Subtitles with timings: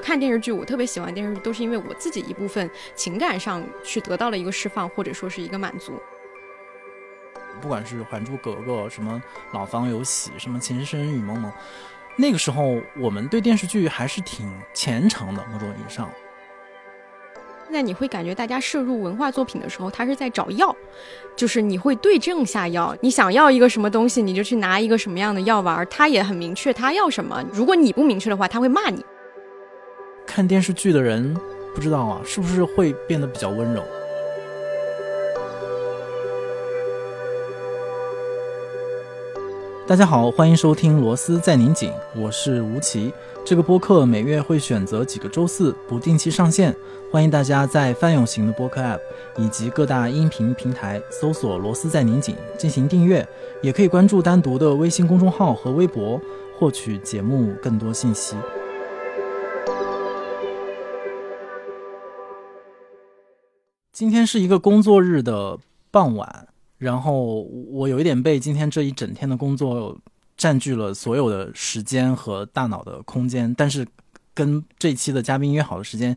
[0.00, 5.92] 我看电视剧，我特别喜欢电视剧，都是因为我自己一部分情感上去得到了一个释放，或者说是一个满足。
[7.60, 9.22] 不管是《还珠格格》什么
[9.54, 11.52] 《老房有喜》什么《情深深雨蒙蒙》，
[12.16, 16.10] 那个时候我们对电视剧还是挺虔诚的，某种意义上。
[17.66, 20.74] 现在你会感觉大家摄入文化作品的时候，他是在找药，
[21.36, 22.96] 就是你会对症下药。
[23.02, 25.86] 你想要一个什么东西，你就去拿一个什么样的药丸。
[25.90, 27.44] 他也很明确他要什么。
[27.52, 29.04] 如果你不明确的话，他会骂你。
[30.40, 31.36] 看电视剧的人
[31.74, 33.82] 不知道啊，是不是会变得比较温柔？
[39.86, 43.12] 大家好，欢迎收听《螺丝在拧紧》，我是吴奇。
[43.44, 46.74] 这个播客每月会选择几个周四不定期上线，
[47.12, 49.00] 欢迎大家在泛用型的播客 App
[49.36, 53.28] 以及各大音频平台搜索“螺丝在拧紧”进行订阅，
[53.60, 56.18] 也可以关注单独的微信公众号和微博，
[56.58, 58.36] 获取节目更多信息。
[64.00, 65.58] 今天是一个工作日的
[65.90, 66.48] 傍晚。
[66.78, 69.94] 然后我有一点被今天这一整天的工作
[70.38, 73.86] 占据了所有的时间和大脑的空间，但是
[74.32, 76.16] 跟这一期的嘉宾约好的时间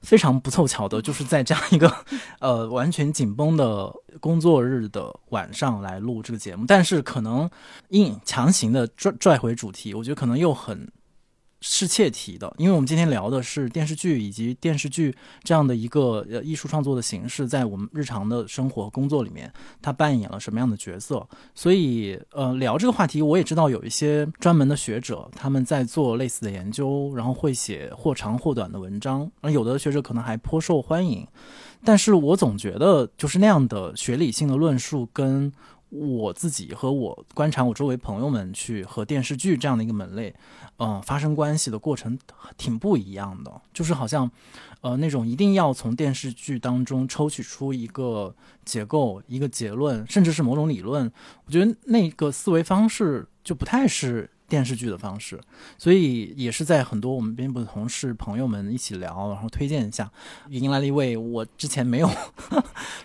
[0.00, 1.94] 非常不凑巧的，就是在这样一个
[2.40, 7.50] 呃完全紧绷的工作日的晚上来录这个节目，但是可能
[7.90, 10.90] 硬强行的拽拽回主题，我觉得可能又很。
[11.60, 21.26] 是切题的，因为我们今天聊的是电视剧以及电视剧这样的一个呃艺术创作的形式，在我们日常的生活工作里面，它扮演了什么样的角色？
[21.54, 31.26] 所以，呃，聊这个话题，我也知道有一些专门的学者他们在做类似的研究，然后会写或长或短的文章，而有的学者可能还颇受欢迎。
[31.84, 35.52] 但是我总觉得，就是那样的学理性的论述跟。
[35.90, 40.34] 我自己和我观察我周围朋友们去和电视剧这样的一个门类，
[40.78, 42.18] 嗯，发生关系的过程
[42.56, 43.62] 挺不一样的。
[43.72, 44.30] 就是好像，
[44.82, 48.34] 呃，那种一定要从电视剧当中抽取出一个
[48.64, 51.10] 结构、一个结论，甚至是某种理论，
[51.46, 55.40] 我觉得那个思维方式就不太是电视剧的方式。
[55.78, 60.10] 所以也是在很多我们编部的同事朋友们一起聊，然后推荐一下，
[60.50, 62.10] 迎来了一位我之前 没有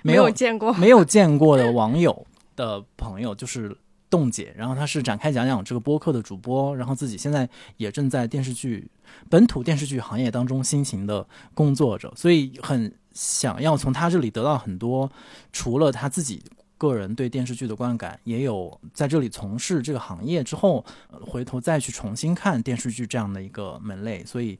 [0.01, 2.27] 没有见过没有见过的网友。
[2.55, 3.75] 的朋友就是
[4.09, 8.89] 冻姐，然后她是展开讲讲这个播客的主播，然后自己现在也正在电视剧
[9.29, 15.11] 本土电视剧行业当中辛勤的工作着，所以很想要从她这里得到很多，
[15.51, 16.43] 除了她自己
[16.77, 20.83] 个人对电视剧的观感，也有在这里从事这个行业之后，
[21.21, 24.59] 回头再去重新看电视剧这样的一个门类，所以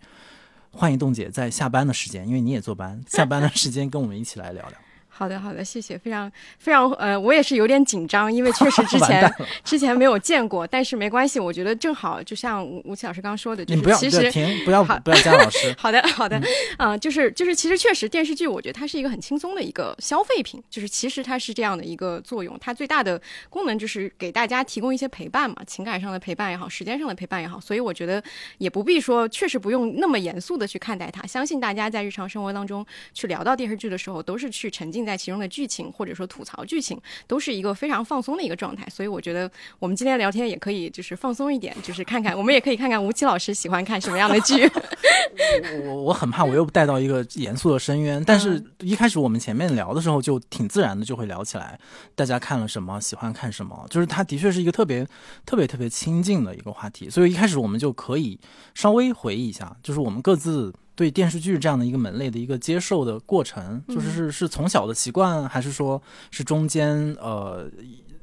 [0.72, 4.78] 欢迎冻姐在下班的时间，因为你也坐班，下班的时间跟我们一起来聊聊。
[5.16, 9.32] 好的，好的，谢谢，非常非常，呃，我也是有点紧张，因为确实之前
[9.64, 16.42] 之前没有见过，但是没关系，我觉得正好，就像吴吴奇老师刚刚说的，就是其实不要不要加老师， 好的好的，
[16.78, 28.22] 啊，就是就是其实确实电视剧，我觉得它是一个很轻松的一个消费品，就是其实它是这样的一个作用，它最大的功能就是给大家提供一些陪伴嘛，情感上的陪伴也好，时间上的陪伴也好，所以我觉得
[28.58, 35.03] 也不必说，确实不用那么严肃的去看待它，相信大家在日常生活当中去聊到电视剧的时候，都是去沉浸。
[35.06, 38.88] 在其中的剧情，或者说吐槽剧情，都是一个非常放松的一个状态。
[38.90, 39.50] 所以我觉得
[39.80, 44.64] 我们今天聊天也可以，就是放松一点，就是看看，我们也可以看看吴奇老师喜欢看什么样的剧。
[45.88, 51.80] 我我很怕我又带到一个严肃的深渊，但是一开始我们前面聊的时候就挺自然的，就会聊起来，
[52.16, 55.06] 大家看了什么，喜欢看什么，就是它的确是一个特别
[55.46, 57.10] 特别特别亲近的一个话题。
[57.10, 58.40] 所以一开始我们就可以
[58.74, 60.74] 稍微回忆一下，就是我们各自。
[60.96, 67.70] 对电视剧这样的一个门类的一个接受的过程，就是是是从小的习惯，还是说是中间呃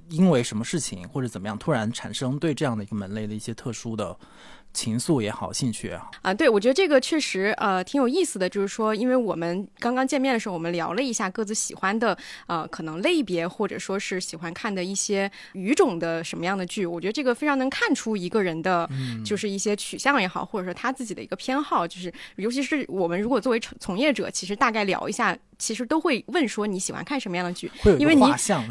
[0.09, 4.17] 因为什么事情或者怎么样突然产生对这样的一个门类的一些特殊的。
[4.73, 8.49] 情愫也好，兴趣也好啊，对我觉得这个确实呃挺有意思的。
[8.49, 16.87] 就是说，因为我们刚刚见面的时候，我们聊了一下各自喜欢的呃可能类别，或者说是喜欢看的一些语种的什么样的剧。
[16.87, 18.89] 我觉得这个非常能看出一个人的，
[19.25, 21.87] 就是一些取向也好，或者说他自己的一个偏好。
[21.87, 25.37] 就是尤其是我们如果作为从从业者，其实大概聊一下。
[25.61, 28.25] 其实都会问说你喜欢看什么样的剧，因为你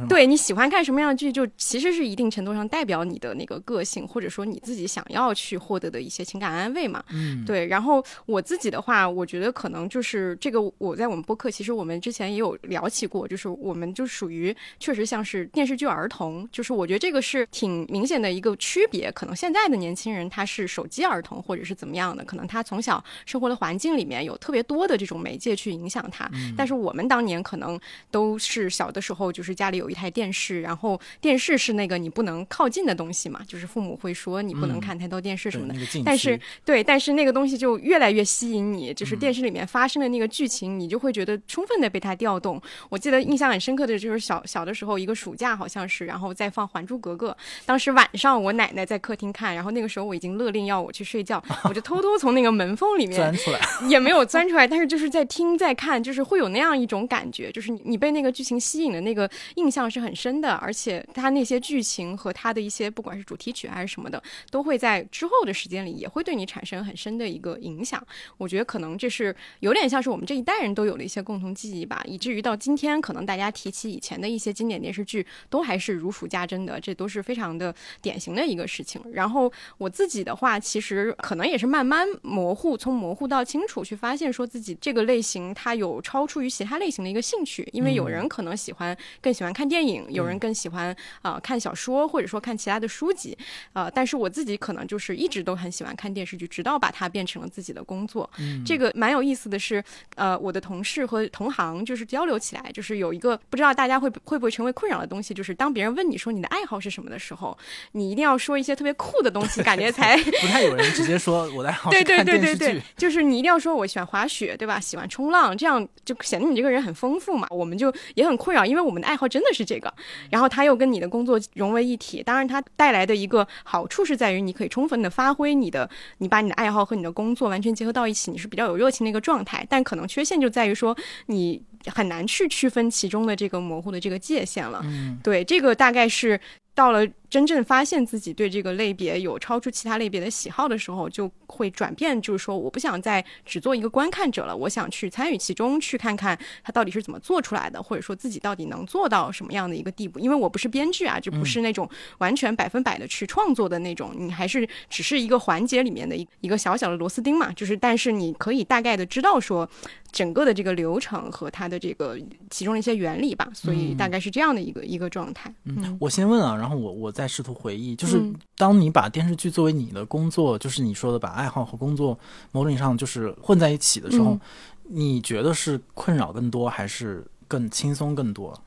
[0.10, 7.04] 对你喜欢看什么样的剧，就其实是一定程度上代表你的那个个性，或者说你自己想要去获得的一些情感安慰嘛。
[7.12, 7.68] 嗯，对。
[7.68, 19.12] 然后我自己的话，我觉得可能就是这个，我在我们播客，其实我们之前也有聊起过，就是我们就属于确实像是电视剧儿童，就是我觉得这个是挺明显的一个区别。
[19.12, 26.28] 可能现在的年轻人他是手机儿童，或者是怎么样的，可能他从小生活的环境里面有特别多的这种媒介去影响他，
[26.58, 26.79] 但是。
[26.80, 27.80] 我们当年可能
[28.10, 35.80] 都是小的时候，就是家里有一台电视，然后电视是那个你不能靠近的东西嘛，就是父母会说你不能看太多电视什么的。
[36.06, 42.62] 但是对，但是那个东西就越来越吸引你，就是电视里面发生的那个剧情，你就会觉得充分的被它调动。
[42.90, 47.32] 我记得印象很深刻的就是小小的时候一个暑假好像是，然后再放《还珠格格》，
[47.66, 64.22] 当时晚上我奶奶在客厅看，然后那个时候我已经勒令要我去睡觉， 我就偷偷从那个门缝里面钻出来，也没有钻出来，但是就是在听在看，就是会有那样这样一种感觉，就是你你被那个剧情吸引的那个印象是很深的，而且它那些剧情和它的一些不管是主题曲还是什么的，
[64.52, 68.00] 都会在之后的时间里也会对你产生很深的一个影响。
[68.38, 79.02] 我觉得可能这是有点像是我们这一代人都有的一些共同记忆吧，以至于到今天，可能大家提起以前的一些经典电视剧，都还是如数家珍的，这都是非常的典型的一个事情。
[79.12, 93.38] 然后我自己的话，其实可能也是慢慢模糊，从模糊到清楚，去发现说自己这个类型它有超出于其他类型的一个兴趣，因为有人可能喜欢更喜欢看电影，有人更喜欢啊看小说，或者说看其他的书籍，
[93.72, 98.30] 啊，但是我自己可能就是一直都很喜欢看电视剧，直到把它变成了自己的工作。
[98.66, 99.82] 这个蛮有意思的是，
[100.16, 107.58] 呃，我的同事和同行就是交流起来，就是有一个不知道大家会会不会成为困扰的东西，就是当别人问你说你的爱好是什么的时候，
[107.94, 114.78] 你一定要说一些特别酷的东西，感觉才 不太有人直接说我的爱好是看电视剧，就是你一定要说我喜欢滑雪，对吧？
[114.90, 117.48] 喜欢冲浪，这样就显得你这个人很丰富嘛。
[117.50, 119.94] 我们就也很困扰，因为我们的爱好真的是这个，
[120.30, 129.66] 然后他又跟你的工作融为一体，当然它带来的一个好处是在于你可以充分的发挥你的，你把你的爱好和你的工作完全结合到一起，你是比较有热情的一个状态。
[129.70, 130.98] 但可能缺陷就在于说
[131.28, 131.62] 你。
[131.86, 134.82] 很难去区分其中的这个模糊的这个界限了。
[134.84, 136.38] 嗯，对，这个大概是
[136.76, 137.08] 到了。
[137.30, 150.20] 真正发现自己对这个类别有超出其他类别的喜好的时候，就会转变，就是说，我不想再只做一个观看者了，我想去参与其中，去看看它到底是怎么做出来的，或者说自己到底能做到什么样的一个地步。
[150.20, 151.88] 因为我不是编剧啊，就不是那种
[152.18, 157.52] 完全百分百的去创作的那种，你还是只是一个环节里面的一一个小小的螺丝钉嘛。
[157.52, 159.70] 就是，但是你可以大概的知道说，
[160.12, 162.18] 整个的这个流程和它的这个
[162.50, 163.48] 其中的一些原理吧。
[163.54, 165.54] 所以大概是这样的一个一个状态。
[165.66, 167.14] 嗯，我先问啊，然后我我。
[167.20, 168.18] 在试图回忆，就是
[168.56, 172.18] 当你把电视剧作为你的工作，就是你说的把爱好和工作
[172.54, 174.40] 某种意义上就是混在一起的时候，
[174.86, 178.58] 你觉得是困扰更多，还是更轻松更多？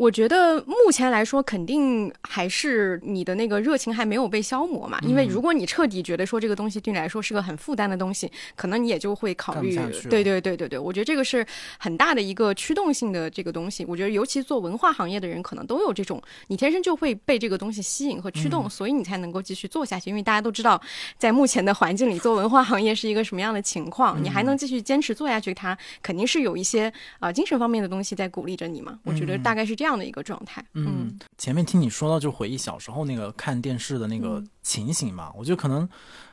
[0.00, 4.98] 我觉得目前来说，肯定还是你的那个热情还没有被消磨嘛。
[5.02, 9.78] 因为如果你彻底觉得说这个东西对你来说是个很负担的东西，可能你也就会考虑。
[10.08, 11.46] 对对对对对，我觉得这个是
[11.78, 13.84] 很大的一个驱动性的这个东西。
[13.84, 20.08] 我觉得尤其做文化行业的人，可能都有这种，你天生就会被这个东西吸引和驱动，所以你才能够继续做下去。
[20.08, 20.80] 因为大家都知道，
[21.18, 28.98] 在目前的环境里做文化行业是一个什么样的情况，你还能继续坚持做下去，它肯定是有一些啊精神方面的东西在鼓励着你嘛。
[29.04, 29.89] 我觉得大概是这样。
[29.90, 35.88] 这样的一个状态，嗯，前面听你说到就回忆小时候那个看电视的那个情形嘛，我觉得可能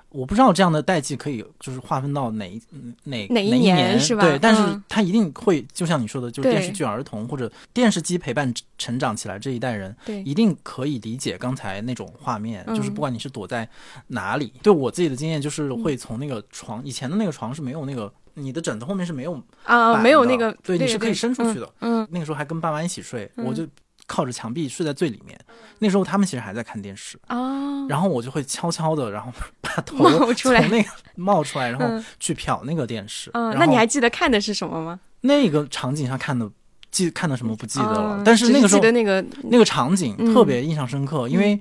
[0.09, 2.61] 我不知道这样的代际可以就是划分到哪
[3.05, 4.21] 哪哪一年是吧？
[4.21, 13.67] 对，但是他一定会就像你说的，就是电视剧儿童或者电视机陪伴成长起来这一代人，对，一定可以理解刚才那种画面，就是不管你是躲在
[14.05, 18.13] 哪里，对我自己的经验就是会从那个床以前的那个床是没有那个。
[18.39, 21.67] 你的枕头后面是没有啊，没有那个，对，你是可以伸出去的。
[21.81, 23.67] 嗯，那个时候还跟爸妈一起睡，我就
[24.05, 25.37] 靠着墙壁睡在最里面。
[25.79, 33.31] 那时候他们其实还在看电视啊，然后我就会悄悄的，然后 把头从那个冒出来，然后去瞟那个电视。
[33.33, 34.99] 嗯，那你还记得看的是什么吗？
[35.21, 36.47] 那个场景上看的
[36.91, 41.59] 记看的什么不记得了，但是那个时候那个那个场景特别印象深刻，因为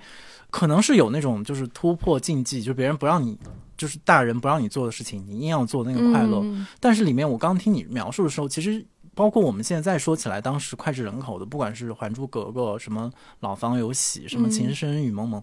[0.50, 3.38] 可能是有那种就是突破禁忌，就别人不让你。
[3.76, 6.44] 就是大人不让你做的事情，你硬要做那个快乐。
[6.80, 15.40] 但是里面我刚听你描述的时候，其实包括我们现在再说起来，当时脍炙人口的，不管是《还珠格格》、什么《老房有喜》、什么《情深深雨蒙蒙》，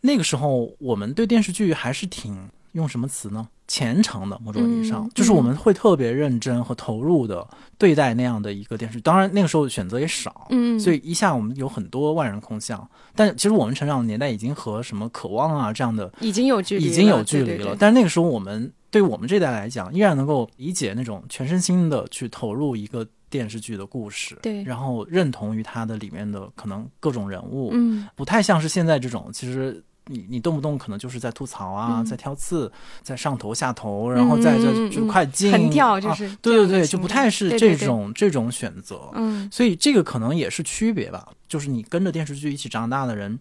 [0.00, 2.48] 那个时候我们对电视剧还是挺。
[2.72, 3.48] 用什么词呢？
[3.68, 7.46] 虔诚的某种意义上，就是我们会特别认真和投入的
[7.78, 9.00] 对待那样的一个电视。
[9.00, 12.86] 当然那个时候选择也少，嗯，所以一下我们有很多万人空巷。
[13.14, 17.74] 但其实我们成长的年代已经和什么渴望啊这样的已经有距离，已经有距离了。
[17.78, 29.82] 但是那个时候我们对我们这代来讲，依然能够理解那种全身心的去投入一个电视剧的故事，对，然后认同于它的里面的可能各种人物，嗯，不太像是现在这种其实。
[30.06, 32.70] 你你动不动可能就是在吐槽啊，在挑刺，
[33.02, 39.10] 在上头下头，然后在这就快进，横跳就是，对对对，就不太是这种这种选择。
[39.14, 41.28] 嗯，所以这个可能也是区别吧。
[41.48, 43.38] 就是你跟着电视剧一起长大的人，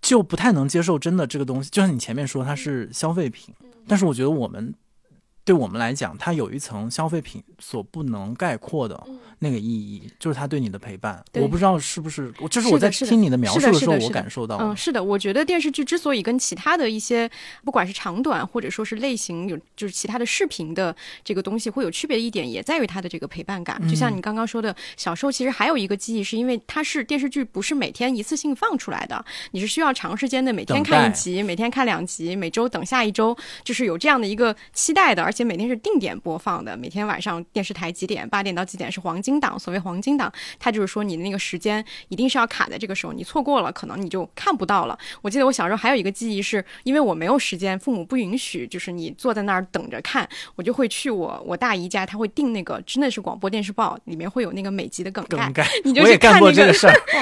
[0.00, 1.70] 就不太能接受真的这个东西。
[1.70, 3.54] 就像你前面说它是消费品，
[3.86, 4.74] 但是我觉得我们
[5.44, 9.02] 对我们来讲，它有一层消费品所不能概括的
[9.40, 11.22] 那个意义，就是它对你的陪伴。
[11.34, 14.56] 我不知道是不是，我就是我在听你的描述的时候，我感受到。
[14.58, 17.28] 嗯，是的，我觉得电视剧之所以跟其他的一些，
[17.64, 20.94] 不管是长短或者说是类型，有就是其他的视频的
[21.24, 23.80] 这个东西会有区别的一点，也在于它的这个陪伴感。
[23.88, 35.22] 就像你刚刚说的，小时候其实还有一个记忆，是因为它是电视剧，不是每天一次性放出来的，你是需要长时间的每天看一集，每天看两集，每周等下一周，就是有这样的一个期待的。
[35.22, 39.58] 而且每天是定点播放的，每天晚上电视台几点，八点到几点是黄金档。
[39.58, 44.98] 所谓黄金档，它就是说你的那个时间一定是要卡在这个时候，你错过了，可能你就看不到了。
[45.22, 56.72] 我记得我小时候还有一个记忆，是因为我没有时间，父母不允许，就是你坐在那儿等着看，我就会去我我大姨家，他会订那个真的是广播电视报，里面会有那个每集的梗概，你就去看那个，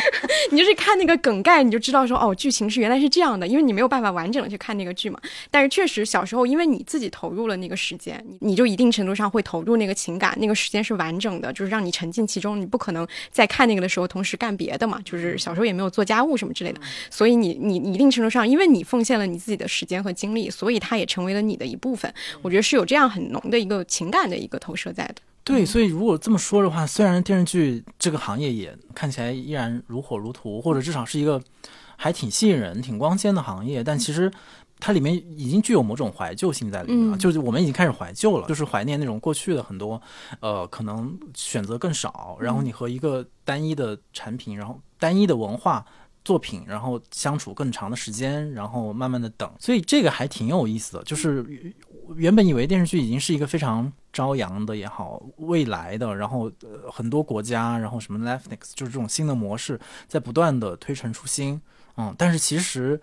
[0.51, 5.21] 你就是看那个梗概，你就知道说哦，剧情是原来是这样的，因为你没有办法完整的去看那个剧嘛。
[5.51, 12.61] 但是确实小时候，因为你自己投入了那个时间，你你就一定程度上会投入那个情感，那个时间是完整的，就是让你沉浸其中。
[12.61, 16.81] 你不可能在看那个的时候同时干别的嘛，就是小时候也没有做家务什么之类的，
[17.11, 22.13] 所以你你一定程度上，因为你奉献了你自己的时间和精力，所以它也成为了你的一部分。
[22.43, 25.17] 我觉得是有这样很浓的一个情感的一个投射在的。
[25.45, 31.43] 对，所以如果这么说的话，虽然电视剧这个行业也看起来依然如火如荼，或者至少是一个
[31.97, 34.31] 还挺吸引人、挺光鲜的行业，但其实。
[34.81, 40.01] 它里面已经具有某种怀旧性在里面了，就是我们已经开始怀旧了，就是怀念那种过去的很多，
[40.41, 45.85] 呃，可能选择更少，然后你和一个单一的产品，然后单一的文化
[46.25, 51.05] 作品，然后相处更长的时间，然后慢慢的等，所以这个还挺有意思的。
[51.05, 51.45] 就是
[52.17, 61.61] 原本以为电视剧已经是一个非常朝阳的也好，未来的，然后呃很多国家，然后什么 Netflix，就是这种新的模式在不断的推陈出新，
[61.97, 63.01] 嗯，但是其实。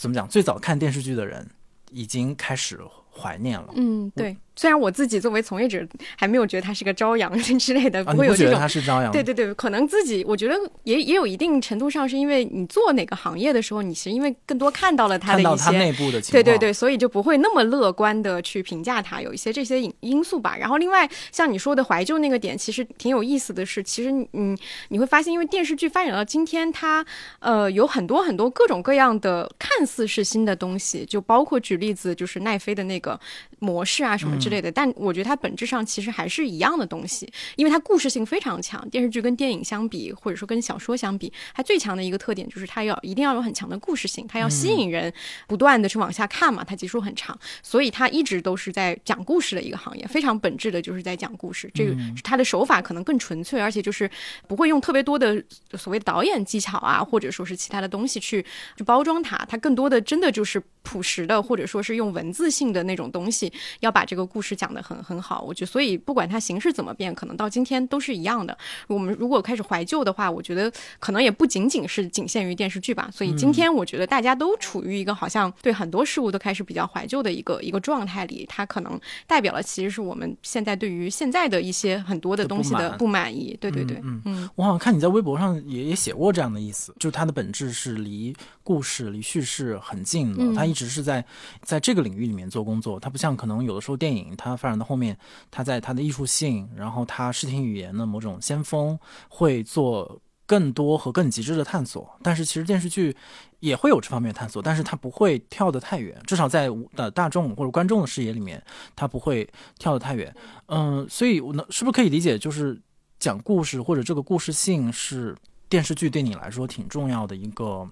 [0.00, 0.26] 怎么讲？
[0.26, 1.46] 最早看电视剧的人
[1.90, 2.80] 已经开始
[3.14, 3.70] 怀念了。
[3.76, 4.34] 嗯，对。
[4.60, 5.82] 虽然我自己作为从业者
[6.18, 8.60] 还没有觉得它是个朝阳 之类的，不会有这种。
[8.60, 9.10] 它是朝阳。
[9.10, 20.54] 对对对，可能自己我觉得也也有一定程度上是因为你做哪个行业的时候，你是因为更多看到了它的一些内部的情况，对对对，所以就不会那么乐观的去评价它，有一些这些因因素吧。
[20.58, 24.54] 然后另外像你说的怀旧那个点，其实挺有意思的是，其实嗯
[24.90, 27.02] 你会发现，因为电视剧发展到今天，它
[27.38, 33.18] 呃有很多很多各种各样的看似是新的东西，就包括举例子就是奈飞的那个
[33.60, 38.86] 模式啊什么之类的，但我觉得它本质上其实还是一样的东西，因为它故事性非常强。
[38.90, 45.12] 电视剧跟电影相比，或者说跟小说相比，它最强的一个特点就是它要一定要有很强的故事性，它要吸引人，
[45.46, 46.62] 不断的去往下看嘛。
[46.62, 51.70] 它集数很长，所以它一直都是在讲故事的一个行业，非常本质的就是在讲故事。
[51.72, 54.10] 这个它的手法可能更纯粹，而且就是
[54.48, 55.42] 不会用特别多的
[55.78, 58.44] 所谓导演技巧啊，或者说是其他的东西去
[58.76, 59.36] 去包装它。
[59.48, 64.80] 它更多的真的就是朴实的，或者说是用文字性的那种东西，要把这个故事讲得。
[64.80, 68.56] 很很好，我觉得，所以不管它形式怎么变，可能到今天都是一样的。
[68.88, 73.10] 我们如果开始怀旧的话，我觉得可能也不仅仅是仅限于电视剧吧。
[73.12, 83.54] 所以今天我觉得大家都处于一个好像对很多事物都开始比较怀旧的一个一个状态里，它可能代表了其实是我们现在对于现在的一些很多的东西的不满意。
[83.60, 88.34] 对对对，嗯嗯，我好像看你在微博上也也写过这样的意思，就是它的本质是离
[88.64, 91.24] 故事、离叙事很近的，它一直是在
[91.62, 94.80] 在这个领域里面做工作，它不像可能有的时候电影它发展。
[94.80, 95.14] 到后面，
[95.50, 98.98] 他在他的艺术性，然后他视听语言的某种先锋，
[99.28, 102.10] 会做更多和更极致的探索。
[102.22, 103.14] 但是其实电视剧
[103.58, 108.62] 也会有这方面探索，但是它不会跳得太远，至少在的大众或者观众的视野里面，
[108.96, 109.46] 它不会
[109.78, 110.34] 跳得太远。
[110.68, 112.80] 嗯，所以我能是不是可以理解，就是
[113.18, 115.36] 讲故事或者这个故事性是
[115.68, 117.86] 电视剧对你来说挺重要的一个。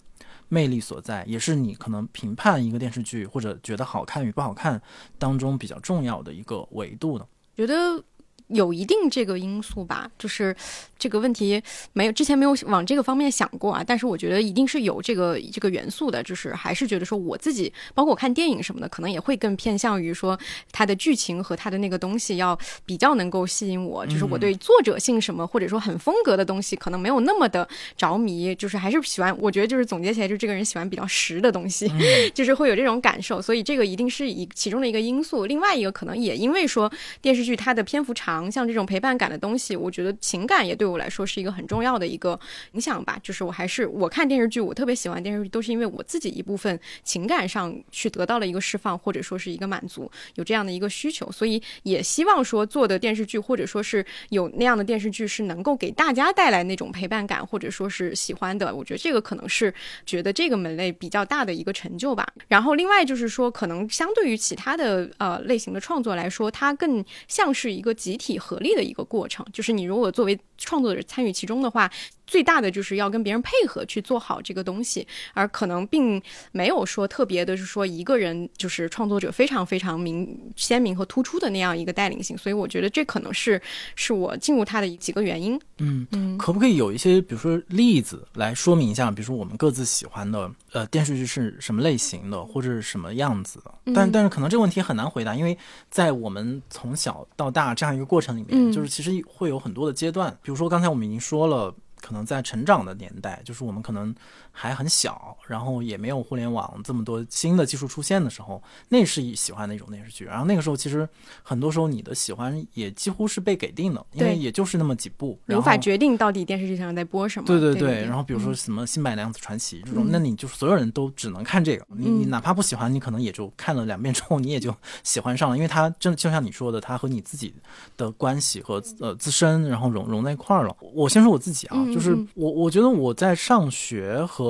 [0.49, 4.81] 魅力所在，也是你可能评判一个电视剧或者觉得好看与不好看
[5.19, 7.26] 当中比较重要的一个维度呢？
[7.57, 8.05] 觉得。
[8.49, 10.55] 有一定这个因素吧，就是
[10.99, 11.62] 这个问题
[11.93, 20.38] 没有之前没有往这个方面想过啊，但是我觉得一定是有这个这个元素的，就是还是觉得说我自己，包括我看电影什么的，可能也会更偏向于说
[20.73, 31.87] 它的剧情和它的那个东西要比较能够吸引我，就是我对作者性什么或者说很风格的东西可能没有那么的着迷，就是还是喜欢，我觉得就是总结起来，就这个人喜欢比较实的东西，
[32.33, 35.45] 就是会有这种感受，所以这个一定是一其中的一个因素。
[35.45, 36.90] 另外一个可能也因为说
[37.21, 38.38] 电视剧它的篇幅长。
[38.52, 42.38] 像这种陪伴感的东西，我觉得情感也对我来说是一个很重要的一个
[42.73, 43.18] 影响吧。
[43.23, 58.75] 就是我还是我看电视剧，我特别喜欢电视剧，都是因为我自己一部分情感上去得到了一个释放，或者说是一个满足，有这样的一个需求，所以也希望说做的电视剧，或者说是有那样的电视剧，是能够给大家带来那种陪伴感，或者说是喜欢的。
[58.75, 59.73] 我觉得这个可能是
[60.04, 62.26] 觉得这个门类比较大的一个成就吧。
[62.49, 69.44] 然后另外就是说，可能相对于其他的呃类型的创作来说，它更像是一个集体体合力的一个过程。
[69.52, 71.90] 就是你如果作为创作者参与其中的话。
[72.28, 83.61] 最大的就是要跟别人配合去做好这个东西，而可能并没有说特别的是说一个人就是创作者非常非常明鲜明和突出的那样一个带领性，所以我觉得这可能是
[83.97, 85.58] 是我进入它的几个原因。
[85.78, 93.92] 嗯嗯，可不可以有一些比如说例子来说明一下，比如说我们各自喜欢的呃电视剧是什么类型的，或者是什么样子的？
[93.94, 95.56] 但但是可能这个问题很难回答，因为
[95.90, 101.75] 在我们从小到大这样一个过程里面，就是其实会有很多的阶段，比如说刚才我们已经说了。
[102.00, 104.14] 可能在成长的年代，就是我们可能
[104.59, 110.25] 还很小，然后也没有互联网这么多新的技术出现的时候，那是喜欢的一种电视剧。
[110.25, 111.09] 然后那个时候，其实
[111.45, 117.47] 很多时候你的喜欢也几乎是被给定的，因为也就是那么几部，无法决定到底电视剧上在播什么。
[117.47, 118.05] 对对对。
[118.05, 121.87] 然后比如说什么《新白娘子传奇》这种，那你就所有人都只能看这个。
[121.97, 124.75] 你你哪怕不喜欢，你可能也就看了两遍之后，你也就
[125.05, 127.55] 喜欢上了，因为它真的就像你说的，它和你自己
[127.97, 130.77] 的关系和呃自身，然后融融在一块儿了。
[130.81, 131.77] 我先说我自己啊。
[131.95, 134.48] 就是我，我觉得我在上学和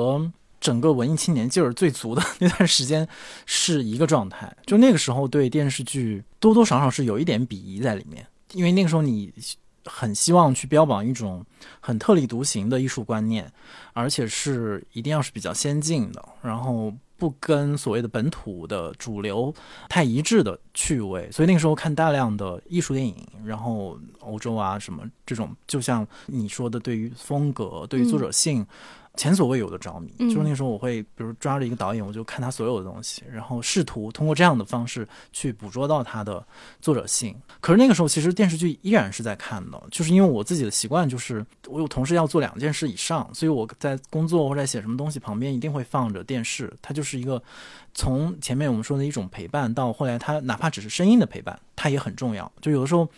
[0.59, 3.07] 整个文艺青年劲儿最足的那段时间
[3.45, 5.49] 是一个状态，就那个时候对。
[5.49, 9.33] 电视剧多多少少是有一点鄙夷在里面，因为那个时候你
[9.85, 11.45] 很希望去标榜一种
[11.79, 13.51] 很特立独行的艺术观念，
[13.93, 16.93] 而且是一定要是比较先进的，然后。
[17.19, 19.53] 不跟所谓的本土的主流
[19.89, 26.95] 太一致的趣味，所以那个时候看大量的艺术电影，然后欧洲啊什么这种，就像你说的，对。
[26.95, 27.99] 于风格、对。
[27.99, 28.65] 于作者性。
[29.15, 36.45] 前所未有的着迷，就是那个时候，我会比如抓着一个导演，我就看他所有的东西，然后试图通过这样的方式去捕捉到他的
[36.79, 37.35] 作者性。
[37.59, 46.71] 可是那个时候，其实电视剧依然是在看的，就是因为我自己的习惯，就是我有同时要做两件事以上，所以我在工作或者写什么东西旁边一定会放着电视。
[46.81, 47.41] 它就是一个
[47.93, 52.49] 从前面我们说的一种陪伴，到后来它哪怕只是声音的陪伴，它也很重要。
[52.61, 53.09] 就有的时候，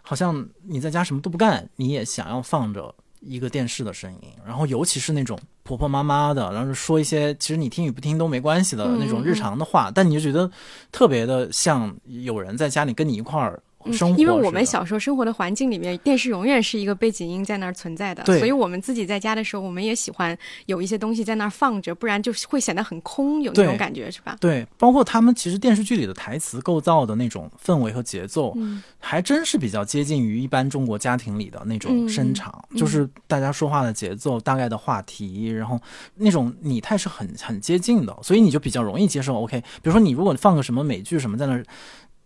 [0.00, 2.94] 好像你在家什么都不干，你也想要放着。
[3.20, 10.50] 一个电视的声音，然后尤其是那种婆婆妈妈的，然后说一些其实你听与不听都没关系的那种日常的话，但你就觉得
[10.90, 13.62] 特别的像有人在家里跟你一块儿。
[13.92, 24.36] 生因为我们小时候生活的环境里面，电视永远是一个背景音在那儿存在的，所以我们自己在家的时候，我们也喜欢有一些东西在那儿放着，不然就会显得很空，有那种感觉，是吧？
[24.40, 28.54] 对，包括他们其实电视剧里的台词构造的那种氛围和节奏，
[28.98, 35.80] 还真是比较接近于一般中国家庭里的那种声场，就是大家说话的节奏、大概的话题，然后
[36.16, 39.40] 那种拟态是很很接近的，所以你就比较容易接受。
[39.40, 41.64] OK，比如说你如果放个什么美剧什么在那儿。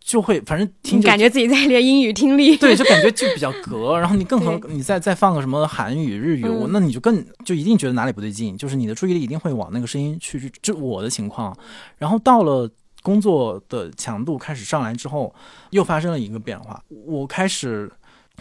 [0.04, 3.98] 就会反正听感觉自己在练英语听力， 对，就感觉就比较隔。
[3.98, 10.52] 然后你更何你再再放个什么韩语、日语，我那你就更就一定觉得哪里不对劲，就是你的注意力一定会往那个声音去去。
[10.60, 11.56] 就我的情况，
[11.96, 12.70] 然后到了
[13.02, 15.34] 工作的强度开始上来之后，
[15.70, 17.90] 又发生了一个变化，我开始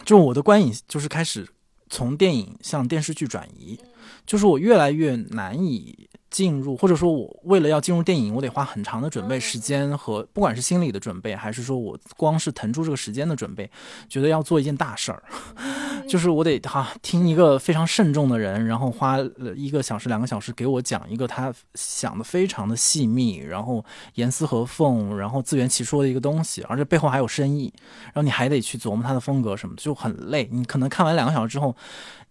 [0.04, 1.48] 就我的观影就是开始
[1.90, 3.80] 从电影向电视剧转移，
[4.26, 6.10] 就是我越来越难以。
[6.34, 13.70] 进入，或者说我为了要进入电影，我得花很长的准备时间和不管是心理的准备，还是说我光是腾出这个时间的准备，
[14.10, 15.22] 觉得要做一件大事儿，
[16.10, 27.72] 就是我得哈听一个非常慎重的人，然后花了一个小时、两个小时给我讲一个他想的非常的细密，然后严丝合缝，然后自圆其说的一个东西，而且背后还有深意，
[28.06, 30.50] 然后你还得去琢磨他的风格什么的，就很累。
[30.52, 31.76] 你可能看完两个小时之后，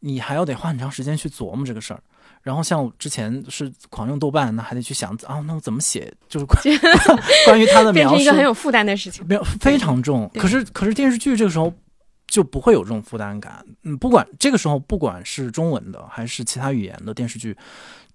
[0.01, 2.03] 你还要得花很长时间去琢磨这个事儿。
[2.43, 6.13] 然后像之前是狂用豆瓣，那还得去想啊，那我怎么写？
[6.29, 6.61] 就是 关
[7.47, 10.29] 关于他的描述，变成一个很有负担的事情，没有非常重。
[10.35, 11.73] 可是可是电视剧这个时候
[12.27, 13.65] 就不会有这种负担感。
[13.85, 17.57] 嗯，不管这个时候不管是中文的还是其他语言的电视剧，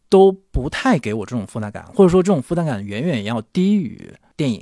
[0.09, 4.61] 都不太给我这种负担感，或者说这种负担感远远要低于电影。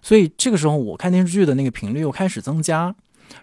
[0.00, 2.94] 所以这个时候我看电视剧的那个频率又开始增加，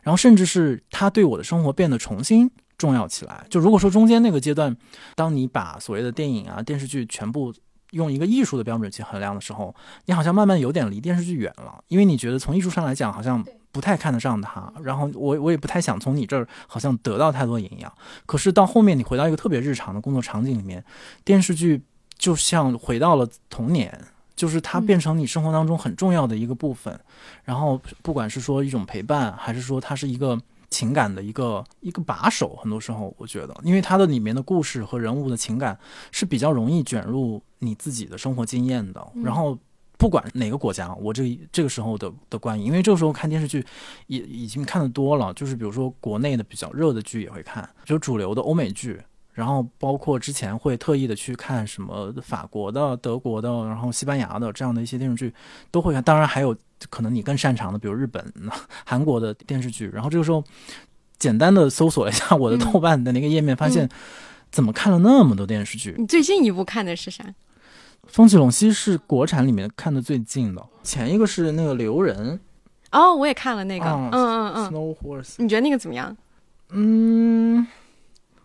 [0.04, 2.50] 然后甚至是它对我的生活变得重新。
[2.80, 4.76] 重要起来，就如果说中间那个阶段，
[5.14, 7.54] 当你把所谓的电影啊、电视剧全部
[7.92, 14.74] 用一个艺术的标准去衡量的时候，你好像慢慢有点离电视剧远了，因为你觉得从艺术上来讲，好像不太看得上它。
[14.82, 17.94] 然后我我也不太想从你这儿好像得到太多营养。
[18.26, 20.84] 可是到后面你回到一个特别日常的工作场景里面，
[21.24, 21.82] 电视剧
[22.18, 24.00] 就像回到了童年。
[24.36, 26.98] 就是它嗯变成你生活当中很重要的一个部分。
[27.44, 30.40] 然后不管是说一种陪伴，还是说它是一个
[30.70, 35.78] 情感的一个一个把手，很多时候我觉得，因为它的里面的故事和人物的情感
[36.12, 39.06] 是比较容易卷入你自己的生活经验的。
[39.16, 39.58] 嗯然后
[39.98, 43.66] 不管哪个国家，我这这个时候的的观影，因为这个时候看电视剧
[44.08, 49.02] 也已经看的多了，就是比如说国内的比较热的剧也会看，就主流的欧美剧。
[49.32, 55.34] 然后包括之前会特意的去看什么法国的、德国的，然后西班牙的这样的一些电视剧
[55.72, 56.04] 都会看。
[56.04, 56.54] 当然还有
[56.90, 58.24] 可能你更擅长的，比如日本、
[58.86, 59.90] 韩国的电视剧。
[59.94, 60.44] 然后这个时候
[61.18, 63.90] 简单的搜索了一下我的嗯豆瓣的那个页面，发现
[64.52, 65.96] 怎么看了那么多电视剧？
[65.98, 67.24] 你最近一部看的是啥？
[68.08, 72.40] 风起陇西是国产里面看的最近的，前一个是那个留人
[72.92, 76.16] 哦，我也看了那个，啊嗯嗯嗯，Snow Horse，你觉得那个怎么样？
[76.72, 77.68] 嗯，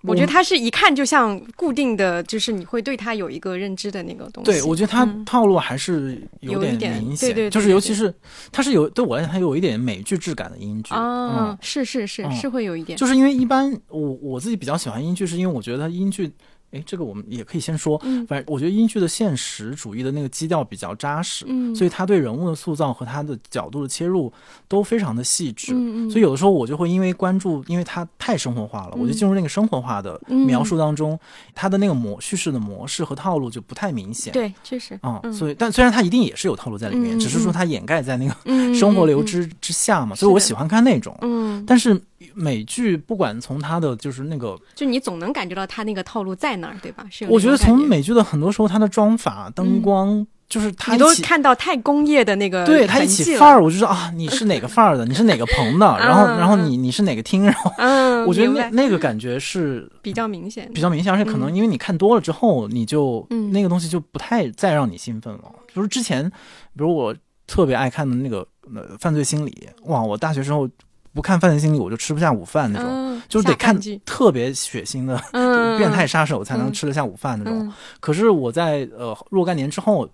[0.07, 4.51] 我觉得他是一看就像固定的，就是你会对他有一个认知的那个东西。
[4.51, 5.25] 对，我觉得它嗯。
[5.25, 8.13] 套路还是有一点明显，对对对就是尤其是
[8.53, 12.33] 他是有对我来讲，他有一点美剧质感的英剧啊嗯，，是是是嗯。
[12.33, 16.31] 是会有一点，就是因为一般我我自己比较喜欢英剧，是因为我觉得他英剧，
[16.75, 24.33] 哎，这个我们也可以先说，嗯反正我觉得英剧的现实主义的那个基调比较扎实，嗯，所以他对人物的塑造和他的角度的切入
[24.67, 25.73] 都非常的细致。
[25.73, 31.19] 嗯嗯，所以有的时候我就会因为关注，因为它太生活化了，嗯我就进入那个生活化的嗯描述当中，
[31.55, 34.33] 它的那个模叙事的模式和套路就不太明显。
[34.33, 41.17] 对，确实，啊、嗯所以但虽然它一定也是有套路在里面，嗯只是说它掩盖在那个嗯，生活流嗯，之、之下嘛，所以我喜欢看那种。
[41.23, 42.01] 嗯，但是
[42.35, 47.05] 美剧不管从它的就是那个，就你总能感觉到它那个套路在那儿，对吧？
[47.11, 51.07] 是有我觉得从美剧的很多时候，它的妆法、灯光，就是它你都。
[51.23, 56.71] 看到太工业的那个对它一起范儿，我就知道啊，你是哪个范儿的，你是哪个棚的， 然后嗯然后嗯。
[56.71, 63.51] 你你是哪个厅，然后嗯， 我觉得那那个感觉是比较明显，比较明显，而且可能因为你看多了之后，你就、嗯。
[63.53, 65.43] 那个东西就不太再让你兴奋了。
[65.67, 67.15] 比如之前，比如我
[67.47, 70.69] 特别爱看的那个呃犯罪心理，哇，我大学时候
[71.15, 77.67] 不看犯罪心理我就吃不下午饭那种，嗯，就是得看特别血腥的、嗯， 变态杀手才能嗯吃得下午饭那种。
[77.67, 80.09] 嗯可是我在呃若干年之后。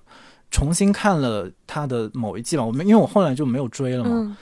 [0.53, 4.37] 重新看了他的某一季吧，我们因为我后来就没有追了嘛，嗯，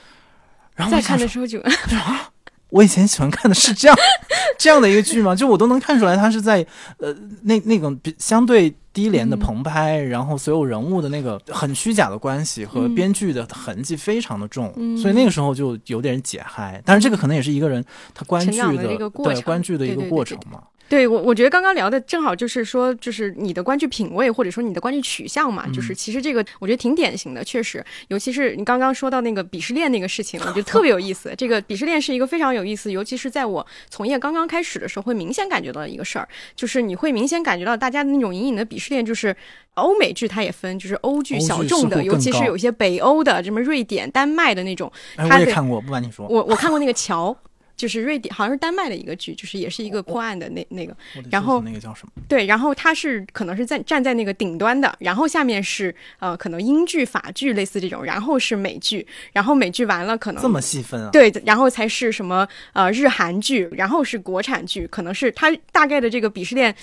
[0.73, 1.61] 然后再看的时候就
[2.69, 3.97] 我以前喜欢看的是这样
[4.57, 5.35] 这样的一个剧吗？
[5.35, 6.65] 就我都能看出来，它是在
[6.97, 16.81] 呃那那种比相对低廉的嗯棚拍，然后所有人物的那个很虚假的关系和嗯编剧的痕迹非常的重，嗯所以那个时候就有点解嗨。
[16.85, 20.61] 但是这个可能也是一个人他观剧的对观剧的一个过程嘛。
[20.89, 31.31] 对我，我觉得刚刚聊的正好就是说，就是你的观剧品味或者说你的观剧取向嘛，嗯就是其实这个我觉得挺典型的，确实，尤其是你刚刚说到那个鄙视链那个事情，我觉得特别有意思。
[31.37, 39.35] 这个鄙视链是一个非常有意思，尤其是在我从业刚刚开始的时候，会明显感觉到一个事儿，就是你会明显感觉到大家的那种隐隐的鄙视链，就是
[39.75, 47.37] 欧美剧它也分，就是欧剧小众的，尤其是有一些北欧的，什么瑞典、丹麦的那种，哎，我也看过，不瞒你说，我我看过那个桥。
[47.79, 50.93] 就是瑞典，好像是丹麦的一个剧，就是也是一个破案的那那个，
[51.31, 52.11] 然后那个叫什么？
[52.27, 61.09] 对，然后它是可能是在站在那个顶端的，然后下面是呃可能英剧、法剧类似这种，然后是美剧，然后美剧完了可能这么细分啊？
[61.11, 66.75] 对，然后才是什么呃日韩剧，然后是国产剧，可能是它大概的这个鄙视链。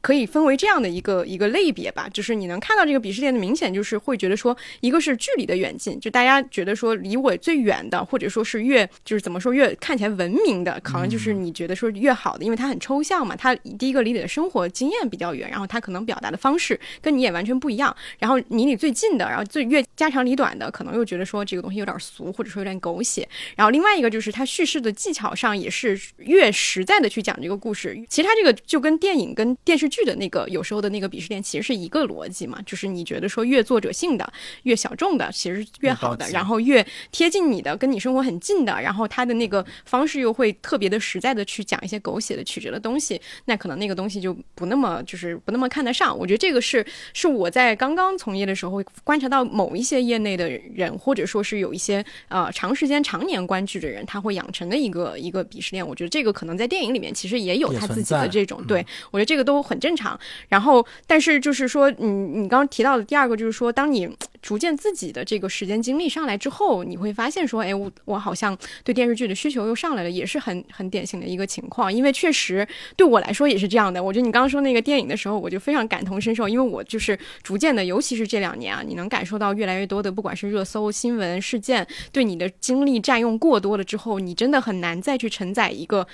[0.00, 27.98] 可以分为这样的一个一个类别吧，就是你能看到这个鄙视链的明显，就是会觉得说，一个是距离的远近，就大家觉得说离我最远的，或者说是越就是怎么说越看起来文明的，可能就是你觉得说越好的，因为它很抽象嘛，它第一个离你的生活经验比较远，然后它可能表达的方式跟你也完全不一样，然后离你最近的，然后最越家长里短的，可能又觉得说这个东西有点俗，或者说有点狗血，然后另外一个就是它叙事的技巧上也是越实在的去讲这个故事。
[28.08, 34.32] 其实它这个就跟电影跟电视剧的那个有时候的那个鄙视链其实是一个逻辑嘛，就是你觉得说越作者性的、
[34.64, 46.16] 越小众的，其实越好的，然后越贴近你的、跟你生活很近的，然后他的那个方式又会特别的实在的去讲一些狗血的曲折的东西，那可能那个东西就不那么就是不那么看得上。
[46.16, 55.86] 我觉得这个是是我在刚刚从业的时候观察到某一些业内的人，或者说是有一些呃长时间常年关注的人，他会养成的一个一个鄙视链。
[55.86, 60.18] 我觉得这个可能在电影里面其实也有他自己的这种，嗯对我觉得这个都很正常。
[60.48, 64.08] 然后，但是就是说，你你刚刚提到的第二个就是说，当你
[64.40, 71.92] 逐渐自己的这个时间精力上来之后，你会发现说，哎，我我好像对电视剧的需求又上来了，也是很很典型的一个情况。
[71.92, 74.00] 因为确实对我来说也是这样的。
[74.02, 86.06] 我觉得你刚刚说那个电影的时候，我就非常感同身受，因为我就是逐渐的，尤其是这两年啊，你能感受到越来越多的，不管是热搜、新闻事件，对你的精力占用过多了之后，你真的很难再去承载一个。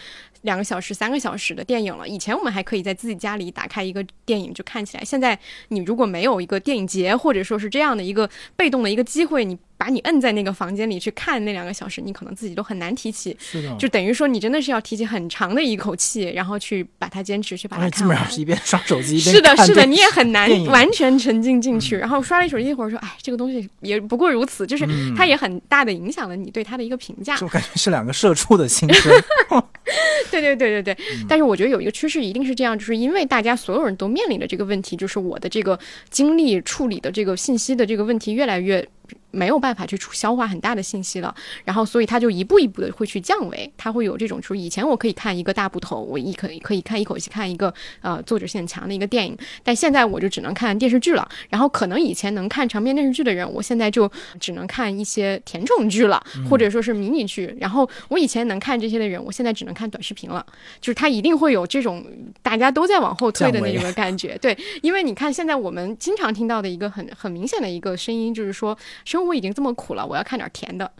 [0.44, 2.08] 两个小时、三个小时的电影了。
[2.08, 9.58] 以前我们还可以在自己家里打开一个电影就看起来，现在你如果没有一个电影节，或者说是这样的一个被动的一个机会，你。
[9.76, 17.90] 把你摁在那个房间里去看那两个小时，你可能自己都很难提起，是的，就等于说你真的是要提起很长的一口气，然后去把它坚持去把它看。
[17.90, 21.96] 基本上是一边刷手机一边是的，是的，你也很难完全沉浸进去。
[21.96, 27.36] 然后刷了一手机一会儿，说哎，这个东西也不过如此，就是它也很大的影响了你对它的一个评价。
[27.36, 29.12] 就感觉是两个社畜的心声。
[30.30, 30.96] 对对对对对，
[31.28, 35.78] 但是我觉得有一个趋势一定是这样，就是因为大家所有人都面临着这个问题，就是我的这个
[36.10, 38.86] 精力处理的这个信息的这个问题越来越。
[39.34, 51.28] 没有办法去消化很大的信息了，然后所以他就一步一步的会去降维，他会有这种，就是以前我可以看一个大部头，我一可以可以看一口气看一个呃作者性很强的一个电影，但现在我就只能看电视剧了。
[51.50, 57.54] 然后可能以前能看长篇电视剧的人，我现在就只能看一些甜宠剧了，或者说是迷你剧。
[57.60, 60.44] 然后我以前能看这些的人，我现在只能看短视频了。
[60.80, 62.04] 就是他一定会有这种
[62.42, 70.90] 大家都在往后退的那种感觉，对，因为你看现在我们经常听到的一个很很明显的一个声音，就是说生我已经这么苦了，我要看点甜的。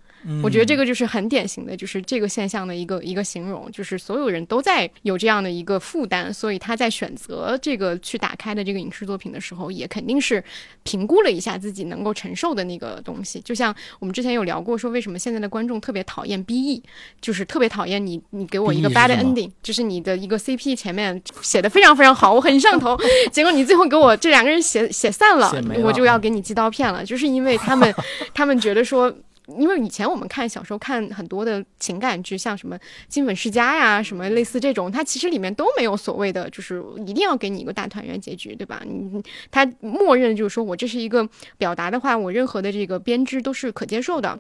[0.42, 10.42] 我觉得这个就是很典型的，就是这个现象的一个一个形容，就是所有人都在有这样的一个负担，所以他在选择这个去打开的这个影视作品的时候，也肯定是
[10.82, 13.40] 评估了一下自己能够承受的那个东西。
[13.40, 16.82] 就像我们之前有聊过，说为什么现在的观众特别讨厌 BE，
[17.20, 22.96] 就是特别讨厌你，你给我一个 bad ending，就是你的一个 CP 前面写的非常非常好，我很上头，
[23.30, 27.94] 结果你最后给我这两个人写写散了，我就要给你寄刀片了，就是因为他们
[28.32, 29.14] 他们觉得说。
[29.46, 32.76] 因为以前我们看小时候看很多的情感剧，像什么
[33.09, 38.83] 《金粉世家》呀，什么类似这种，它其实里面都没有所谓的，就是一定要给你一个大团圆结局，对吧？
[38.87, 41.28] 你它默认就是说我这是一个
[41.59, 44.38] 表达的话，我任何的这个编织都是可接受的。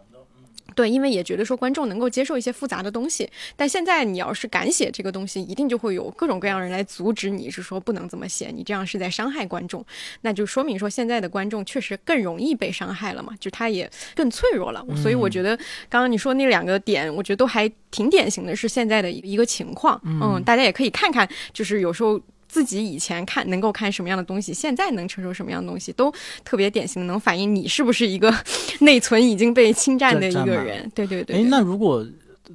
[0.74, 9.84] 对，因为也觉得说观众能够接受一些复杂的东西，但现在你要是敢写这个东西，一定就会有各种各样人来阻止你，是说不能这么写，你这样是在伤害观众，
[10.22, 14.84] 那就说明说现在的观众确实更容易被伤害了嘛，就他也更脆弱了。
[15.02, 15.56] 所以我觉得
[15.88, 20.00] 刚刚你说那两个点，我觉得都还挺典型的，是现在的一个情况。
[20.04, 22.20] 嗯，大家也可以看看，就是有时候。
[22.54, 26.08] 自己以前看能够看什么样的东西，现在能承受什么样的东西，都
[26.44, 28.32] 特别典型，能反映你是不是一个
[28.78, 30.88] 内存已经被侵占的一个人。
[30.94, 31.36] 对对对。
[31.36, 32.06] 哎，那如果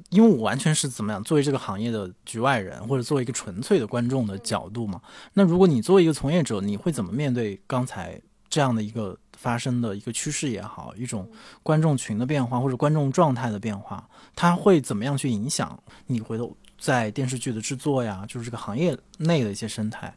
[0.08, 5.02] 因为我完全是怎么样，作为这个行业的局外人，或者作为一个纯粹的观众的角度嘛，
[5.34, 11.30] 那如果你作为一个从业者，你会怎么面对刚才这样的一个发生的一个趋势也好，一种
[11.62, 16.56] 观众群的变化或者观众状态的变化，它会怎么样去影响你回头？
[16.80, 20.12] 在电视剧的制作呀，就是这个行业内的一些生态。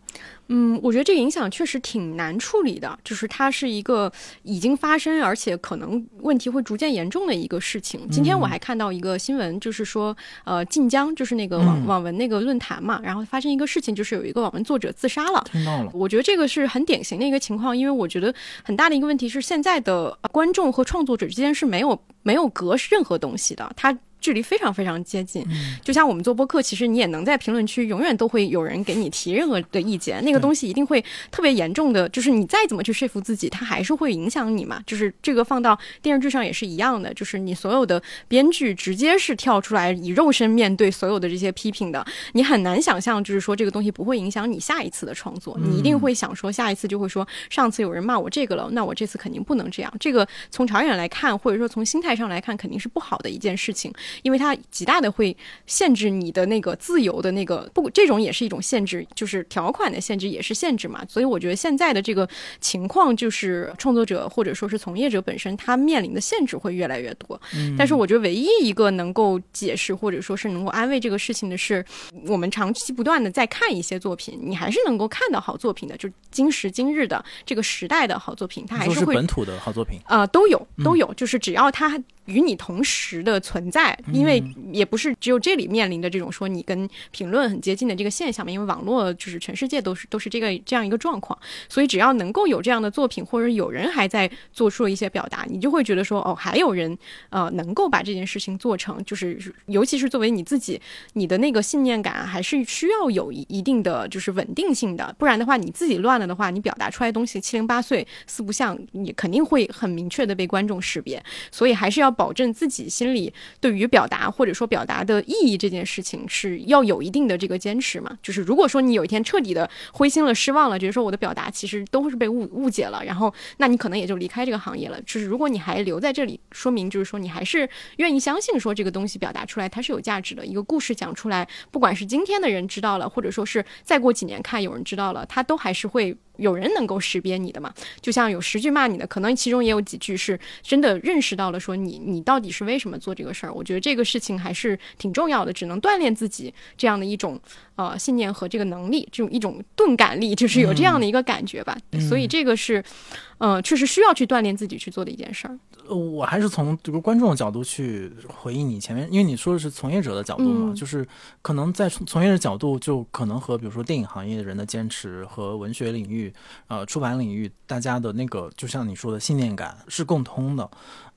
[0.47, 4.11] 嗯，我觉得这个影响确实挺难处理的，就是它是一个
[4.43, 8.07] 已经发生，而且可能问题会逐渐严重的一个事情。
[8.09, 15.43] 今天我还看到一个新闻，就是说，呃，晋江就是那个网网文那个论坛嘛，然后发生一个事情，就是有一个网文作者自杀了。
[15.51, 15.91] 听到了。
[15.93, 23.97] 我觉得这个是很典型的一个情况，因为我觉得很大的一个问题是，现在的观众和创作者之间是没有没有隔任何东西的，他。
[24.23, 25.45] 距离非常非常接近，
[25.83, 34.81] 就像我们做播客，其实你也能在评论区，永远都会有人给你提任何的意见，那个东西一定会特别严重的，就是你再怎么去说服自己，它还是会影响你嘛。
[34.87, 49.93] 就是这个放到电视剧上也是一样的，就是你所有的编剧直接是跳出来以肉身面对所有的这些批评的，你很难想象，就是说这个东西不会影响你下一次的创作，你一定会想说下一次就会说上次有人骂我这个了，那我这次肯定不能这样。
[49.99, 53.91] 这个从长远来看，或者说从心态上来看，肯定是不好的一件事情。
[54.21, 61.03] 因为它极大的会限制你的那个自由的那个不，这种也是一种限制，就是条款的限制也是限制嘛。
[61.09, 62.27] 所以我觉得现在的这个
[62.61, 67.39] 情况，就是创作者或者说是从业者本身，他面临的限制会越来越多。
[67.77, 71.83] 但是我觉得唯一一个能够解释或者说是能够安慰这个事情的是，
[72.27, 96.97] 我们长期不断的在看一些作品，你还是能够看到好作品的，就今时今日的这个时代的好作品，它还是会本土的好作品啊都有都有，就是只要它与你同时的存在，因为也不是只有这里面临的这种说你跟评论很接近的这个现象嘛，因为网络就是全世界都是都是这个这样一个状况，所以只要能够有这样的作品，或者有人还在做出了一些表达，你就会觉得说哦，还有人
[97.29, 100.79] 呃能够把这件事情做成，就是尤其是作为你自己，
[101.13, 112.12] 你的那个信念感还是需要有一一定的就是稳定性的，不然的话你自己乱了的话，你表达出来的东西七零八碎四不像，你肯定会很明确的被观众识别，所以还是要。
[112.13, 118.17] 保证自己心里对于表达或者说表达的意义这件事情是要有一定的这个坚持嘛？
[118.21, 125.01] 就是如果说你有一天彻底的灰心了、失望了，觉得说我的表达其实都是被误误解了，然后那你可能也就离开这个行业了。
[125.01, 130.45] 就是如果你还留在这里，说明就是说你还是愿意相信说这个东西表达出来它是有价值的。
[130.45, 136.15] 一个故事讲出来，不管是今天的人知道了，或者说是再过几年看有人知道了，他都还是会。
[136.37, 137.73] 有人能够识别你的嘛？
[138.01, 143.53] 就像有十句骂你的，可能其中也有几句是真的认识到了，说你你到底是为什么做这个事儿？
[143.53, 147.39] 我觉得这个事情还是挺重要的，只能锻炼自己这样的一种
[147.75, 151.77] 呃信念和这个能力，这种一种钝感力，就是有这样的一个感觉吧。
[152.09, 152.83] 所以这个是。
[153.32, 155.59] 嗯，确实需要去锻炼自己去做的一件事儿。
[155.87, 161.05] 呃，我还是从这个观众的角度去回应你前面，因为你说的是从业者的角度嘛，就是
[161.41, 166.33] 可能在从从业者角度，就可能和比如说电影行业的人的坚持和文学领域、
[166.67, 170.69] 呃出版领域大家的那个，就像你说的信念感是共通的。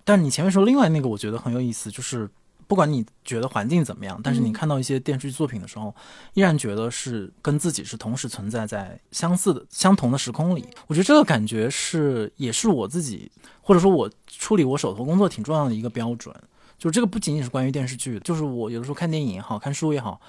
[0.05, 2.29] 但是你前面说另外那个，我觉得很有意思，就是。
[2.67, 5.95] 不管你觉得环境怎么样，但是你看到一些电视剧作品的时候，
[6.35, 10.67] 依然觉得是跟自己是同时存在在相似的、相同的时空里。
[10.87, 13.31] 我觉得这个感觉是，也是我自己，
[13.63, 16.35] 或者说我处理我手头工作挺重要的一个标准。
[16.79, 20.21] 就这个不仅仅是关于电视剧，就是我有的时候看电影也好看书也好，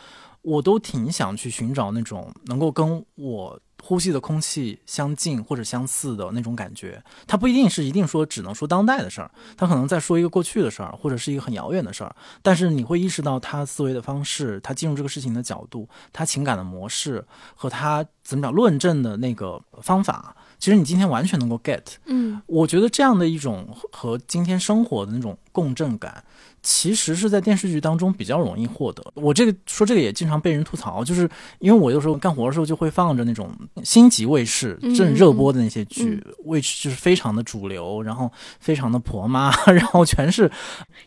[0.41, 3.60] 我都挺想去寻找那种能够跟我。
[3.88, 12.13] 呼吸的空气相近或者相似的那种感觉，它不一定是一定说只能说当代的事儿，它可能在说一个过去的事儿，或者是一个很遥远的事儿。
[12.41, 17.23] 但是你会意识到他思维的方式，他进入这个事情的角度，他情感的模式
[17.56, 21.84] 和他怎么讲论证的那个方法，其实你今天完全能够 get。
[22.08, 26.21] 嗯，我觉得这样的一种和今天生活的那种共振感。
[26.69, 29.01] 其实是在电视剧当中比较容易获得。
[29.13, 31.21] 我这个说这个也经常被人吐槽，就是
[31.60, 33.49] 因为我有时候干活的时候就会放着那种
[33.86, 40.51] 星级卫视正热播的那些剧，which 就是非常的主流，然后非常的婆妈， 然后全是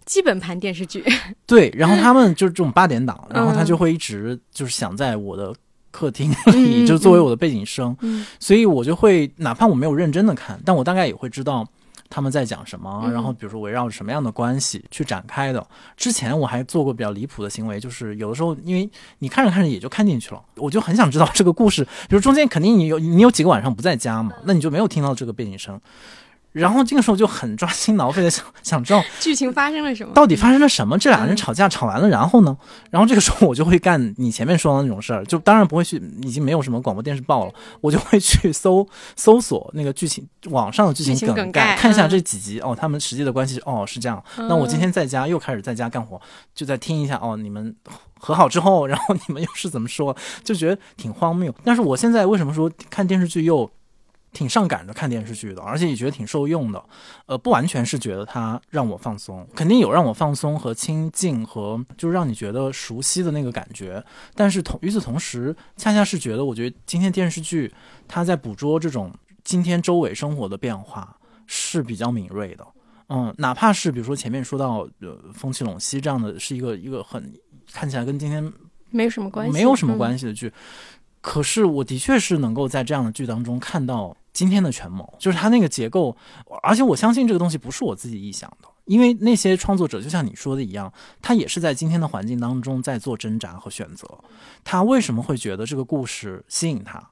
[0.07, 1.05] 基本盘电视剧。
[1.44, 5.55] 对，然后他们就是这种八点档，然后他就会一直就是想在我的
[5.90, 7.94] 客厅 里，就作为我的背景声，
[8.38, 11.68] 所以我就会哪怕我没有认真的看，但我大概也会知道。
[12.11, 13.09] 他们在讲什么？
[13.12, 15.66] 然后比如说围绕着什么样的关系去展开的？
[15.96, 25.81] 之前我还做过比较离谱的行为，就是有的时候因为你看着看着也就看进去了，我就很想知道这个故事，比如中间肯定你有你有几个晚上不在家嘛，那你就没有听到这个背景声。
[26.53, 30.99] 然后这个时候就很抓心挠肺的想想知道 剧情发生了什么，到底发生了什么？
[30.99, 32.57] 这俩人吵架吵完了，然后呢？
[32.91, 38.87] 然后这个时候我就会干你前面说的那种事儿，就当然不会去，已经没有什么广播电视报了，我就会去搜
[39.17, 44.23] 搜索那个剧情网上的剧情梗概，看一下这几集哦，他们实际的关系哦是这样。
[44.37, 46.21] 那我今天在家又开始在家干活，
[46.55, 47.75] 就在听一下哦，你们
[48.19, 50.17] 和好之后，然后你们又是怎么说？
[50.43, 51.55] 就觉得挺荒谬。
[51.65, 53.71] 但是我现在为什么说看电视剧又？
[54.33, 56.83] 挺上赶着看电视剧的，而且也觉得挺受用的。
[57.27, 64.03] 呃，不完全是觉得它让我放松，肯定有让我放松和亲近和就是让你觉得熟悉的那个感觉。
[64.37, 67.73] 但是同与此同时，恰恰是觉得我觉得今天电视剧
[68.07, 69.12] 它在捕捉这种
[69.43, 71.16] 今天周围生活的变化
[71.49, 72.64] 是比较敏锐的。
[73.09, 77.35] 嗯，哪怕是比如说前面说到呃风起陇西这样的是一个一个很
[77.73, 78.40] 看起来跟今天
[78.90, 80.53] 没有什么关系没有什么关系的剧，
[81.21, 84.16] 可是我的确是能够在这样的剧当中看到。
[84.33, 86.16] 今天的权谋就是它那个结构，
[86.62, 94.07] 而且我相信这个东西不是我自己臆想的，因为那些创作者就像你说的一样，他也是在今天的环境当中在做挣扎和选择。
[94.62, 97.11] 他为什么会觉得这个故事吸引他？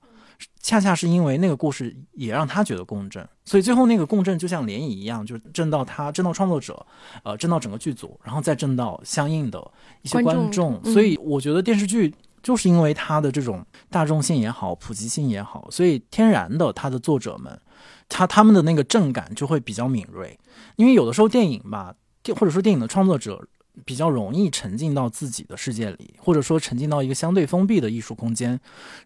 [0.62, 6.86] 恰恰是因为那个故事也让他觉得共振，所以最后那个共振就像涟漪一样，就震到他，震到创作者，
[7.24, 9.60] 呃，震到整个剧组，然后再震到相应的
[10.02, 10.80] 一些观众。
[10.84, 12.14] 所以我觉得电视剧。
[12.48, 17.60] 就是因为它的这种大众性也好，普及性也好，所以天然的，它的作者们，
[18.08, 20.40] 他他们的那个正感就会比较敏锐。
[20.76, 21.94] 因为有的时候电影吧，
[22.34, 23.46] 或者说电影的创作者
[23.84, 28.58] 比较容易沉浸到自己的世界里，或者说沉浸到一个相对封闭的艺术空间。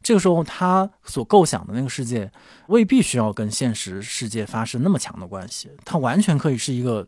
[0.04, 2.30] 这个时候，他所构想的那个世界
[2.68, 7.04] 未必需要跟现实世界发生那么强的关系，它完全可以是一个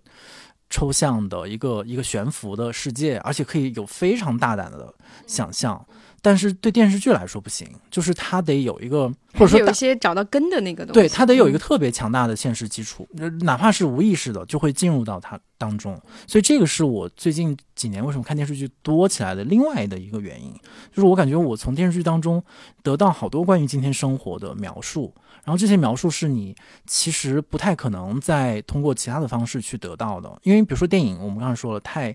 [0.69, 4.93] 抽象的一个一个悬浮的世界，而且可以有非常大胆的
[5.29, 5.87] 想象。
[6.25, 13.07] 但是对电视剧来说不行，就是它得有一个，或者说有一些找到根的那个东西，对，它得有一个特别强大的现实基础，
[13.43, 20.51] 哪怕是无意识的，就会进入到它当中，所以这个是我最近几年为什么看电视剧多起来的另外的一个原因，
[20.91, 22.43] 就是我感觉我从电视剧当中
[22.83, 25.13] 得到好多关于今天生活的描述，
[25.45, 26.55] 然后这些描述是你
[26.87, 32.15] 其实不太可能再通过其他的方式去得到的，因为比如说电影，我们刚才说了太。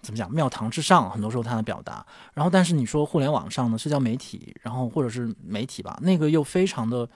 [0.00, 0.28] 怎么讲？
[0.32, 2.04] 庙堂之上，很多时候它的表达。
[2.34, 7.08] 然后，但是你说互联网上的社交媒体，然后或者是媒体吧，那个又非常的，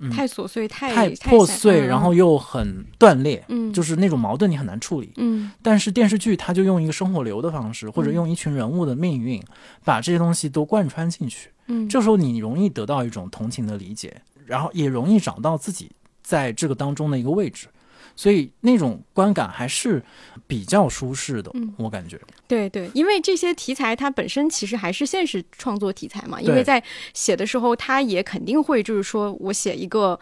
[0.00, 5.52] 嗯，太琐碎，太太破碎，然后又很断裂，嗯，就是那种矛盾你很难处理，嗯。
[5.62, 9.40] 但是电视剧它就用一个生活流的方式，或者用一群人物的命运，
[9.84, 11.88] 把这些东西都贯穿进去，嗯。
[11.88, 15.88] 这时候你容易得到一种同情的理解，然后也容易找到自己
[16.22, 17.68] 在这个当中的一个位置。
[18.16, 20.02] 所以那种观感还是
[20.46, 22.20] 比较舒适的，我感觉。
[22.46, 26.82] 对对，因为这些题材它本身其实还是现实创作题材嘛，因为在
[27.14, 30.18] 写的时候，他也肯定会就是说我写一个。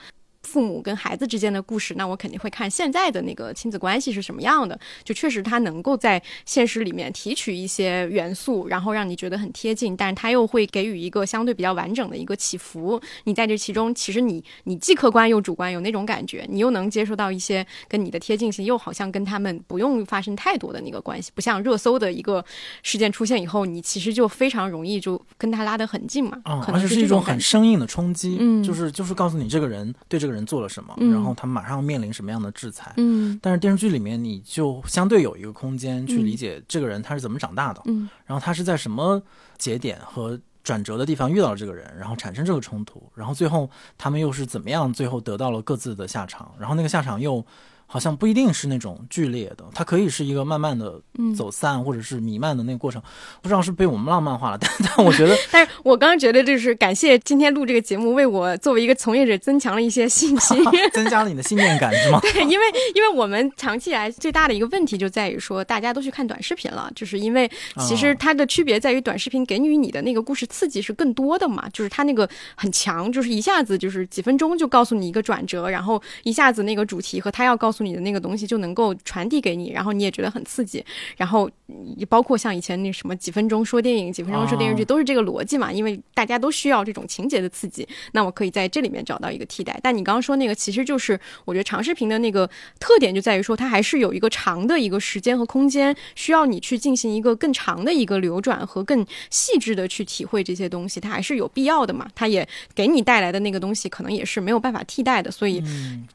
[0.48, 4.78] 父母跟孩子之间的故事，那我肯定会看现在的那个亲子关系是什么样的。
[5.04, 12.98] 就确实他能够在现实里面提取一些元素，然后让你觉得很贴近，但是他又会给予一个相对比较完整的一个起伏。
[13.24, 22.42] 你在这其中，其实你你既客观又主观，有那种感觉，你又能接受到一些跟你的贴近性，又好像跟他们不用发生太多的那个关系，不像热搜的一个
[22.82, 26.40] 事件出现以后，你其实就非常容易就跟他拉得很近嘛。
[26.44, 30.37] 啊，而且是一种很生硬的冲击，嗯，就是就是告诉你这个人对这个人。
[30.38, 32.94] 人做了什么，然后他马上面临什么样的制裁？
[32.96, 39.20] 嗯，但是电视剧里面你就相对有一个空间去理解这个人他是怎么长大的，嗯，然后他是在什么
[39.58, 43.68] 节点和转折的地方遇到了这个人，然后产生这个冲突，然后最后
[43.98, 47.44] 他们又是怎么样最后得到了各自的下场，然后那个下场又。
[47.90, 51.00] 好像不一定是那种剧烈的，它可以是一个慢慢的
[51.34, 53.00] 走散或者是弥漫的那个过程，
[53.40, 60.62] 不知道是被我们浪漫化了，但 但我觉得， 但是我刚刚觉得就是感谢今天录这个节目，为我作为一个从业者增强了一些信心，
[60.92, 62.20] 增加了你的信念感是吗？
[62.20, 62.64] 对，因为
[62.94, 77.77] 因为我们长期以来最大的一个问题就在于说，大家都去看短视频了，就是因为其实它的区别在于短视频给予你的那个故事刺激是更多的嘛，就是它那个很强，就是一下子就是几分钟就告诉你一个转折，然后一下子那个主题和他要告诉。
[77.78, 80.84] 诉你的那个东西就能够传递给你，然后你也觉得很刺激，
[81.16, 81.48] 然后
[81.96, 85.70] 也包括像以前那什么几分钟说电影、几分钟说电视剧，都是这个逻辑嘛。
[85.70, 89.78] 因为大家都需要这种情节的刺激，那我可以在这里面找到一个替代。
[89.80, 92.50] 但你刚刚说那个，其实就是我觉得长视频的那个
[92.80, 102.08] 特点就在于说，它还是有一个长的一个时间和空间，需要你去进行一个更长的一个流转和更细致的去体会这些东西，它还是有必要的嘛。
[102.14, 105.62] 它也给你带来的那个东西，可能也是没有办法替代的，所以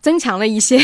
[0.01, 0.77] 增强了一些。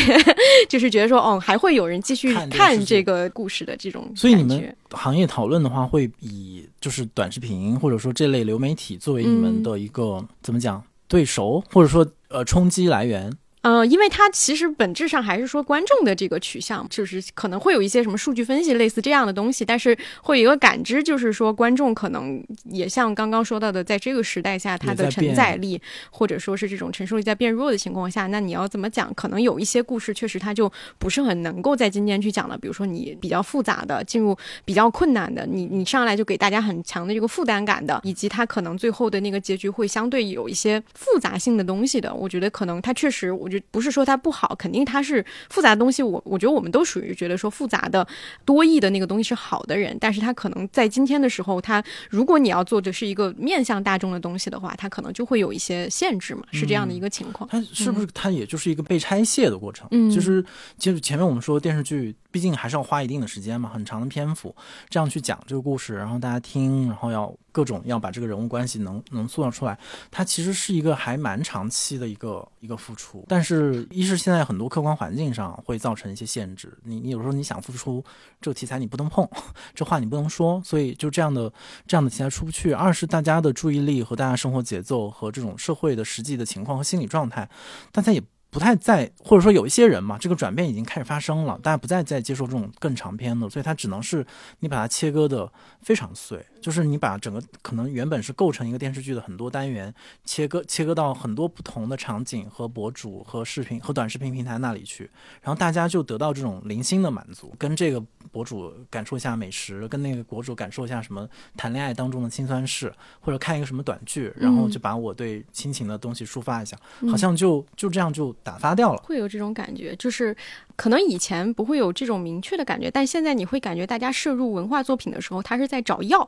[0.70, 4.10] 就是觉得说，哦，还会有人继续看这个故事的这种。
[4.14, 13.30] 所以你们行业讨论的话，会以就是短视频或者说这类流媒体作为你们的一个怎么讲对手，或者说呃冲击来源。
[13.62, 25.78] 呃，因为它其实本质上还是说观众的这个取向，就是可能会有一些什么数据分析类似这样的东西，但是会有一个感知，就是说观众可能也像刚刚说到的，在这个时代下，它的承载力
[26.10, 29.12] 或者说是这种承受力在变弱的情况下，那你要怎么讲？
[29.12, 34.34] 可能有一些故事确实它就不是很能够在今天去讲了，比如说你比较复杂的，进入
[34.64, 43.49] 比较困难的，你你上来就给大家很强的这个负担感的，以及它可能最后的那个结局会相对有一些复杂性的东西的，我觉得可能它确实我。
[43.50, 46.02] 就不是说它不好，肯定它是复杂的东西。
[46.02, 48.06] 我我觉得我们都属于觉得说复杂的、
[48.44, 57.48] 多义的那个东西是好的人，但是它可能在今天的时候，它如果你要做的是一个面向大众的东西的话，它可能就会有一些限制嘛，是这样的一个情况。
[57.50, 59.88] 它是不是它也就是一个被拆卸的过程？
[59.90, 60.44] 嗯，就是
[60.78, 64.54] 就是前面我们说电视剧，毕竟还是要花一定的时间嘛，很长的篇幅
[64.88, 67.34] 这样去讲这个故事，然后大家听，然后要。
[67.52, 69.76] 各种要把这个人物关系能能塑造出来，
[70.08, 73.24] 它其实是一个还蛮长期的一个一个付出。
[73.26, 78.04] 但是，一是现在很多客观环境上会造成一些限制，你你有时候你想付出
[78.40, 79.28] 这个题材你不能碰，
[79.74, 81.52] 这话你不能说，所以就这样的
[81.88, 82.70] 这样的题材出不去。
[82.70, 87.50] 二是大家的注意力和大家生活节奏和这种社会的实际的情况和心理状态，
[87.90, 88.22] 大家也。
[88.50, 94.26] 不太在，或者说有一些人嘛，这个转变已经开始发生了，大家不再再接受这种更长篇的，所以它只能是
[94.58, 95.50] 你把它切割的
[95.82, 99.94] 非常碎，就是你把整个可能原本是构成一个电视剧的很多单元
[100.24, 105.08] 切割切割到很多不同的场景和博主和视频和短视频平台那里去，
[105.40, 116.76] 然后大家就得到这种零星的满足，跟这个博主感受一下美食，跟那个博主感受一下什么谈恋爱当中的辛酸事，或者看一个什么短剧，然后就把我对亲情的东西抒发一下，
[117.08, 118.34] 好像就就这样就。
[118.42, 119.02] 打发掉了。
[119.02, 120.36] 会有这种感觉，就是
[120.80, 126.26] 可能以前不会有这种明确的感觉，但现在你会感觉大家摄入文化作品的时候，他是在找药，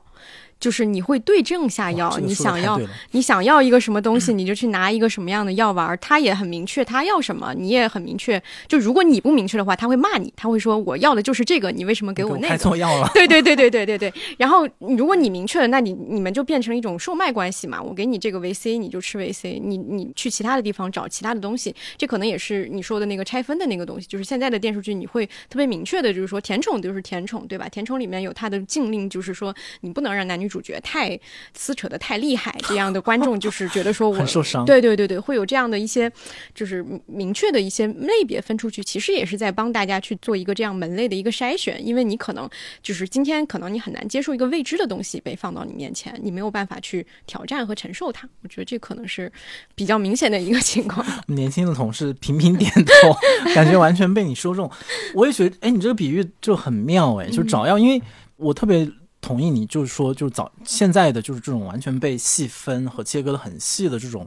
[0.60, 2.78] 就是你会对症下药，这个你想要
[3.12, 8.42] 你想要一个什么东西，你就去拿一个什么样的药丸儿，他也很明确他要什么，你也很明确。
[8.68, 12.62] 就如果你不明确的话，他会骂你，他会说我要的就是这个，你为什么给我那开个？
[12.62, 13.10] 错药了。
[13.14, 14.12] 对对对对对对对。
[14.36, 17.82] 然后如果你明确了，那你你们就变成一种售卖关系嘛。
[17.82, 24.06] 我给你这个维 C，你就吃维 C，你你去其他的地方找其他的东西，这可能也是你说的那个拆分的那个东西。
[24.06, 27.68] 就是现在的电视剧，你会特别明确的，就是说甜宠就是甜宠，对吧？
[27.68, 31.18] 甜宠里面有它的禁令，就是说你不能让男女主角太
[31.54, 36.12] 撕扯的太厉害，这样的观众就是觉得说我很受伤对对对对，会有这样的一些
[36.54, 42.46] 就是明明确的一些类别分出去，其实也是在帮大家去做一个这样门类的一个筛选，因为你可能
[42.82, 48.28] 就是今天可能你很难接受一个未知的东西被放到你面前，你没有办法去挑战和承受它。
[48.42, 49.32] 我觉得这可能是
[49.74, 51.06] 比较明显的一个情况。
[51.28, 53.16] 年轻的同事频频点头，
[53.54, 54.70] 感觉完全被你说中。
[55.14, 58.02] 我也觉得，哎，你这个比喻就很妙，哎，就是找药，因为
[58.36, 64.26] 我特别同意你，就是说，就是早现在的就是这种完全被细分和切割的很细的这种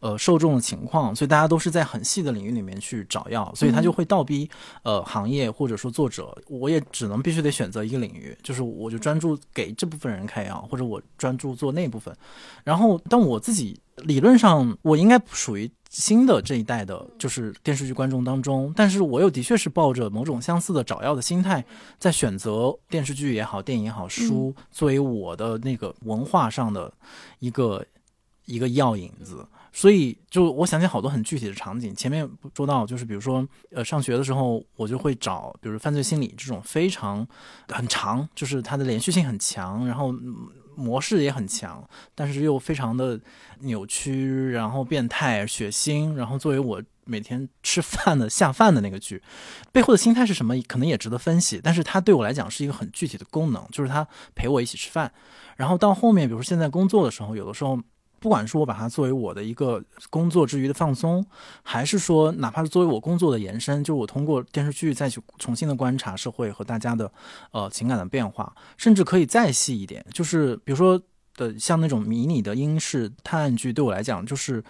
[0.00, 4.48] 呃受众的情况，所以大家都是在很细的领域里面去找药，所以他就会倒逼
[4.82, 12.14] 呃行业或者说作者，我也只能必须得选择一个领域，就是我就专注给这部分人开药，或者我专注做那部分。
[12.64, 21.64] 然后，但我自己理论上我应该不属于新的这一代的，就是电视剧观众当中，但是我又的确是抱着某种相似的找药的心态，
[22.00, 26.92] 在选择电视剧也好、电影也好、书作为我的那个文化上的
[27.38, 27.86] 一个
[28.46, 29.46] 一个药引子。
[29.72, 31.94] 所以，就我想起好多很具体的场景。
[31.94, 37.26] 前面说到，就是比如说，呃，上学的时候，我就会找，比如犯罪心理这种非常
[37.68, 43.20] 很长，就是它的连续性很强，然后嗯模式也很强，但是又非常的
[43.60, 49.22] 扭曲，然后变态、血腥，然后作为我每天吃饭的下饭的那个剧，
[49.72, 51.60] 背后的心态是什么，可能也值得分析。
[51.62, 55.12] 但是它对我来讲是一个很具体的功能，就是它陪我一起吃饭。
[55.56, 57.78] 然后到后面，比如说现在工作的时候，有的时候。
[58.24, 61.22] 不管是我把它作为我的一个工作之余的放松，
[61.62, 67.12] 还是说哪怕是作为我工作的延伸，就是我通过电视剧再去重新的观察社会和大家的
[67.50, 70.98] 呃情感的变化，甚至可以再细一点，就是比如说
[71.36, 74.64] 的像那种迷你的英式探案剧，对我来讲就是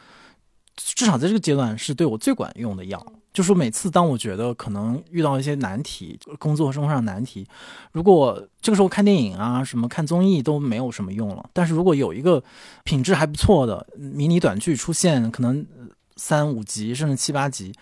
[0.76, 3.04] 至少在这个阶段是对我最管用的药。
[3.32, 7.44] 就说每次当我觉得可能遇到一些难题，工作生活上的难题，
[7.90, 12.40] 如果这个时候看电影啊、什么看综艺都没有什么用了，但是如果有一个
[12.84, 15.66] 品质还不错的迷你短剧出现，可能
[16.14, 17.72] 三五集甚至七八集，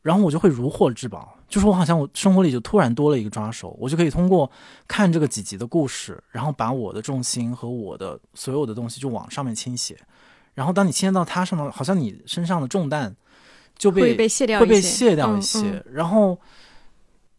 [0.00, 1.36] 然后我就会如获至宝。
[1.46, 4.50] 就是我好像我生活里就突然多了一个抓手，我就可以通过
[4.88, 9.96] 看这个几集的故事，然后把我的重心和我的所有的东西就往上面倾斜。
[10.54, 13.14] 然后当你倾斜到它上面，好像你身上的重担
[13.76, 16.40] 就被会被卸掉会被一些卸掉一嗯些，嗯然后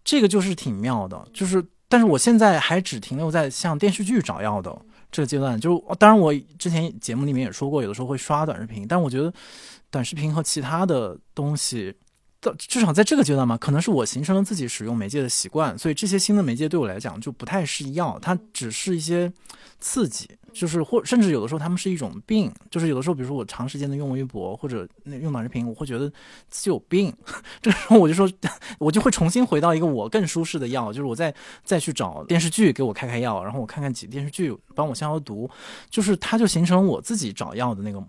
[0.03, 4.77] 这个就是挺妙的，就是但是我现在还只停留在像电视剧找药的
[5.11, 9.33] 这个阶段，就当然我之前节目里面也说过，有的时候会刷短视频，但我觉得
[9.89, 11.95] 短视频和其他的东西。
[12.41, 19.31] 到至少在这个阶段嘛，可能是我形成了自己使用媒介的习惯，所以这些新的媒介对我来讲就不太是药，它只是一些
[19.79, 26.09] 刺激，就是或甚至有的时候他们是一种病，就是有的时候，比如说我长时间的用微博或者那用短视频，我会觉得
[26.49, 27.13] 自己有病，
[27.61, 28.31] 这个时候我就说，
[28.79, 31.35] 我就会重新回到一个我更舒适的药，就是我再
[31.65, 35.49] 再去找电视剧给我开开药，然后我看看几电视剧帮我消消毒，
[35.89, 38.01] 就是它就形成我自己找药的那个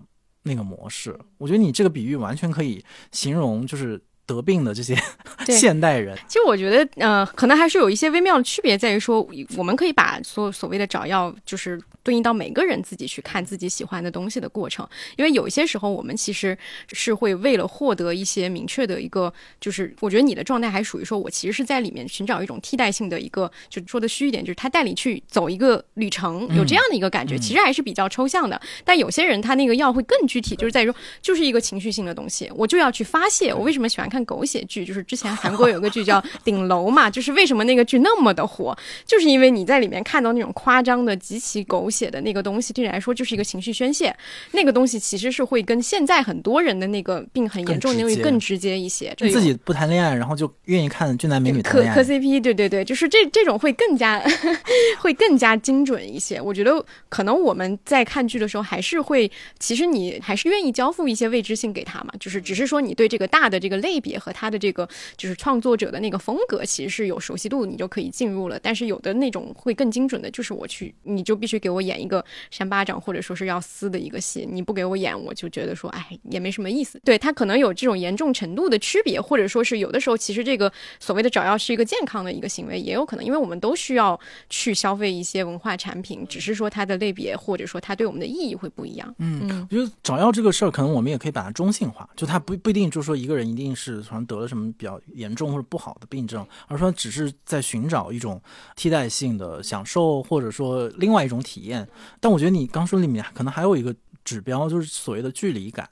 [0.44, 1.18] 那个模式。
[1.38, 4.96] 我觉得你这个比喻完全可以形容就是得病的这些
[5.48, 6.16] 现代人。
[6.26, 14.86] 其实我觉得，呃，可能还是有一些微妙的区别，在于说，我们可以把所所谓的找药，就是对应到每个人自己去看自己喜欢的东西的过程。
[15.16, 16.56] 因为有一些时候，我们其实
[16.92, 28.60] 是会为了获得一些明确的一个，就是我觉得你的状态还属于说，我其实是在里面寻找一种替代性的一个，就说的虚一点，就是他带你去走一个旅程，有这样的一个感觉，嗯其实还是比较抽象的。
[28.84, 33.52] 但有些人他那个药会更具体，就是在于说，就是一个情绪性的东西，我就要去发泄。
[33.52, 34.84] 我为什么喜欢看狗血剧？
[34.84, 44.14] 就是之前韩国有个剧叫《顶楼》嘛，就是为什么那个剧那么的火，就是因为你在里面看到那种夸张的、极其狗血的那个东西，对你来说就是一个情绪宣泄。
[44.52, 49.14] 那个东西其实是会跟现在很多人的那个病很严重的那更直接个更直接一些。
[49.16, 52.12] 就自己不谈恋爱，然后就愿意看俊男美女谈恋爱磕磕。
[52.12, 54.22] CP，对对对，就是这这种会更加
[55.00, 56.40] 会更加精准一些。
[56.40, 68.58] 我觉得可能我们在看剧的时候，还是会，其实你还是愿意交付一些未知性给他嘛，就是只是说你对这个大的这个类别和他的这个就是创作者的那个风格，其实是有熟悉度，你就可以进入了。
[68.62, 77.00] 但是有的那种会更精准的，就是我去，你就必须给我演一个扇巴掌或者说是要撕的一个戏，你不给我演，我就觉得说，哎，也没什么意思。
[77.04, 89.14] 对他可能有这种严重程度的区别，或者说是有的时候其实这个所谓的找药是一个健康的一个行为，也有可能，因为我们都需要去消费一些文化产品，只是说它的类别或者说它对我们的意义会不一样。
[89.18, 98.40] 嗯，我觉得找药这个事儿，可能我们也可以把它中性化，就它不不一定就是说一个人一定是好像得了什么比较严重或者不好的病症，而说只是在寻找一种
[98.74, 101.88] 替代性的享受，或者说另外一种体验。
[102.20, 103.94] 但我觉得你刚说里面可能还有一个
[104.24, 105.88] 指标，就是所谓的距离感。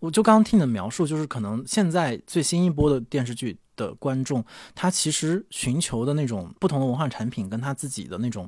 [0.00, 4.44] 我就刚刚听你的描述，就是可能现在最新一波的电视剧的观众，
[4.74, 8.46] 他其实寻求的那种不同的文化产品，跟他自己的那种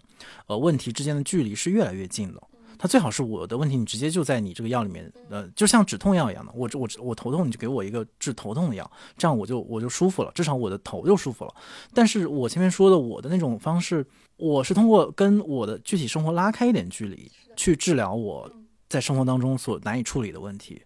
[0.48, 2.42] 呃问题之间的距离是越来越近的。
[2.78, 11.54] 他最好是我的问题，你直接就在你这个药里面，呃，就像止痛药一样的，我我我头痛，你就给我一个治头痛的药，这样我就我就舒服了，至少我的头就舒服了。
[11.94, 14.06] 但是我前面说的我的那种方式，
[14.36, 18.50] 我是通过跟我的具体生活拉开一点距离，去治疗我
[18.88, 20.82] 在生活当中所难以处理的问题。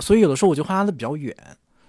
[0.00, 1.34] 所以有的时候我就会拉的比较远，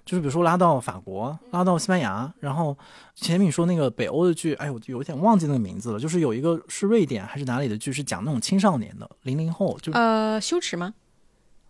[0.09, 2.75] 就是比如说拉到法国，拉到西班牙，然后
[3.13, 10.91] 前面你说那个北欧的剧，哎，我有点忘记那个名字了，就是有一个是瑞典还是哪里的剧，是讲那种青少年的零零后，就呃羞耻吗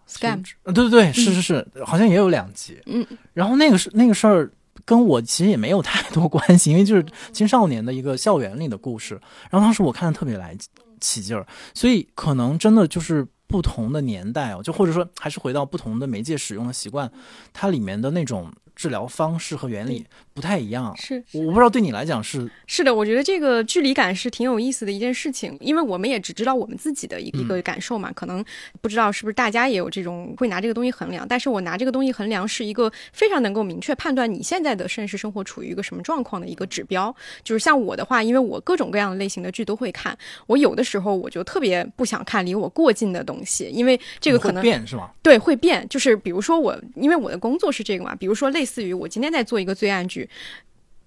[0.07, 4.49] ？scam，对对对，是是是，好像也有两集，嗯，然后那个是那个事儿
[4.85, 9.19] 跟我其实也没有太多关系，因为就是青少年的一个校园里的故事，
[9.49, 10.55] 然后当时我看的特别来
[11.01, 13.27] 起劲儿，所以可能真的就是。
[13.49, 17.11] 不同的年代哦，就或者说还是回到不同的媒介使用的习惯，
[17.51, 18.49] 它里面的那种。
[18.79, 28.43] 治疗方式和原理不太一样，是我不知道对你来讲是是的，我觉得这个距离感是挺有意思的一件事情，因为我们也只知道我们自己的一一个感受嘛，可能
[28.79, 37.13] 不知道是不是大家也有这种会拿这个东西衡量，但是我拿这个东西衡量是一个非常能够明确判断你现在的现实生活处于一个什么状况的一个指标。
[37.43, 40.17] 就是像我的话，因为我各种各样的类型的剧都会看，
[40.47, 45.09] 我有的时候我就特别不想看离我过近的东西，因为这个可能变是吗？
[45.21, 50.29] 对，会变，就是比如说我，因为我的工作是这个嘛，比如说类似似于我今天在做一个罪案剧。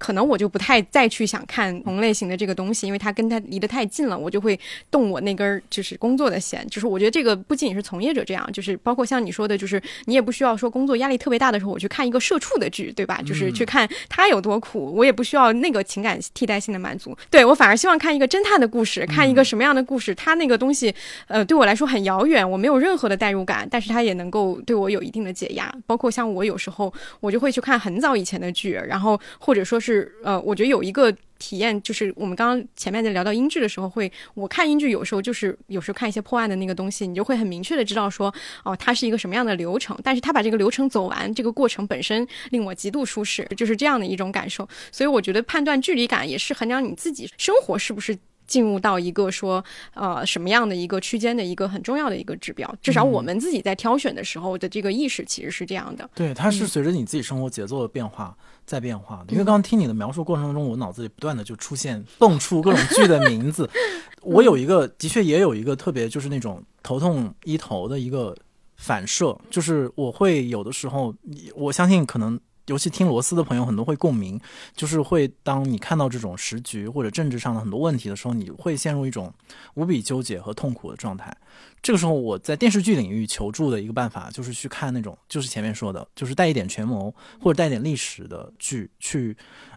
[0.03, 4.59] 可能我就不太再去想看同类型的这个东西，因为它跟它离得太近了，我就会
[4.90, 6.66] 动我那根就是工作的弦。
[6.68, 13.22] 就是我觉得这个不仅仅是从业者这样，就是包括像你说的，就是你也不需要说工作压力特别大的时候，我去看一个社畜的剧，对吧？
[13.24, 17.16] 就是去看他有多苦，我也不需要那个情感替代性的满足。
[17.30, 20.92] 对我反而希望看一个侦探的故事，看一个什么样的故事，他那个东西，
[21.28, 25.72] 呃，对我来说很遥远，我没有任何的代入感，但是他也能够对我有一定的解压。
[25.86, 30.72] 包括像我有时候我就会去看很早以前的剧，然后或者说是是呃，我觉得。
[30.72, 38.32] 有一个体验，就是我们刚刚前面在聊到英剧的时候，会我看英剧有时候就是有时候看一些破案的那个东西，你就会很明确的知道说，
[38.64, 44.66] 哦，它是一个什么样的流程，但是他把这个流程走完，这个过程本身令我极度舒适，就是这样的一种感受。
[44.90, 48.16] 所以我觉得判断距离感也是衡量你自己生活是不是。
[48.45, 49.64] 进入到一个说，
[49.95, 56.11] 呃，什么样的一个区间的一个很重要的一个指标，至少我们自己在挑选的时候的这个意识其实是这样的。
[56.14, 58.36] 对，它是随着你自己生活节奏的变化
[58.72, 59.32] 在变化的。
[59.32, 63.68] 因为刚刚听你的描述过程当中，我脑子里不断的就出现蹦出各种剧的名字。
[64.22, 68.34] 我有一个，的确也有一个特别，就是那种头痛医头的一个
[68.76, 71.14] 反射，就是我会有的时候，
[71.54, 72.40] 我相信可能。
[72.66, 74.40] 尤其听罗斯的朋友很多会共鸣，
[74.74, 79.32] 就是会当你看到这种时局或者政治上的很多问题的时候，你会陷入一种
[79.74, 81.36] 无比纠结和痛苦的状态。
[81.82, 89.36] 这个时候，我在电视剧领域求助的一个办法，就是去看那种就是前面说的，就是带一点权谋或者带点历史的剧去。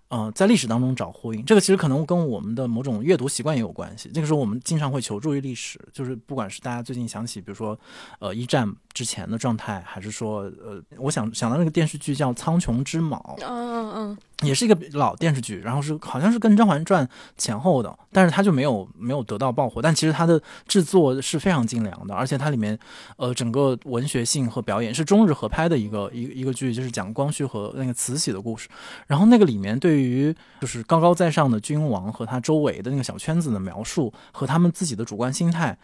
[0.10, 4.08] 呃，在历史当中找呼应，这个其实可能跟我们的某种阅读习惯也有关系。
[4.14, 7.78] 这个时候，我们经常会求助于历史，就是不管是大家最近想起，比如说，
[8.20, 14.18] 呃，一战之前的状态，还是说，呃，我想想到那个电视剧叫《苍穹之昴》，嗯嗯嗯。
[14.44, 17.06] 也是一个老电视剧，然后是好像是跟《甄嬛传》
[17.38, 19.82] 前后的，但是它就没有没有得到爆火。
[19.82, 22.78] 但其实它的制作是非常精良的，而且它里面
[23.18, 28.68] 呃整个文学性和表演是中日合拍的一个一一个剧，就是讲光绪和那个慈禧的故事。
[29.08, 35.78] 然后那个里面对于就是高高在上的君王和他周围的那个小圈子的描述和他们自己的主观心态，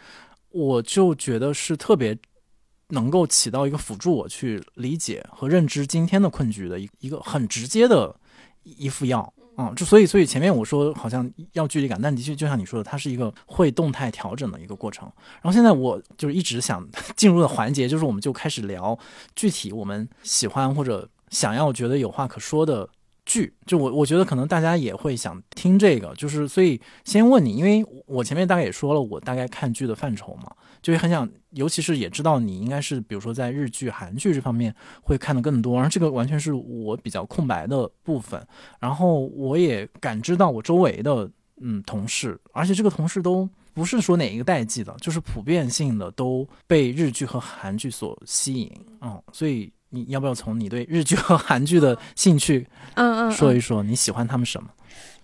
[0.52, 2.18] 我就觉得是特别
[2.92, 8.16] 能够起到一个辅助我去理解和认知今天的困局的一一个很直接的。
[8.64, 15.12] 一副药啊，就所以所以前面我说好像要距离感，但的确就像你说的，它是一个会动态调整的一个过程。
[15.42, 16.88] 然后现在我就是一直想
[17.18, 18.96] 进入的环节，就是我们就开始聊
[19.36, 22.88] 具体我们喜欢或者想要觉得有话可说的
[23.26, 30.52] 剧，就我我觉得可能大家也会想听这个，就是所以先问你，因为我前面大概也说了，我大概看剧的范畴嘛，
[30.82, 38.46] 就很想，尤其是也知道你应该是比如说在日剧、韩剧这方面会看的更多，然后这个完全是我比较空白的部分，
[38.80, 41.30] 然后我也感知到我周围的
[41.62, 48.72] 嗯同事，而且这个同事都不是说哪一个代际的，就是普遍性的都被日剧和韩剧所吸引，
[49.02, 49.72] 嗯，所以。
[49.94, 54.70] 你要不要从你对日剧和韩剧的兴趣，嗯嗯，说一说你喜欢他们什么？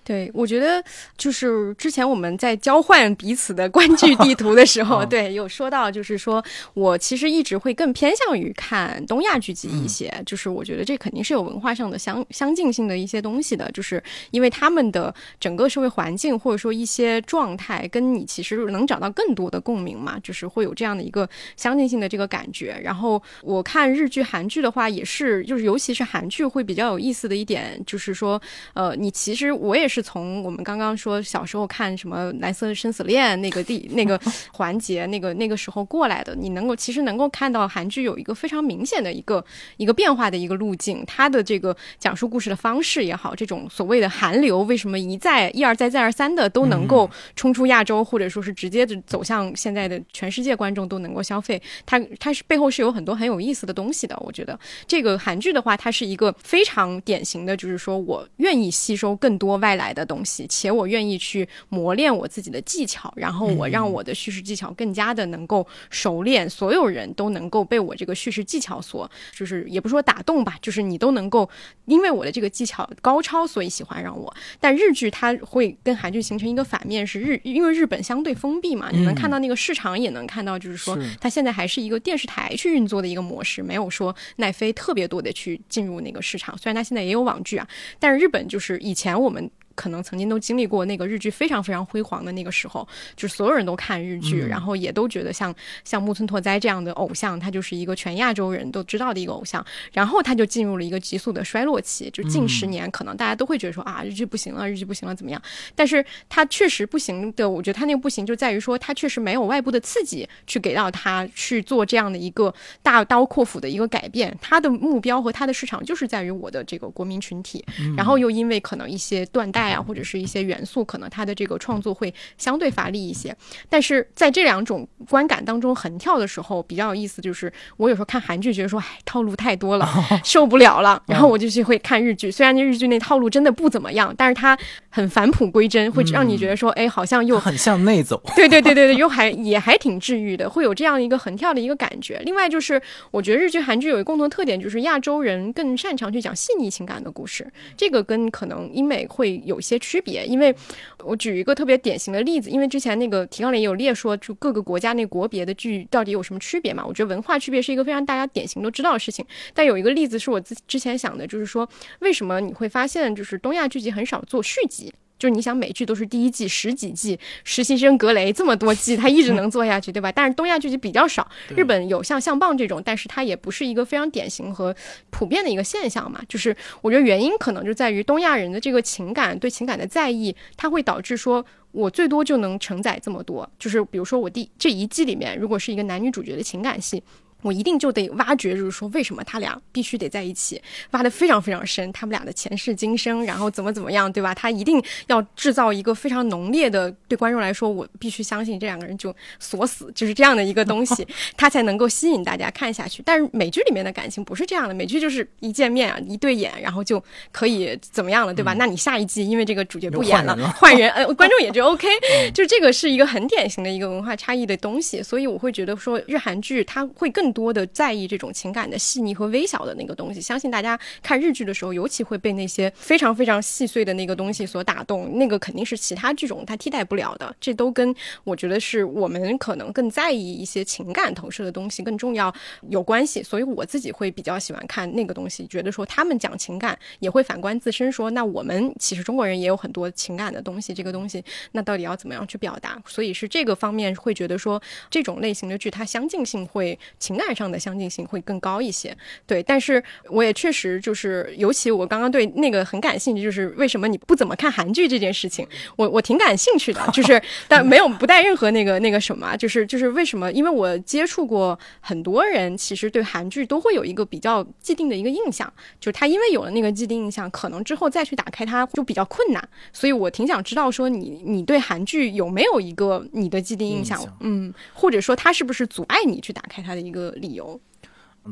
[0.07, 0.81] 对，我觉得
[1.17, 6.41] 就是之前我们在交换彼此的观剧地图的时候， 对，有说到，就是说
[6.73, 14.01] 我其实一直会更偏向于看东亚剧集一些，就是我觉得这肯定是有文化上的相相近性的一些东西的，就是
[14.31, 22.79] 因为他们的整个社会环境或者说一些状态跟你其实能找到更多的共鸣嘛，就是会有这样的一个相近性的这个感觉。
[22.81, 28.41] 然后我看日剧、韩剧的话，也是，就是尤其是韩剧会比较有意思的一点，就是说，
[28.73, 29.96] 呃，你其实我也是。
[29.97, 34.19] 是从我们刚刚说小时候看什么《蓝色生死恋》那个地那个
[34.53, 39.43] 环节，那个那个时候过来的，你能够其实能够看到韩剧有一个非常明显的一个
[39.77, 54.15] 一个变化的一个路径，它的这个讲述故事的方式也好，这种所谓的韩流为什么一再一而再再而三的都能够冲出亚洲，或者说是直接的走向现在的全世界观众都能够消费，它它是背后是有很多很有意思的东西的。
[54.19, 59.86] 我觉得这个韩剧的话，它是一个非常典型的，就是说我愿意吸收更多外来。
[59.87, 71.49] 来的东西，且我愿意去磨练我自己的技巧，然后我让我的叙事技巧更加的能够熟练，所有人都能够被我这个叙事技巧所，就是也不说打动吧，就是你都能够
[71.85, 74.35] 因为我的这个技巧高超，所以喜欢上我。
[74.59, 86.57] 但日剧它会跟韩剧形成一个反面，是日，因为日本相对封闭嘛，你能看到那个市场，也能看到，就是说它现在还是一个电视台去运作的一个模式，没有说奈飞特别多的去进入那个市场。
[86.57, 87.67] 虽然它现在也有网剧啊，
[87.99, 89.49] 但是日本就是以前我们。
[89.77, 95.53] 可能曾经都经历过那个日剧非常非常辉煌的那个时候，就是所有人都看日剧，然后也都觉得像
[95.83, 99.63] 像木村拓哉这样的偶像，他就是一个全亚洲人都知道的一个偶像。
[99.93, 105.39] 然后他就进入了一个急速的衰落期，就近十年可能大家都会觉得说啊，日剧不行了，日剧不行了，怎么样？
[105.75, 112.51] 但是他确实不行的，我觉得他那个不行就在于说他确实没有外部的刺激去给到他去做这样的一个
[112.81, 114.35] 大刀阔斧的一个改变。
[114.41, 117.63] 他的目标和他的市场就是在于我的这个国民群体，
[117.95, 119.66] 然后又因为可能一些断代。
[119.71, 123.35] 啊，或者是一些元素，可能它的这个创作会相对乏力一些。
[123.69, 129.87] 但是在这两种观感当中横跳的时候，比较有意思，就是我有时候看韩剧，觉得说，哎，套路太多了，
[130.23, 131.01] 受不了了。
[131.07, 134.57] 然后我就去会看日剧，虽然那日剧那套路真的不怎么样，但是它
[134.89, 138.21] 很返璞归真，会让你觉得说，哎，好像又很向内走。
[138.35, 142.21] 对对对对对，又还也还挺治愈的，会有这样一个横跳的一个感觉。
[142.23, 147.45] 另外就是，我觉得日剧、韩剧有一个共同特点，就是亚洲人更擅长去讲细腻情感的故事，
[147.75, 149.56] 这个跟可能英美会有。
[149.57, 150.55] 有些区别，因为
[151.03, 156.85] 我举一个特别典型的例子，因为之前那个提纲里也有列说，就各个国家那国别的剧到底有什么区别嘛？
[156.85, 159.25] 我觉得文化区别是一个非常大家典型都知道的事情。
[159.55, 161.67] 但有一个例子是我之之前想的，就是说
[162.01, 164.93] 为什么你会发现，就是东亚剧集很少做续集。
[165.17, 170.11] 就是你想美剧都是第一季十几季，实习生格雷这么多季，他一直能做下去，对吧？
[170.11, 174.75] 但是东亚剧集比较少，日本有像像棒这种，但是它也不是一个非常典型和
[175.09, 176.21] 普遍的一个现象嘛。
[176.29, 183.49] 就是我觉得原因可能就在于东亚人的这个情感对情感的在意，它会导致说我最多就能承载这么多。
[183.57, 187.01] 就是比如说我第这一季里面，如果是一个男女主角的情感戏。
[187.43, 190.61] 我一定就得挖掘，就是说为什么他俩必须得在一起，
[190.91, 194.33] 挖的非常非常深，他们俩的前世今生，然后怎么怎么样，对吧？
[194.33, 201.07] 他一定要制造一个非常浓烈的，对观众来说，我必须相信这两个人就锁死，就是这样的一个东西，
[201.37, 203.03] 他才能够吸引大家看下去。
[203.05, 208.53] 但是美剧里面的感情不是这样的，美剧就是一见面啊，一对眼，然后就可以怎么样了，对吧？
[208.53, 211.87] 那你下一季因为这个主角不演了， 换人，呃，观众也就 OK，
[212.33, 217.26] 就这个是一个很典型的一个文化差异的东西，所以我会觉得说日韩剧它会更。
[217.27, 225.17] 更多的在意这种情感的细腻和微小的那个东西，相信大家看日剧的时候，尤其会被那些非常非常细碎的那个东西所打动。
[225.17, 227.35] 那个肯定是其他剧种它替代不了的。
[227.41, 232.33] 这都跟我觉得是我们可能更在意一些情感投射的东西更重要
[232.69, 233.21] 有关系。
[233.21, 241.21] 所以我自己会比较喜欢看那个东西，觉得说他们讲情感也会反观自身，说那我们其实中国人也有很多情感的东西，这个东西
[241.51, 242.81] 那到底要怎么样去表达？
[242.85, 247.16] 所以是这个方面会觉得说这种类型的剧它相近性会情。
[247.17, 248.95] 感上的相近性会更高一些。
[249.25, 260.31] 对，但是我也确实就是，尤其我刚刚对那个很感兴趣，就是为什么你不怎么看韩剧这件事情，我我挺感兴趣的，就是 但没有不带任何那个那个什么，就是就是为什么？
[260.31, 269.49] 因为我接触过很多人，其实对韩剧都会有一个比较既定的一个印象，就是他因为有了那个既定印象，可能之后再去打开它就比较困难。
[269.73, 273.97] 所以我挺想知道说你你对韩剧有没有一个你的既定印象？
[274.19, 277.59] 嗯，或者说它是不是阻碍你去打开它的一个理由？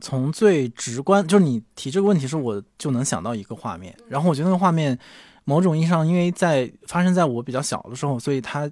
[0.02, 3.96] 从最直观，就是你提这个问题时，我就能想到一个画面。
[4.10, 5.00] 然后我觉得那个画面，
[5.46, 8.70] 某种意义上，因为在发生在我比较小的时候，所以它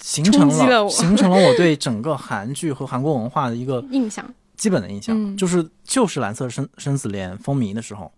[0.00, 8.10] 形成了形成了我对整个韩剧和韩国文化的一个印象，基本的印象，就是就是蓝色生生死恋风靡的时候，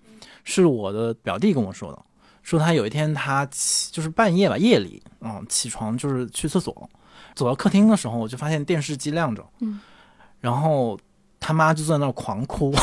[0.43, 2.03] 是我的表弟跟我说的，
[2.43, 6.89] 说他有一天他起就是半夜吧，夜里嗯起床就是去厕所，
[7.35, 9.79] 走到客厅的时候，我就发现电视机亮着，嗯，
[10.41, 10.99] 然后。
[11.39, 12.75] 他妈就在那儿狂哭，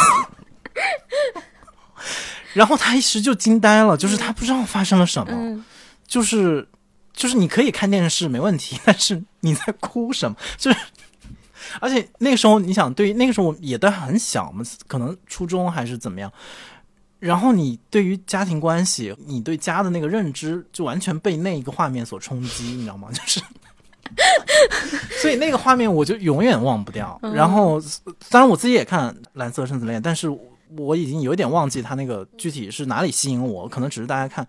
[2.54, 5.66] 然后他一时就惊呆了，就是他不知道发生了什么，
[6.08, 6.68] 就是
[7.12, 10.38] 就是你可以看电视没问题，但是你在哭什么？
[10.58, 10.78] 就是，
[11.80, 16.32] 而且那个时候你想，对于那个时候也都很小嘛，可能初中还是怎么样，
[17.20, 23.10] 然后你对于家庭关系，你对家的那个认知，就完全被那一个画面所冲击，你知道吗？
[23.12, 23.42] 就是。
[25.22, 27.20] 所以那个画面我就永远忘不掉。
[27.34, 27.82] 然后，
[28.30, 30.30] 当然我自己也看《蓝色生死恋》，但是
[30.78, 34.48] 我已经有点忘记它那个具体是哪里吸引我，可能只是大家看。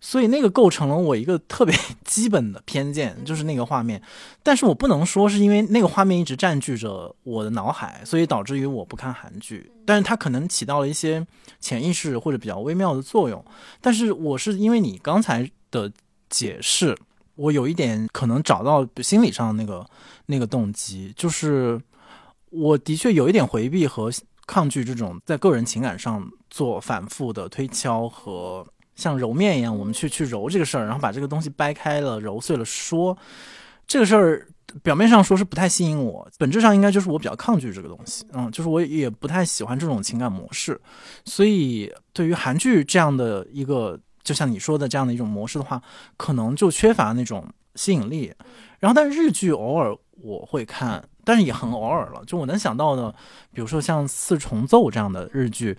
[0.00, 1.74] 所以那个构成了我一个特别
[2.04, 4.00] 基本的偏见，就是那个画面。
[4.42, 9.72] 但是我不能说是因为那个画面一直占据着我的脑海，所以导致于我不看韩剧。
[9.86, 11.26] 但是它可能起到了一些
[11.58, 13.42] 潜意识或者比较微妙的作用。
[13.80, 15.90] 但是我是因为你刚才的
[16.28, 16.96] 解释。
[17.36, 19.84] 我有一点可能找到心理上那个
[20.26, 21.80] 那个动机，就是
[22.50, 24.10] 我的确有一点回避和
[24.46, 28.64] 抗拒这种在个人情感上做反复的推敲和
[28.94, 33.16] 像揉面一样，我们去去揉这个事儿，然后把这个东西掰开了揉碎了说
[33.86, 34.46] 这个事儿，
[34.82, 40.80] 表面上说是不太吸引我，本质上应该就是我比较抗拒这个东西，嗯，就是我也不太喜欢这种情感模式，
[41.24, 43.98] 所以对于韩剧这样的一个。
[44.24, 45.80] 就像你说的这样的一种模式的话，
[46.16, 47.46] 可能就缺乏那种
[47.76, 48.32] 吸引力。
[48.80, 52.24] 然后，但日剧偶尔我会看，但是也很偶尔了。
[52.26, 53.14] 就我能想到的，
[53.52, 55.78] 比如说像《四重奏》这样的日剧，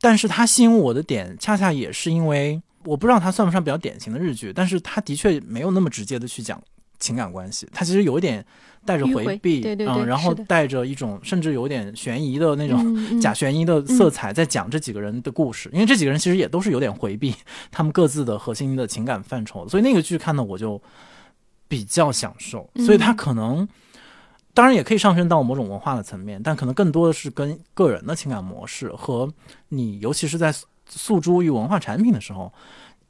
[0.00, 6.62] 但是它吸引我的点，恰恰也是因为我不知道它算不算比较典型的日剧，但是它的确没有那么直接的去讲
[6.98, 8.44] 情感关系，它其实有一点。
[8.86, 15.68] 带着回避，嗯，然后带着一种甚至有点悬疑的那种假悬疑的色彩，在讲这几个人的故事。
[15.74, 17.34] 因为这几个人其实也都是有点回避
[17.70, 20.80] 他们各自的核心的情感范畴，所以那个剧看的我就
[21.66, 22.70] 比较享受。
[22.76, 23.68] 所以它可能
[24.54, 29.30] 当然也可以上升到某种文化的层面，但可能更多的是跟个人的情感模式和
[29.68, 30.54] 你，尤其是在
[30.88, 32.50] 诉诸于文化产品的时候。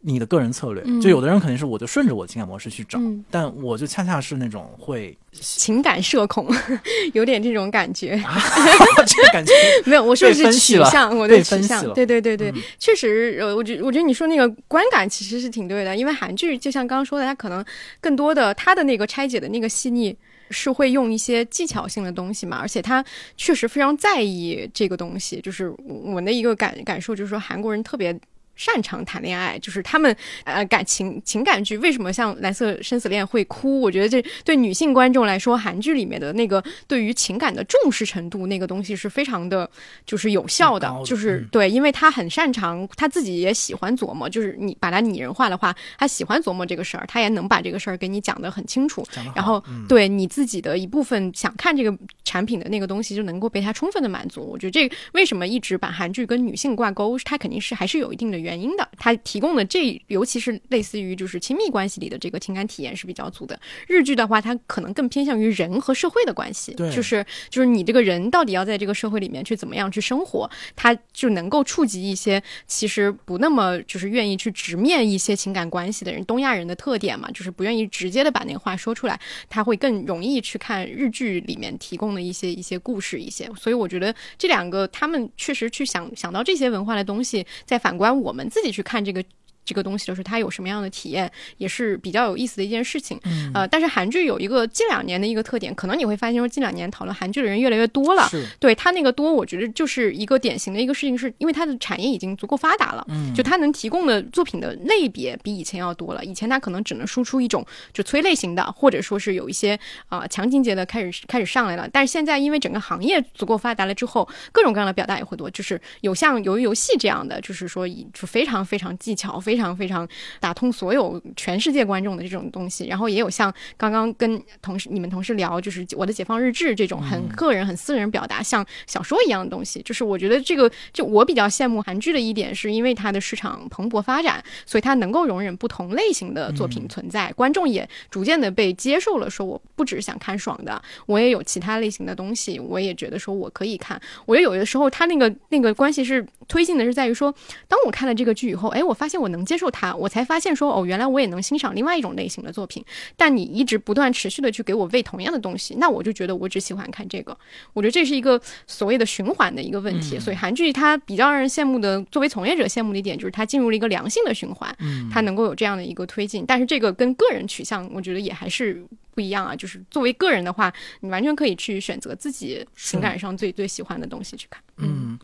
[0.00, 6.48] 你的个人策略，就有的人肯定是我就顺着我情感模式去找，但我就恰恰是那种会情感社恐，
[7.14, 8.10] 有点这种感觉。
[9.06, 9.52] 这个感觉
[9.84, 11.82] 没有，我说的是取向，我的取向。
[11.94, 17.64] 对对对对，确实，呃，我觉我觉得你说那个观感其实是挺对的，因为韩剧就像刚刚说的，它可能
[18.00, 20.16] 更多的它的那个拆解的那个细腻
[20.50, 23.04] 是会用一些技巧性的东西嘛，而且它
[23.36, 25.40] 确实非常在意这个东西。
[25.40, 25.74] 就是
[26.04, 28.16] 我的一个感感受就是说，韩国人特别。
[28.58, 33.80] 擅长谈恋爱，就是他们呃感情情感剧为什么像《蓝色生死恋》会哭？
[33.80, 39.70] 我觉得这对女性观众来说，韩剧里面的那个对于情感的重视程度，那个东西是非常的，
[40.04, 49.06] 就是有效的，就是对，因为他很擅长，他自己也喜欢琢磨，就是你把它拟人化的话，他喜欢琢磨这个事儿，他也能把这个事儿给你讲得很清楚，
[49.36, 54.42] 然后对你自己的一部分想看这个产品的那个东西就能够被他充分的满足。
[54.42, 63.60] 我觉得这为什么一直把韩剧跟女性挂钩，它肯定是还是有一定的原原因的，它提供的这，尤其是类似于就是亲密关系里的这个情感体验是比较足的。
[63.86, 76.24] 日剧的话，它可能更偏向于人和社会的关系，就是就是你这个人到底要在这个社会里面去怎么样去生活，它就能够触及一些其实不那么就是愿意去直面一些情感关系的人。
[76.24, 79.20] 东亚人的特点嘛，就是不愿意直接的把那个话说出来，
[79.50, 83.46] 他会更容易去看日剧里面提供的一些一些故事一些。
[83.58, 88.37] 所以我觉得这两个他们确实去想想到这些文化的东西，再反观我们。
[88.38, 89.22] 们自己去看这个
[89.68, 93.20] 这个东西的时候，他有什么样的体验，也是比较有意思的一件事情。
[93.24, 98.26] 嗯呃，但是韩剧有一个近两年的一个特点，可能你会发现说近两年讨论韩剧的人越来越多了。
[98.30, 106.24] 是对它那个多，我觉得就是一个典型的一个事情，是因为它的产业已经足够发达了，嗯就它能提供的作品的类别比以前要多了。
[106.24, 107.62] 以前它可能只能输出一种
[107.92, 111.86] 就催泪型的，或者说是有一些啊、呃强情节的开始开始上来了。
[111.92, 120.08] 但是现在因为整个行业足够发达了之后，各种各样的表达也会多，就是有像鱿鱼游戏这样的，就是说以就非常非常技巧、非常非常
[120.40, 122.86] 打通所有全世界观众的这种东西。
[122.86, 129.82] 然后也有像刚刚跟同事你们同事聊，就是我的解放日志这种很个人、很私人表达，像小说一样的东西。
[129.82, 139.28] 就是我觉得这个，就我比较羡慕韩剧的一点，是因为它的市场蓬勃发展，所以它能够容忍不同类型的作品存在，观众也逐渐的被接受了。
[139.28, 144.00] 说我不只想看爽的，我也有其他类型的东西，我也觉得说我可以看。
[144.26, 147.34] 我觉得有的时候它那个那个关系是推进的，是在于说，
[147.66, 152.84] 当我看了这个剧以后，哎，我发现我能接受它，我才发现说，哦，原来我也能欣赏另外一种类型的作品。
[153.16, 157.34] 但你一直不断持续的去给我喂同样的东西，那我就觉得我只喜欢看这个。
[157.72, 160.18] 我觉得这是一个所谓的循环的一个问题。
[160.18, 164.76] 所以韩剧它比较让人羡慕的，作为从业者羡慕的一点就是它进入了一个良性的循环，
[165.10, 166.44] 它能够有这样的一个推进。
[166.46, 168.84] 但是这个跟个人取向，我觉得也还是
[169.18, 169.56] 不一样啊。
[169.56, 174.62] 就是作为个人的话，你完全可以去选择自己情感上最最喜欢的东西去看。
[174.76, 175.18] 嗯，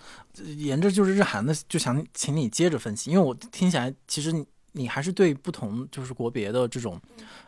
[0.57, 7.01] 沿着就是日韩的，就想请你接着分析，因为我听起来其实你你还是对不同就是国别的这种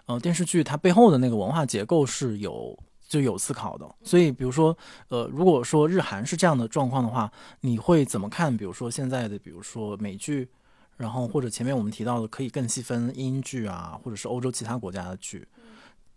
[0.07, 2.79] 呃电视剧它背后的那个文化结构是有
[3.09, 3.85] 就有思考的。
[4.05, 4.77] 所以比如说
[5.09, 7.29] 呃，如果说日韩是这样的状况的话，
[7.63, 8.57] 你会怎么看？
[8.57, 10.49] 比如说现在的，比如说美剧，
[10.97, 15.45] 然后或者前面我们提到的可以更细分英剧啊，或者是欧洲其他国家的剧。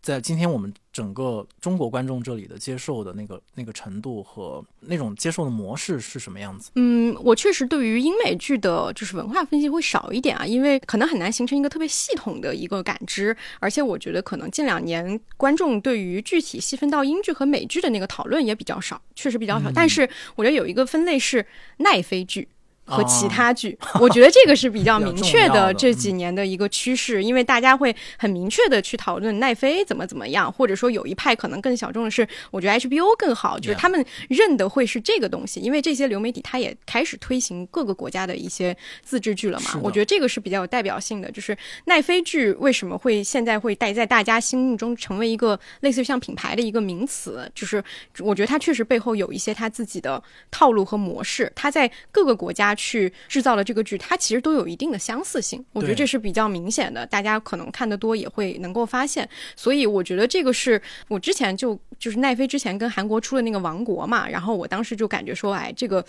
[0.02, 6.72] 在今天我们整个中国观众这里的接受的那个那个程度和那种接受的模式是什么样子？
[6.76, 19.70] 嗯，我确实对于英美剧的就是文化分析会少一点啊，因为可能很难形成一个特别系统的一个感知，而且我觉得可能近两年观众对于具体细分到英剧和美剧的那个讨论也比较少，确实比较少。
[19.74, 21.46] 但是我觉得有一个分类是
[21.78, 22.48] 奈飞剧。
[22.90, 47.84] 和其他剧，我觉得这个是比较 明确的这几年的一个趋势，因为大家会很明确的去讨论奈飞怎么怎么样，或者说有一派可能更小众的是，我觉得 HBO 更好，就是他们认的会是这个东西，因为这些流媒体它也开始推行各个国家的一些自制剧了嘛，我觉得这个是比较有代表性的，就是奈飞剧为什么会现在会带在大家心目中成为一个类似于像品牌的一个名词，就是
[48.20, 52.76] 我觉得它确实背后有一些它自己的套路和模式，它在各个国家。
[52.80, 59.28] 去制造了这个剧，它其实都有一定的相似性，我觉得这是比较明显的，大家可能看得多也会能够发现。
[59.58, 66.06] 所以我觉得这个是我之前就就是奈飞之前跟韩国出的那个《王国》嘛，然后我当时就感觉说，哎，这个。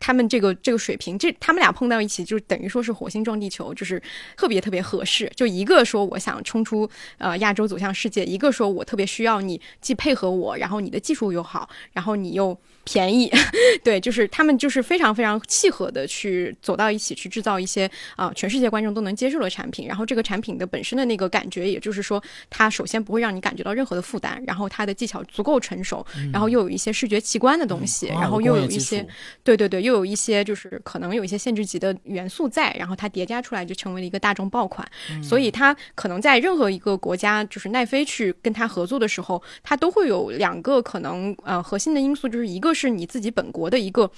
[0.00, 4.00] 他们这个这个水平，这他们俩碰到一起，就等于说是火星撞地球，就是
[4.36, 5.28] 特别特别合适。
[5.34, 6.88] 就一个说我想冲出
[7.18, 12.56] 呃亚洲走向世界，一个说我特别需要你既配合我，然后你的技术又好，然后你又
[12.88, 13.30] 便宜，
[13.84, 17.84] 对，就是他们就是非常非常契合的去走到一起，去制造一些
[18.16, 19.86] 啊、呃、全世界观众都能接受的产品。
[19.86, 29.06] 然后这个产品的本身的那个感觉，也就是说，它首先不会让你感觉到任何的负担，然后它的技巧足够成熟，然后又有一些视觉奇观的东西，嗯、然后又有一些，
[29.44, 29.82] 对对对。
[29.82, 44.10] 又有一些就是可能有一些限制级的元素在，然后它叠加出来就成为了一个大众爆款，嗯、所以它可能在任何一个国家，就是奈飞去跟它合作的时候，它都会有两个可能呃核心的因素，就是一个是你自己本国的一个。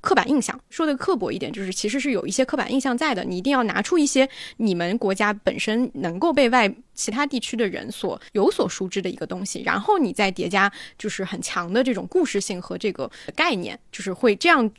[0.00, 3.24] 刻板印象说的刻薄一点，就是其实是有一些刻板印象在的。
[3.24, 4.28] 你一定要拿出一些
[4.58, 14.70] 你们国家本身能够被外其他地区的人所有所熟知的一个东西，然后你再叠加就是很强的这种故事性和这个概念，就是会这样。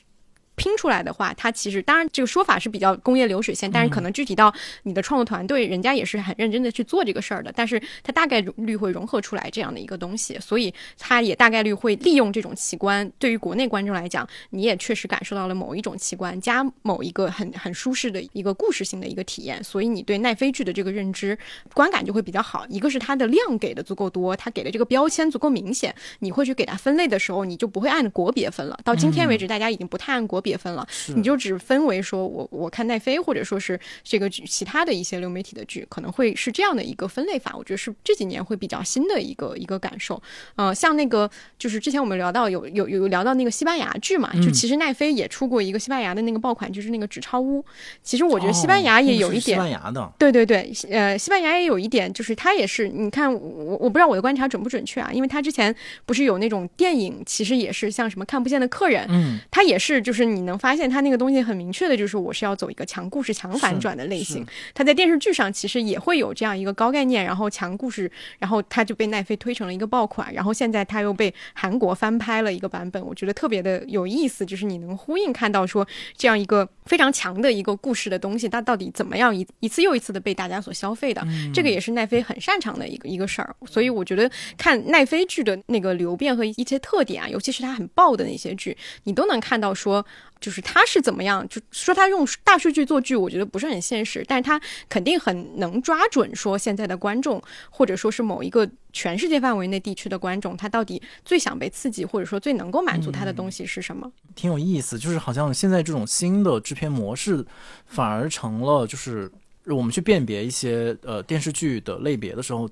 [0.55, 4.53] 拼出来的话，它其实当然这个说法是比较工业流水线，但是可能具体到
[4.83, 7.51] 你的创作团队，人家也是很认真的去做这个事儿的。
[7.55, 13.09] 但是它大概率会融合出来这样的一个东西，所以它也大概率会利用这种奇观。
[13.19, 21.37] 对于国内观众来讲，你也确实感受到了某一种奇观加某一个很 很舒适的一个故事性的一个体验，所以你对奈飞剧的这个认知
[21.73, 22.65] 观感就会比较好。
[22.69, 28.79] 一个是它的量给的足够多，它给的这个标签足够明显，你会去给它分类的时候，你就不会按国别分了。
[28.83, 37.55] 到今天为止，大家已经不太按国别分了，你就只分为说我我看奈飞或者说是这个其他的一些流媒体的剧，可能会是这样的一个分类法。
[37.57, 40.21] 我觉得是这几年会比较新的一个一个感受。
[40.55, 47.59] 呃，像那个就是之前我们聊到有有有聊到那个西班牙剧嘛，就其实奈飞也出过一个西班牙的那个爆款，就是那个《纸钞屋》。
[48.03, 55.73] 其实我觉得西班牙也有一点，哦、西班牙的，对对对，呃，西班牙也有一点，就是它也是，你看我我不知道我的观察准不准确啊，因为它之前
[56.05, 60.45] 不是有那种电影，其实也是像什么看不见的客人，嗯，它也是就是你。
[60.45, 64.51] 能发现他那个东西很明确的，就是我是要走一个强故事、强反转的类型是。
[64.75, 83.55] 他在电视剧上其实也会有这样一个高概念，然后强故事，然后他就被奈飞推成了一个爆款，然后现在他又被韩国翻拍了一个版本，我觉得特别的有意思，就是你能呼应看到说这样一个非常强的一个故事的东西，它到底怎么样一一次又一次的被大家所消费的，嗯这个也是奈飞很擅长的一个一个事儿。
[83.65, 84.29] 所以我觉得
[84.59, 90.05] 看奈飞剧的那个流变和一些特点啊，尤其是它很爆的那些剧，你都能看到说。
[90.39, 91.47] 就是他是怎么样？
[91.47, 104.11] 就说他用大数据做剧，我觉得不是很现实，但是他肯定很能抓准说现在的观众，或者说是某一个全世界范围内地区的观众，他到底最想被刺激，或者说最能够满足他的东西是什么？
[104.35, 107.45] 挺有意思，就是好像现在这种新的制片模式，
[107.85, 109.31] 反而成了就是
[109.65, 112.69] 我们去辨别一些呃电视剧的类别的时候，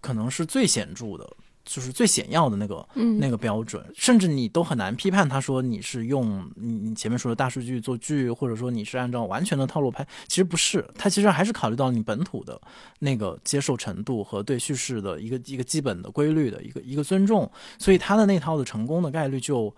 [0.00, 1.28] 可能是最显著的。
[1.68, 3.18] 就是最显要的那个、嗯。
[3.20, 12.60] 那个标准，甚至你都很难批判他说你是用你你前面说的大数据做剧，或者说你是按照完全的套路拍，其实不是，他其实还是考虑到你本土的
[13.00, 19.74] 那个接受程度和对叙事的一个一个基本的规律的一个一个尊重，所以他的那套的成功的概率就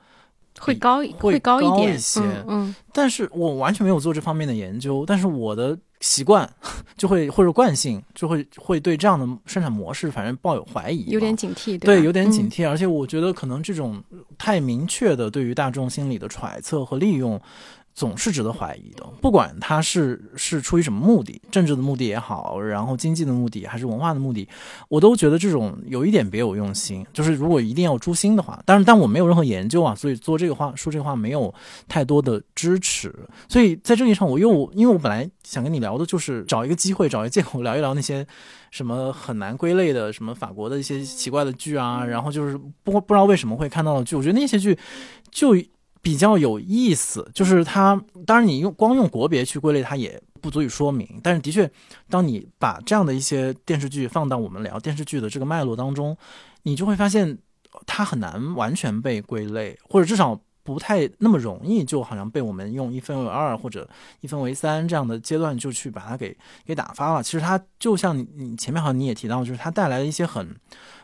[0.59, 2.21] 会高会高一点高一些。
[2.21, 2.75] 嗯嗯。
[2.93, 6.49] 但是我完全没有做这方面的研究，但是我的习惯
[6.97, 12.05] 就会或者惯性就会会对这样的生产模式反正抱有怀疑，有点警惕，对，吧？
[12.05, 12.51] 有点警嗯。
[12.51, 14.03] 惕，而且我觉得可能这种
[14.37, 17.41] 太明确的对于大众心理的揣测和利用，
[17.95, 19.05] 总是值得怀疑的。
[19.21, 24.49] 不管他是是出于什么目的，政治的目的也好，然后经济的目的还是文化的目的，
[24.89, 27.07] 我都觉得这种有一点别有用心。
[27.13, 31.53] 就是如果一定要诛心的话，但是，但我没有任何研究啊，所以做这个话说这个话没有
[31.89, 33.15] 太多的支持。
[33.49, 38.27] 所以在这一上，我又因为我本来想跟你聊的就是找一个机会，找一个借口聊一聊那些
[38.71, 44.79] 什么很难归类的什么法国的一些奇怪的剧啊，然后就是不不知道为什么会看到的剧，我觉得那些剧
[45.31, 45.55] 就
[46.03, 51.71] 比较有意思，就是它当然你用光用国别去归类它也不足以说明，但是的确，
[52.09, 56.17] 当你把这样的一些电视剧放到我们聊电视剧的这个脉络当中，
[56.63, 57.39] 你就会发现
[57.87, 60.41] 它很难完全被归类，或者至少。
[60.63, 63.89] 不太那么容易，就好像被我们用一分为二或者
[64.21, 67.23] 一分为三这样的阶段就去把它给给打发了。
[67.23, 70.55] 其实它就像你前面好像你也提到，就是它带来了一些很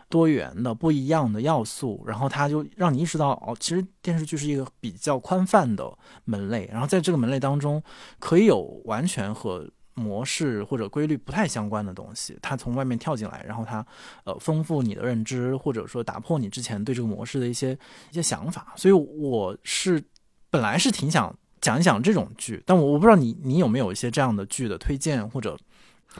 [0.09, 5.93] 多元的不一样的要素，然后它就让你意识到哦，其实电视剧是一个比较宽泛的
[6.25, 7.83] 门类，然后在这个门类当中
[8.19, 13.85] 可以有完全和模式或者规律不太相关的东西，它从外面跳进来，然后它
[14.25, 17.73] 呃丰富你的认知，或者说打破你之前对这个模式的一些
[18.11, 18.75] 一些想法。
[18.77, 20.03] 所以我是
[20.51, 25.59] 本来是挺想讲一讲这种剧，但我我不知道你你有没有一些这样的剧的推荐，或者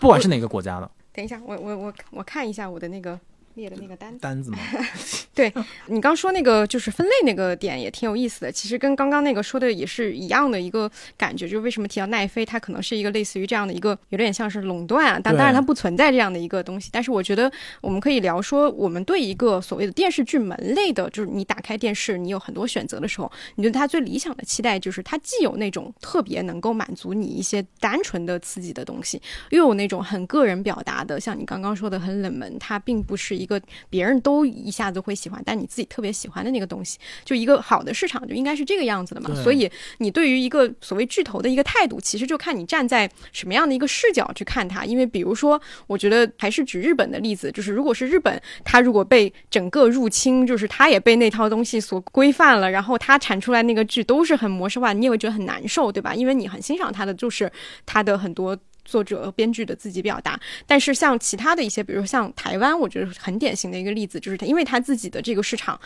[0.01, 3.19] 不管是哪个国家的等一下，我我我我看一下我的那个
[3.57, 4.19] 列的那个单子。
[4.21, 4.59] 单子吗？
[5.89, 17.51] 你刚说那个就是分类那个点也挺有意思的，其实跟刚刚那个说的也是一样的一个感觉，就是为什么提到奈飞，它可能是一个类似于这样的一个有点像是垄断啊，但当然它不存在这样的一个东西，但是我觉得
[17.81, 36.99] 我们可以聊说，我们对一个所谓的电视剧门类的，就是你打开电视，你有很多选择的时候，你对它最理想的期待就是它既有那种特别能够满足你一些单纯的刺激的东西，又有那种很个人表达的，像你刚刚说的很冷门，它并不是一个别人都一下子会喜欢，但你自己特别喜欢的那个东西。
[37.25, 39.35] 就一个好的市场就应该是这个样子的嘛。
[39.43, 44.85] 所以你对于一个所谓巨头的一个态度，其实就看你站在什么样的一个视角去看它。
[44.85, 56.15] 因为比如说，我觉得还是举日本的例子，就是如果是日本，它如果被整个入侵，就是它也被那套东西所规范了，然后它产出来那个剧都是很模式化，你也会觉得很难受，对吧？
[56.15, 57.51] 因为你很欣赏它的就是
[57.85, 58.57] 它的很多。
[58.87, 65.79] 作者、编剧的自己表达，但是像其他的一些，比如说像台湾，我觉得很典型的一个例子，就是他因为他自己的这个市场，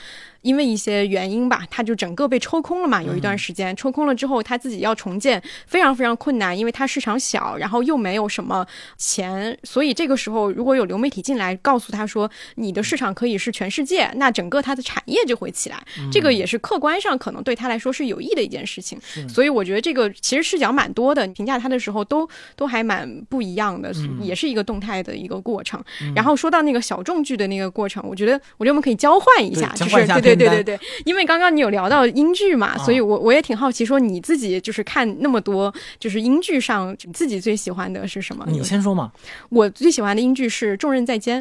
[0.43, 3.03] 因为一些原因吧，他就整个被抽空了嘛。
[3.03, 15.83] 有一段时间、抽空了之后，他自己要重建非常非常困难，因为他市场小，然后又没有什么钱，所以这个时候如果有流媒体进来告诉他说你的市场可以是全世界，那整个他的产业就会起来。
[16.13, 18.99] 这个也是客观上可能对他来说是有益的一件事情。
[19.29, 25.81] 所以我觉得这个其实视角蛮多的，评价他的时候都都还蛮不一样的，也是一个动态的一个过程。
[26.13, 38.45] 然后说到那个小众剧的那个过程，我觉得我觉得我们可以交换一下，就是对对对对对对，因为刚刚你有聊到英剧嘛，啊所以我我也挺好奇，说你自己就是看那么多就是英剧上，你自己最喜欢的是什么？
[38.49, 39.13] 你先说嘛。
[39.51, 41.41] 我最喜欢的英剧是《重任在肩》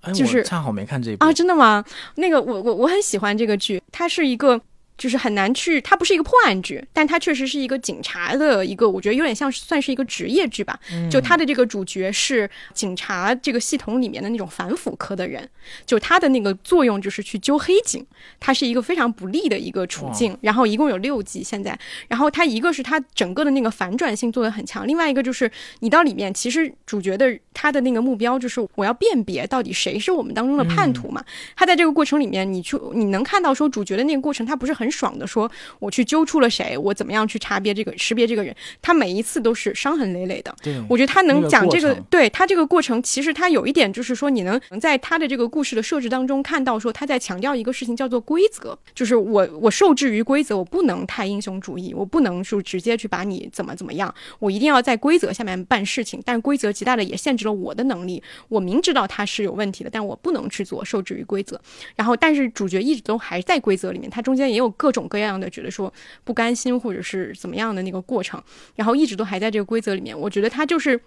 [0.00, 1.84] 哎，就是恰好没看这一部啊，真的吗？
[2.14, 4.60] 那个我我我很喜欢这个剧，它是一个
[4.98, 10.78] 就是很难去，它不是一个破案剧，但它确实是一个警察的一个，我觉得有点像算是一个职业剧吧。
[11.10, 15.48] 就他的这个主角是警察这个系统里面的那种反腐科的人，
[15.84, 18.06] 就他的那个作用就是去揪黑警，
[18.38, 20.36] 他是一个非常不利的一个处境。
[20.42, 21.76] 然后一共有六集现在，
[22.06, 31.24] 然后他一个是他整个的那个反转性做的很强，另外一个就是你到里面其实主角的他的那个目标就是我要辨别到底谁是我们当中的叛徒嘛。
[31.56, 34.81] 他在这个过程里面，你去你能看到说主角的那个过程，他不是很。
[34.90, 38.54] 爽的说，我去揪出了谁，我怎么样去差别这个识别这个人？
[38.80, 40.54] 他每一次都是伤痕累累的。
[40.62, 56.20] 对，我觉得他能讲这个，对他这个过程，其实他有一点就是说，你能能在他的这个故事的设置当中看到，说他在强调一个事情叫做规则，就是我我受制于规则，我不能太英雄主义，我不能说直接去把你怎么怎么样，我一定要在规则下面办事情。
[56.24, 61.60] 但规则极大的也限制了我的能力，我明知道他是有问题的，但我不能去做，受制于规则。
[61.94, 64.71] 然后，但是主角一直都还在规则里面，他中间也有。
[64.72, 65.92] 各种各样的觉得说
[66.24, 68.42] 不甘心或者是怎么样的那个过程，
[68.74, 70.18] 然后一直都还在这个规则里面。
[70.18, 71.00] 我觉得他就是。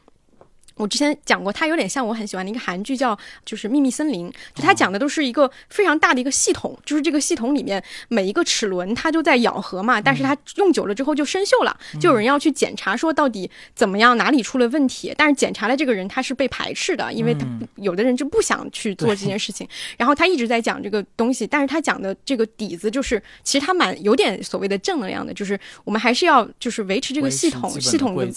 [0.76, 17.48] 我之前讲过，它有点像我很喜欢的一个韩剧，叫就是《秘密森林》，就它讲的都是一个非常大的一个系统，就是这个系统里面每一个齿轮它就在咬合嘛，但是它用久了之后就生锈了，就有人要去检查说到底怎么样哪里出了问题，但是检查的这个人他是被排斥的，因为他
[17.78, 19.66] 有的人就不想去做这件事情，
[19.98, 28.28] 然后他一直在讲这个东西，但是他讲的这个底子就是其实他蛮有点所谓的正能量的，就是我们还是要就是维持这个系统系统的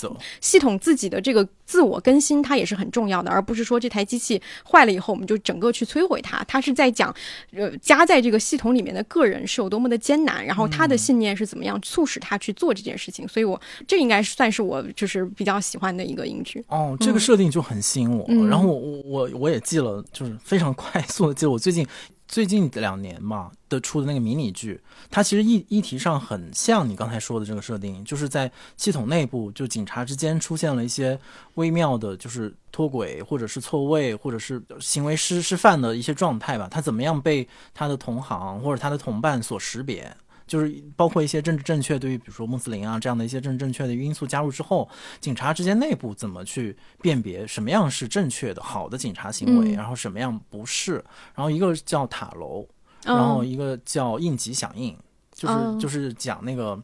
[0.41, 2.28] 系统自己的这个自我更新。
[2.29, 4.41] 心它也是很重要的，而不是说这台机器
[4.71, 6.45] 坏了以后我们就整个去摧毁它。
[6.45, 7.15] 它是在讲，
[7.53, 13.27] 呃，加在这个系统里面的个人是有多么的艰难，然后他的信念是怎么样促使他去做这件事情。
[13.27, 16.63] 所以，我这应该算是我就是比较喜欢的一个英剧。
[16.69, 18.27] 哦，这个设定就很吸引我。
[18.49, 21.47] 然后我我我也记了，就是非常 快速的记。
[21.47, 21.87] 我最近。
[22.29, 24.79] 最近两年嘛的出的那个迷你剧，
[25.11, 31.19] 它其实议议题上很像你刚才说的这个设定，就是在系统内部，就警察之间出现了一些
[31.55, 36.69] 微妙的，就是脱轨或者是错位或者是行为失失范的一些状态吧。
[36.71, 40.15] 他怎么样被他的同行或者他的同伴所识别？
[40.49, 44.89] 就是包括一些政治正确，对于比如说穆斯林啊这样的一些政治正确的因素加入之后，
[45.21, 50.95] 警察之间内部怎么去辨别什么样是正确的好的警察行为，然后什么样不是？
[51.35, 52.67] 然后一个叫塔楼，
[53.05, 54.97] 然后一个叫应急响应，
[55.33, 56.77] 就是就是讲那个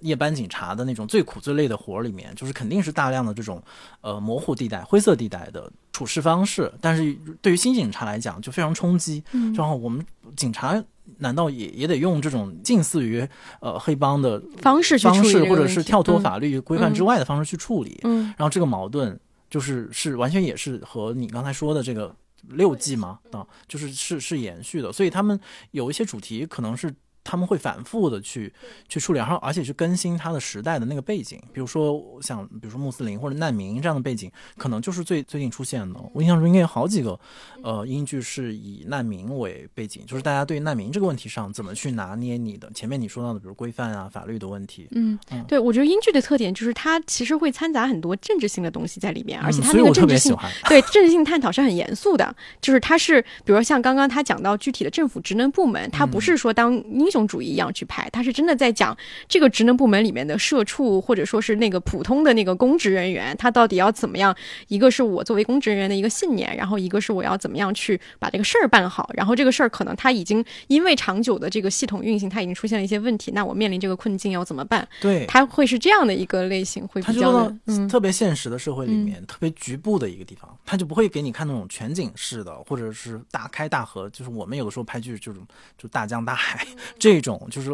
[0.00, 3.62] 夜班警察的那种最苦最累的活儿里面，就是肯定是大量的这种
[4.00, 9.22] 呃模糊地带、灰色地带的处事方式，但是对于新警察来讲就非常冲击。
[9.54, 10.04] 然后我们
[10.36, 10.82] 警察。
[11.18, 13.28] 难道也也得用这种近似于
[13.60, 17.98] 呃黑帮的方式方式，或者是跳脱法律规范之外的方式去处理？
[18.04, 19.18] 嗯，然后这个矛盾
[19.50, 22.14] 就是是完全也是和你刚才说的这个
[22.50, 25.38] 六季嘛啊，就是是是延续的，所以他们
[25.72, 26.94] 有一些主题可能是。
[27.22, 28.52] 他们会反复的去
[28.88, 36.00] 去处理，然后而且去更新他的时代的那个背景，比如说像比如说穆斯林或者难民这样的背景，可能就是最最近出现的。
[36.14, 37.18] 我印象中应该有好几个，
[37.62, 44.88] 呃，英剧是以难民为背景，就是大家对难民这个问题上怎么去拿捏你的前面你说到的，比如规范啊、法律的问题。
[44.92, 50.36] 嗯，对，我觉得英剧的特点就是它其实会掺杂很多政治性的东西在里面，而且它那个政治性
[50.68, 58.96] 对政治性探讨是很严肃的，就是它是比如说像刚刚他讲到具体的政府职能部门，它不是说当英英雄主义一样去拍，他是真的在讲
[59.26, 64.32] 这个职能部门里面的社畜，或者说是那个普通的那个公职人员，他到底要怎么样？
[64.68, 69.10] 一个是我作为公职人员的一个信念，然后一个是我要怎么样去把这个事儿办好。
[69.14, 73.32] 然后这个事儿可能他已经因为长久的这个系统运行，他已经出现了一些问题。
[73.32, 74.86] 那我面临这个困境要怎么办？
[75.00, 84.08] 对，他会是这样的一个类型，会比较嗯特别现实的社会里面，特别局部的一个地方，他就不会给你看那种全景式的，或者是大开大合。
[84.10, 85.40] 就是我们有的时候拍剧就是
[85.76, 86.66] 就大江大海
[87.00, 87.48] 这种。
[87.50, 87.70] 就是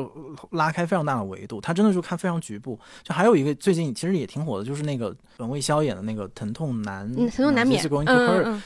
[0.53, 2.79] 拉开非常大的维度，他真的就看非常局部。
[3.03, 7.83] 就还有一个最近其实也挺火的，就是那个本位消演的那个《疼痛难疼痛难免》，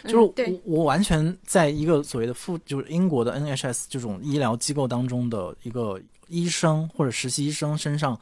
[0.04, 0.32] 就是我
[0.64, 8.16] 我完全在一个所谓的副就是英国的 NHS 这种医疗机构当中的一个医生或者实习医生身上，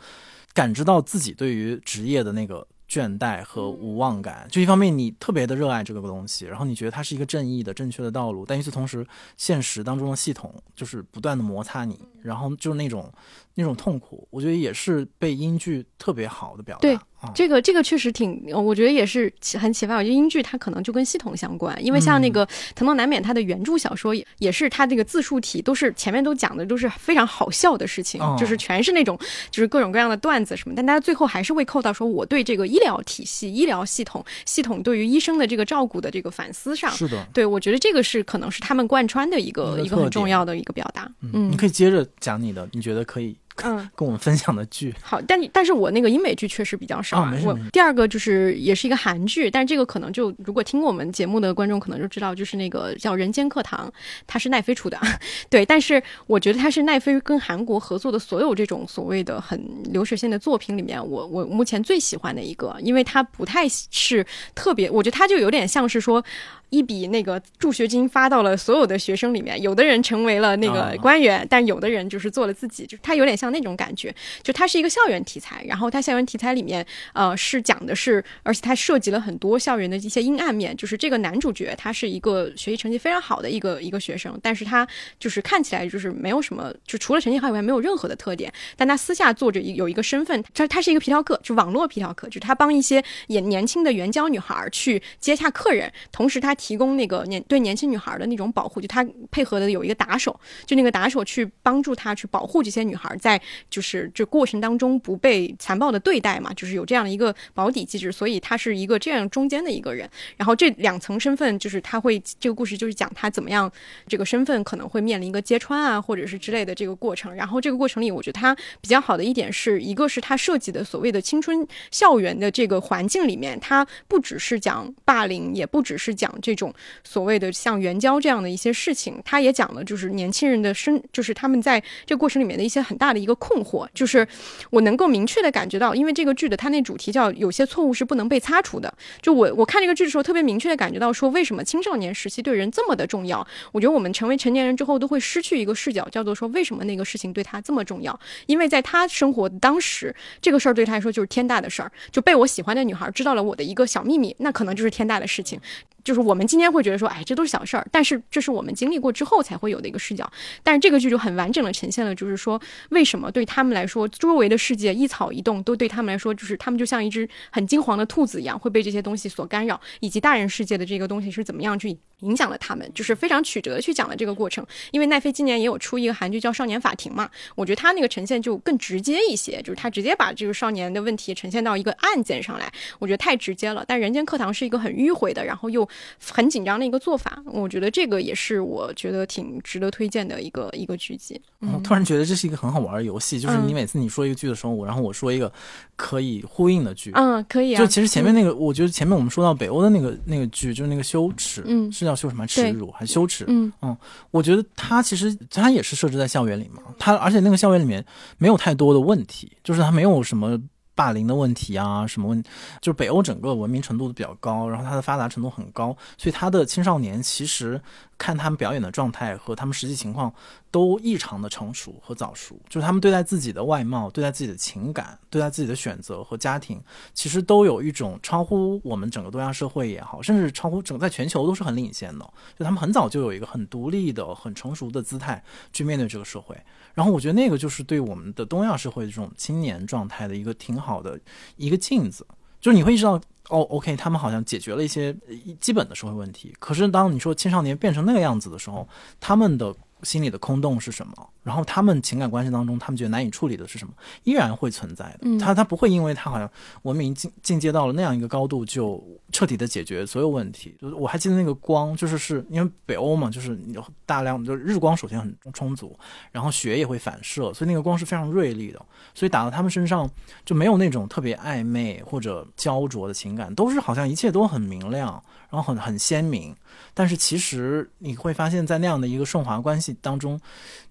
[0.54, 2.66] 感知到自己对于职业的那个。
[2.88, 9.06] 倦怠和无望感，就一方面你特别的热爱这个东西，然后你觉得它是一个正义的、正确的道路，但与此同时，
[9.36, 13.12] 现实当中的系统就是不断的摩擦你，然后就是那种
[13.58, 16.80] 那种痛苦，我觉得也是被英剧特别好的表达。
[16.80, 16.96] 对
[17.34, 19.96] 这个这个确实挺，我觉得也是很启发。
[19.96, 29.18] 我觉得英剧它可能就跟系统相关，因为像那个《疼痛难免》，它的原著小说也是它这个自述体都是前面都讲的都是非常好笑的事情，就是全是那种
[29.50, 36.88] 就是各种各样的段子什么，但大家最后还是会扣到说我对这个医疗体系、医疗系统、系统对于医生的这个照顾的这个反思上。
[36.92, 41.10] 是的，对我觉得这个是可能是他们贯穿的一个一个很重要的一个表达。
[41.20, 43.36] 嗯，你可以接着讲你的，你觉得可以。
[43.64, 44.94] 嗯，跟我们分享的剧。
[45.02, 47.28] 好，但但是我那个英美剧确实比较少。
[47.44, 53.88] 我第二个就是也是一个韩剧，但是这个可能就如果听过我们节目的观众可能就知道，就是那个叫《人间课堂》，
[54.26, 54.98] 它是奈飞出的。
[55.50, 59.60] 对，但是我觉得它是奈飞跟韩国合作的所有这种所谓的很
[59.92, 64.24] 流水线的作品里面，我我目前最喜欢的一个，因为它不太是
[64.54, 66.24] 特别，我觉得它就有点像是说。
[66.70, 76.84] 一笔那个助学金发到了所有的学生里面，有的人成为了那个官员，但有的人就是做了自己，就是他有点像那种感觉，就它是一个校园题材，然后它校园题材里面，
[77.14, 84.86] 呃，是讲的是，而且它涉及了很多校园的一些阴暗面，就是这个男主角他是一个学习成绩非常好的一个一个学生，但是他
[85.18, 96.54] 就是看起来就是没有什么，就除了成绩好以外没有任何的特点，但他私下做着一有一个身份，他他是一个皮条客，就网络皮条客，就是他帮一些也年轻的援交女孩去接洽客人，同时他。
[96.58, 103.40] 提供那个年对年轻女孩的那种保护，就他配合的有一个打手，就那个打手去帮助他去保护这些女孩，在
[103.70, 110.10] 就是这过程当中不被残暴的对待嘛，就是有这样的一个保底机制，所以他是一个这样中间的一个人。
[110.36, 113.70] 然后这两层身份，就是他会这个故事就是讲他怎么样
[114.08, 117.32] 这个身份可能会面临一个揭穿啊，或者是之类的这个过程。
[117.34, 126.28] 然后这个过程里，我觉得他比较好的一点是一个是他设计的所谓的青春校园的这个环境里面，他不只是讲霸凌，也不只是讲。
[126.48, 126.72] 这种
[127.04, 133.86] 所谓的像援交这样的一些事情，他也讲了，就是年轻人的生，就是他们在这个过程里面的一些很大的一个困惑。
[133.92, 134.26] 就是
[134.70, 138.90] 我能够明确的感觉到，因为这个剧的它那主题叫有些错误是不能被擦除的。
[139.20, 143.46] 就我我看这个剧的时候，特别明确的感觉到说，为什么青少年时期对人这么的重要？
[143.72, 148.18] 我觉得我们成为成年人之后，都会失去一个视角，叫做说为什么那个事情对他这么重要？
[148.46, 151.92] 因为在他生活当时，这个事儿对他来说就是天大的事儿。
[152.10, 155.60] 就被我喜欢的女孩知道了我的一个小秘密，那可能就是天大的事情。
[156.04, 160.30] 就是我我们今天会觉得说，哎，这都是小事儿，但是这是我们经历过之后才会有的一个视角。
[160.62, 174.64] 但是这个剧就很完整的呈现了，就是说为什么对他们来说，周围的世界一草一动都对他们来说，就是他们就像一只很金黄的兔子一样，会被这些东西所干扰，以及大人世界的这个东西是怎么样去影响了他们，就是非常曲折的去讲了这个过程。
[174.92, 183.84] 因为奈飞今年也有出一个韩剧叫《少年法庭》嘛，我觉得他那个呈现就更直接一些，就是他直接把这个少年的问题呈现到一个案件上来，我觉得太直接了。
[183.88, 185.88] 但《人间课堂》是一个很迂回的，然后又。
[186.32, 191.40] 很紧张的一个做法，我觉得这个也是我觉得挺值得推荐的一个一个剧集。
[191.60, 195.52] 我突然觉得这是一个很好玩的游戏，就是你每次你说一个剧的时候，我然后我说一个
[195.96, 197.10] 可以呼应的剧。
[197.14, 197.78] 嗯，可以啊。
[197.78, 203.44] 就其实前面那个，我觉得前面我们说到北欧的那个那个剧，就是那个羞耻，嗯，是叫羞什么耻辱还是羞耻？
[203.48, 203.96] 嗯嗯，
[204.30, 208.04] 我觉得它其实它也是设置在校园里嘛，它而且那个校园里面
[208.38, 210.60] 没有太多的问题，就是它没有什么。
[210.98, 212.42] 霸凌的问题啊，什么问？
[212.82, 217.80] 就是北欧整个文明程度都比较高，然后它的发达程度很高，所以它的青少年其实。
[218.18, 220.34] 看他们表演的状态和他们实际情况
[220.72, 226.82] 都异常的成熟和早熟，就是他们对待自己的外貌、对待自己的情感、对待自己的选择和家庭，
[227.14, 232.28] 其实都有一种超乎我们整个东亚社会也好，甚至超乎整在全球都是很领先的。
[232.58, 235.40] 就他们很早就有一个很独立的、很成熟的姿态
[235.72, 236.60] 去面对这个社会。
[236.98, 241.16] 然后我觉得那个就是对我们的东亚社会这种青年状态的一个挺好的
[241.56, 242.26] 一个镜子，
[242.60, 243.20] 就是你会意识到。
[243.50, 245.16] 哦，OK，他们好像解决了一些
[245.58, 246.54] 基本的社会问题。
[246.58, 248.86] 可是当你说青少年变成那个样子的时候，
[249.20, 251.30] 他们的心里的空洞是什么？
[251.48, 253.94] 然后他们情感关系当中，他们觉得难以处理的是什么？
[254.24, 255.38] 依然会存在的。
[255.38, 256.46] 他他不会因为他好像
[256.82, 259.02] 文明进进阶到了那样一个高度，就
[259.32, 260.76] 彻底的解决所有问题。
[260.78, 265.98] 就是我还记得那个光，就是是因为北欧嘛，就是有大量就是日光首先很充足，
[266.30, 268.78] 然后雪也会反射，所以那个光是非常锐利的。
[269.14, 270.06] 所以打到他们身上
[270.44, 276.54] 就没有那种特别暧昧或者焦灼的情感，都是好像一切都很明亮，然后很很鲜明。
[276.92, 280.38] 但是其实你会发现在那样的一个顺滑关系当中，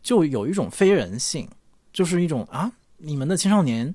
[0.01, 0.46] 就有。
[0.47, 1.45] 有一种非人性，
[1.91, 3.93] 就是一种啊，你们的青少年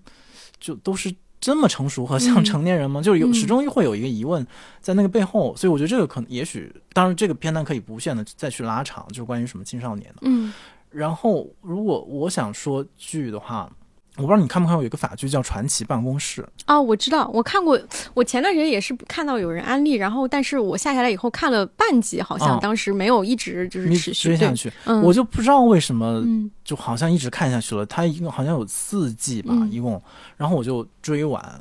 [0.60, 3.00] 就都是这么成熟和像成年人吗？
[3.00, 4.46] 就是有始终会有一个疑问
[4.82, 10.18] 在那个背后，所以我觉得这个可能也许，当然这个片段可以无限的再去拉长，就是关于什么青少年的。
[10.24, 10.52] 嗯，
[10.90, 13.74] 然后如果我想说剧的话。
[14.16, 17.80] 我不知道你看不看过有一个法剧叫《传奇办公室》哦，我知道，我看过。
[18.12, 24.70] 我前段时间也是看到有人安利，然后但是我下下来以后看了半集，好像当时没有一直就是持续追下去。
[25.02, 26.22] 我就不知道为什么，
[26.62, 27.86] 就好像一直看下去了。
[27.86, 30.01] 它一共好像有四季吧，一共，
[30.36, 31.60] 然后我就追完。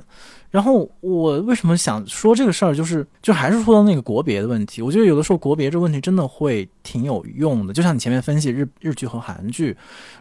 [0.51, 4.81] 然后我为什么想说这个事儿，就是就还是说到那个国别的问题。
[4.81, 7.73] 我觉得有的时候国别这问题真的会挺有用的。
[7.73, 9.75] 就像你前面分析日日剧和韩剧，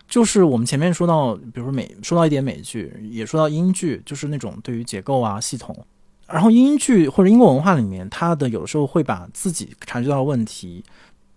[0.08, 5.76] 就是我们前面说到，比如说美说到一点美剧，也说到英剧，就是那种对于结构啊系统。
[6.28, 10.84] 然后英剧或者英国文化里面，它的有的时候会把自己察觉到的问题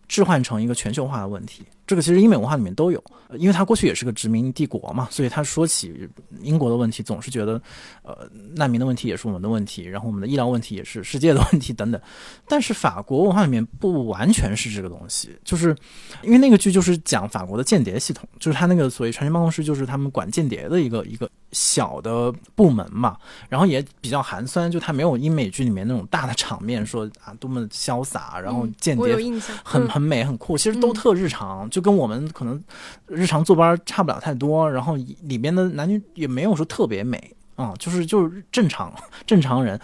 [0.08, 1.64] 置换成一个全球化的问题。
[1.86, 3.04] 这个其实英美文化里面都有，
[3.38, 6.10] 因为它过去也是个殖民帝国嘛，所以他说起
[6.42, 7.62] 英国的问题，总是觉得，
[8.04, 8.18] 呃，
[8.56, 12.00] 难民的问题也是我们的问题，然后我们的医疗问题也是世界的问题等等。
[12.48, 15.76] 但是法国文化里面不完全是这个东西，就是
[16.22, 23.18] 因为那个剧就是讲法国的间谍系统，就是他那个所谓传讯办公室，就是他们管间谍的一个一个小的部门嘛，
[23.50, 29.18] 然后也比较寒酸，就他没有英美剧里面那种大的场面，说啊多么潇洒，然后间谍
[29.64, 31.70] 很很美很酷，其实都特日常。
[31.74, 32.64] 就跟我们可能
[33.08, 38.92] 日常坐班差不了太多，然后里边的男女也没有说特别美啊，就是就是正常
[39.28, 39.80] 正常人。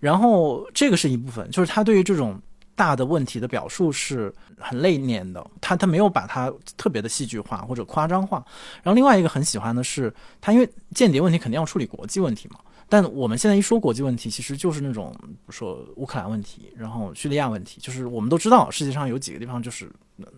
[0.00, 2.38] 然后这个是一部分，就是他对于这种
[2.74, 8.44] 大的问题的表述是很内敛的，他他没有把它特别的戏剧化或者夸张化。
[8.82, 12.58] 然后另外一个很喜欢的是，他因为间谍问题肯定要处理国际问题嘛。
[12.86, 15.16] 但我们现在一说国际问题，其实就是那种
[15.48, 19.90] 说乌克兰问题，然后叙利亚问题，就是我们都知道世界上有几个地方就是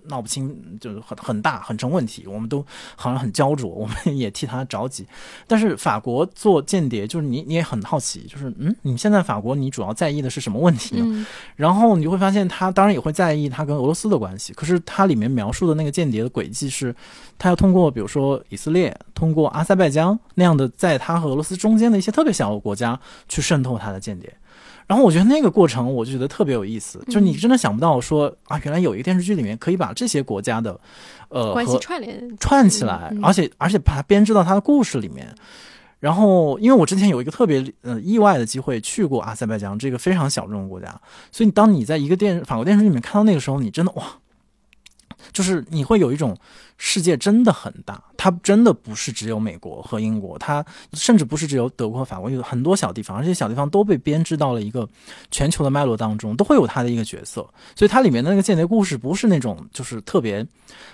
[0.09, 2.62] 闹不清，就是很很大很成问题，我们都
[2.97, 5.07] 好像很焦灼，我们也替他着急。
[5.47, 11.27] 但是法国做间谍，就是你你也很好奇，就是嗯，你现在法国你主要在意的是什么问题呢？
[11.55, 16.94] 然后你就会发现，他当然也会在意他跟俄罗斯的关系，可是他里面描述的那个间谍的轨迹是，
[17.39, 22.57] 他要通过比如说以色列，通过阿塞拜疆那样的，在他和俄罗斯中间的一些特别小的。
[22.66, 22.98] 国家
[23.28, 24.35] 去渗透他的间谍，
[24.86, 30.78] 然后我觉得那个过程我就觉得特别有意思，就是你真的想不到说啊，原来有一个电视剧里面可以把这些国家的
[31.28, 35.34] 呃关系串联串起来，而且而且把它编织到它的故事里面。
[35.98, 41.00] 然后，因为我之前有一个特别呃意外的机会去过阿塞拜疆这个非常小众的国家，
[41.32, 44.04] 所以当你在一个电法国电视剧里面看到那个时候，你真的哇。
[45.32, 46.36] 就是你会有一种
[46.78, 54.89] 世界真的很大，它真的不是只有美国和英国，它甚至不是只有德国和法国，有很多小地方，而且小地方都被编织到了一个
[55.31, 57.43] 全球的脉络当中，都会有它的一个角色。
[57.74, 60.47] 所以它里面的那个间谍故事不是那种就是特别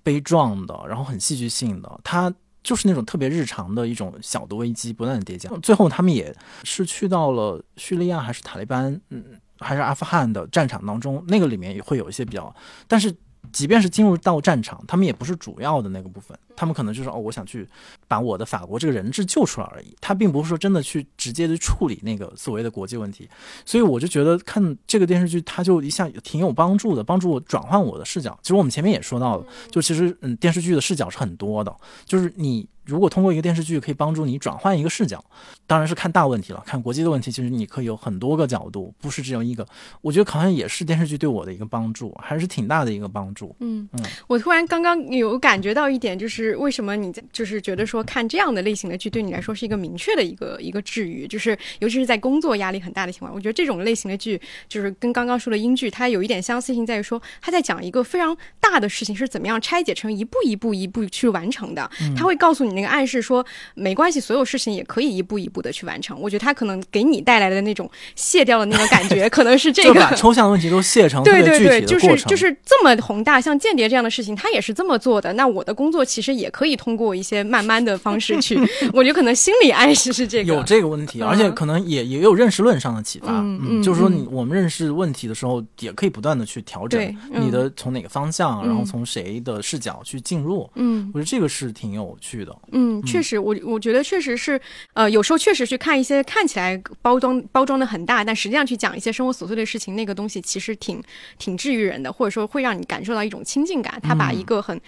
[0.03, 2.33] 悲壮的，然后很戏剧性的，它
[2.63, 5.51] 就是那种特别日常的一种小的危机不断的叠加。
[5.63, 9.25] 最后他们也是去到了叙利亚还是塔利班，嗯，
[9.59, 12.55] 还是阿富汗的战场当中，那个里面也会有一些比较，
[12.87, 13.13] 但是。
[13.51, 17.67] 即便是进入到战场，他们也不是主要的那个部分，他们可能就是哦，我想去
[18.07, 19.97] 把我的法国这个人质救出来而已。
[20.01, 23.29] 他并不是说真的去直接的处理那个所谓的国际问题。
[23.65, 28.39] 所以我就觉得看这个电视剧，它就一下挺有帮助的，帮助我转换我的视角。
[28.43, 31.75] 其实我们前面也说到了，就其实嗯，电视剧的视角是很多的，
[32.05, 32.69] 就是你。
[32.85, 35.25] 如果通过一个电视剧可以帮助你转换一个视角，
[35.69, 39.65] 当然是看大问题了，看国际的问题，其实你可以有很多个角度，不是只有一个。
[40.01, 43.55] 我觉得好像也是电视剧对我的一个帮助，还是挺大的一个帮助。
[43.61, 62.73] 嗯嗯，我突然刚刚有感觉到一点，就是为什么你在就是觉得说看这样的类型的剧对你来说是一个明确的一个一个治愈，就是尤其是在工作压力很大的情况，我觉得这种类型的剧就是跟刚刚说的英剧，它有一点相似性在于说，它在讲一个非常大的事情是怎么样拆解成一步一步一步去完成的，它会告诉你。
[62.73, 63.45] 那个暗示说
[63.75, 66.19] 没关系，所有事情也可以一步一步的去完成。
[66.19, 75.35] 我觉得他可能给你带来的那种卸掉的那种感觉， 可能是这个把抽象问题都卸成对对对，就是就是这么宏大，像间谍这样的事情，他也是这么做的。
[75.35, 78.59] 那我的工作其实也可以通过一些慢慢的方式去，
[78.93, 83.41] 我觉得可能心理暗示是这个有这个问题，而且可能也也有认识论上的启发。
[83.41, 90.69] 嗯，就是说你我们认识问题的时候，也可以不断的去调整你的从哪个方向，然后从谁的视角去进入。
[90.75, 92.57] 嗯，我觉得这个是挺有趣的。
[92.73, 94.61] 嗯，确实，我我觉得确实是，
[94.95, 101.03] 呃，有时候确实去看一些看起来包装包装的很大，但实际上去讲一些生活琐碎的事情，那个东西其实挺
[101.39, 104.01] 挺治愈人的，或者说会让你感受到一种亲近感。
[104.03, 104.81] 他把一个很。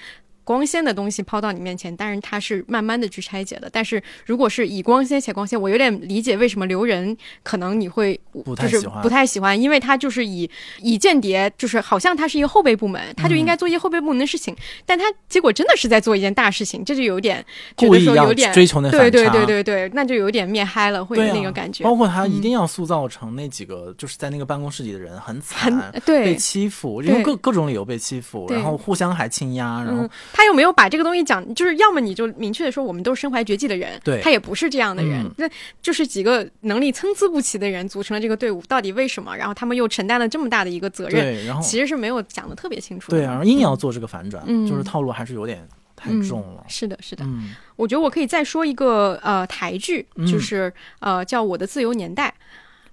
[0.45, 3.69] 光鲜的东西抛到你面前，但是它是慢慢的去拆解的。
[3.73, 8.19] 但是如果是以光鲜且光鲜，我有点理解为什么留人可能你会
[8.57, 10.49] 就是不太喜欢，因为他就是以
[10.81, 14.55] 以间谍，就是好像他是一个后备部门，他就应该做一些后备部门的事情，
[14.85, 17.45] 但他结果真的是在做一件大事情，这就有点
[17.77, 21.83] 觉得说有点追求那对对对对对，那就有点面嗨了，会有那个感觉。
[21.85, 30.07] 包括他一定要塑造成那几个就是在那个办公室里的人很惨，对被欺负，因为各各种理由被欺负，然后互相还倾压，然后。
[30.36, 35.48] 他又没有把这个东西讲，就是要么你就明确的说，我们都是身怀绝技的人，对，他也不是这样的人，那
[35.81, 39.36] 就是几个能力参差不齐的人组成了这个队伍，到底为什么？
[39.36, 52.35] 然后他们又承担了这么大的一个责任，对，然后其实是没有讲的特别清楚，对啊，然后硬要做这个反转，就是套路还是有点太重了，是的，是的，嗯，我觉得我可以再说一个呃台剧，就是呃叫《我的自由年代》。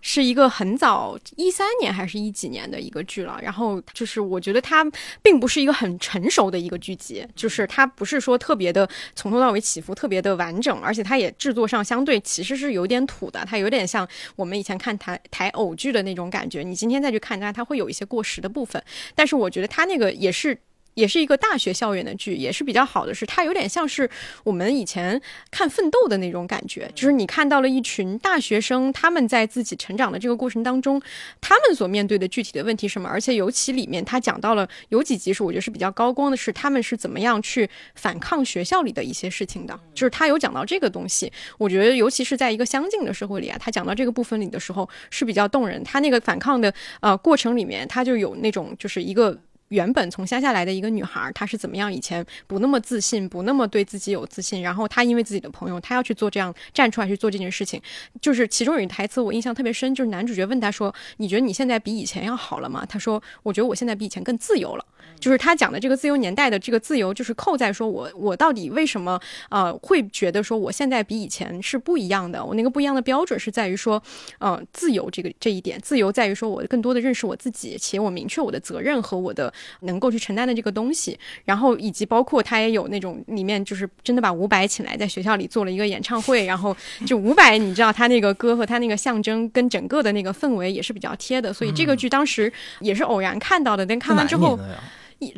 [0.02, 4.84] 是一个很早一三年还是一几年的一个剧了，然后就是我觉得它
[5.22, 16.64] 并不是一个很成熟的一个剧集，就是它不是说特别的从头到尾起伏特别的完整，而且它也制作上相对其实是有点土的，它有点像我们以前看台台偶剧的那种感觉。
[16.64, 18.84] 你今天再去看它，它会有一些过时的部分，
[19.16, 20.58] 但是我觉得它那个也是。
[20.94, 24.10] 也是一个大学校园的剧，也是比较好的是，它有点像是
[24.44, 31.02] 我们以前看《奋斗》的那种感觉，就是你看到了一群大学生，他们在自己成长的这个过程当中，
[31.40, 49.40] 他们所面对的具体的问题什么，而且尤其里面他讲到了有几集是我觉得是比较高光的，是他们是怎么样去反抗学校里的一些事情的，就是他有讲到这个东西，我觉得尤其是在一个相近的社会里啊，他讲到这个部分里的时候是比较动人，他那个反抗的呃过程里面，他就有那种就是一个。
[49.72, 51.92] 原本从乡下来的一个女孩，她是怎么样？
[51.92, 54.62] 以前不那么自信，不那么对自己有自信。
[54.62, 57.82] 然后她因为自己的朋友，她要去做这样站出来去做这件事情。
[58.22, 64.86] 就是其中有一台词我印象特别深，就是男主角问她说：“你觉得你现在比以前要好了吗？”她说：“我觉得我现在比以前更自由了。”
[65.20, 69.20] 就是他讲的这个自由年代的这个自由，就是扣在说我我到底为什么
[69.50, 72.44] 呃会觉得说我现在比以前是不一样的？
[72.44, 74.02] 我那个不一样的标准是在于说，
[74.40, 81.18] 呃，自由这个这一点，自由在于说我更多的认识我自己，且我明确我的责任和我的能够去承担的这个东西。
[81.46, 86.76] 然后以及包括他也有那种里面就是真的把伍佰请来在学校里做了一个演唱会，然后
[87.06, 94.58] 就伍佰你知道他那个歌和他那个象征跟整个的那个氛围也是比较贴的，所以这个剧当时也是偶然看到的，但看完之后。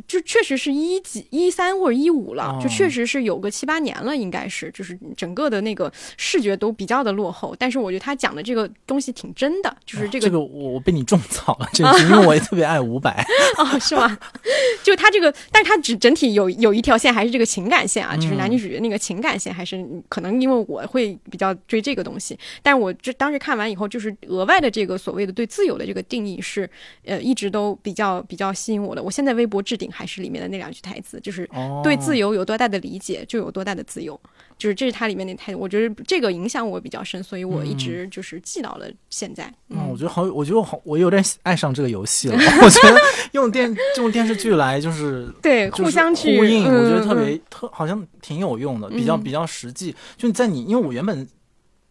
[0.08, 7.56] 就确实是一几一三或者一五了，就确实是有个七八年了，应该是，就是整个的那个视觉都比较的落后。
[7.58, 13.12] 但是我觉得他讲的这个东西挺真的，就是这个这个我我被你种草了，这因为我也特别爱伍佰
[13.58, 14.18] 哦，是吗？
[14.84, 22.38] 就他这个，但是他只整体有有一条线还是这个情感线啊，就是男女主角那个情感线，还是可能因为我会比较追这个东西。
[22.62, 26.70] 但我这当时看完以后，就是额外的这个所谓的对自由的这个定义是，
[27.04, 29.04] 呃，一直都比较比较吸引我的。
[29.04, 29.62] 我现在微博。
[29.74, 31.50] 置顶还是里面的那两句台词，就是
[31.84, 34.20] 对自由有多大的理解，就有多大的自由，
[34.56, 39.52] 就是这是它里面那台，我觉得这个影响我比较深，所以我一直就是记到了现在。
[39.70, 42.36] 嗯，我觉得好，我觉得我好，我有点爱上这个游戏了。
[42.36, 43.00] 我觉得
[43.34, 49.96] 用电用电视剧来就是 对互相去呼应，我觉得特别特好像挺有用的，比较比较实际。
[50.16, 51.28] 就在你，因为我原本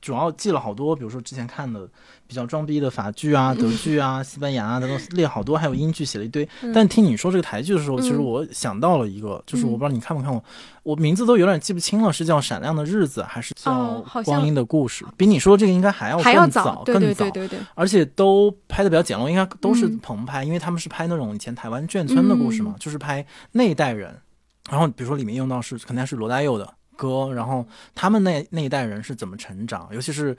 [0.00, 1.88] 主要记了好多，比如说之前看的。
[2.32, 6.48] 比较装逼的法剧啊、德剧啊、 西班牙啊等等列好多，还有英剧写了一堆。
[6.74, 10.42] 但听你说这个台剧的时候，其实我想到了一个，就是我不知道你看没看过，
[10.82, 15.04] 我名字都有点记不清了，是叫《闪亮的日子》还是叫《光阴的故事》？
[15.14, 17.58] 比你说这个应该还要还要早，更早，对对对。
[17.74, 24.18] 而且都拍的比较简陋，应该都是棚拍，因为他们是拍那种以前台湾眷村的故事嘛，就是拍那一代人。
[24.70, 30.34] 然后比如说里面用到是肯定是罗大佑的歌，然后他们那那一代人是怎么成长，尤其是。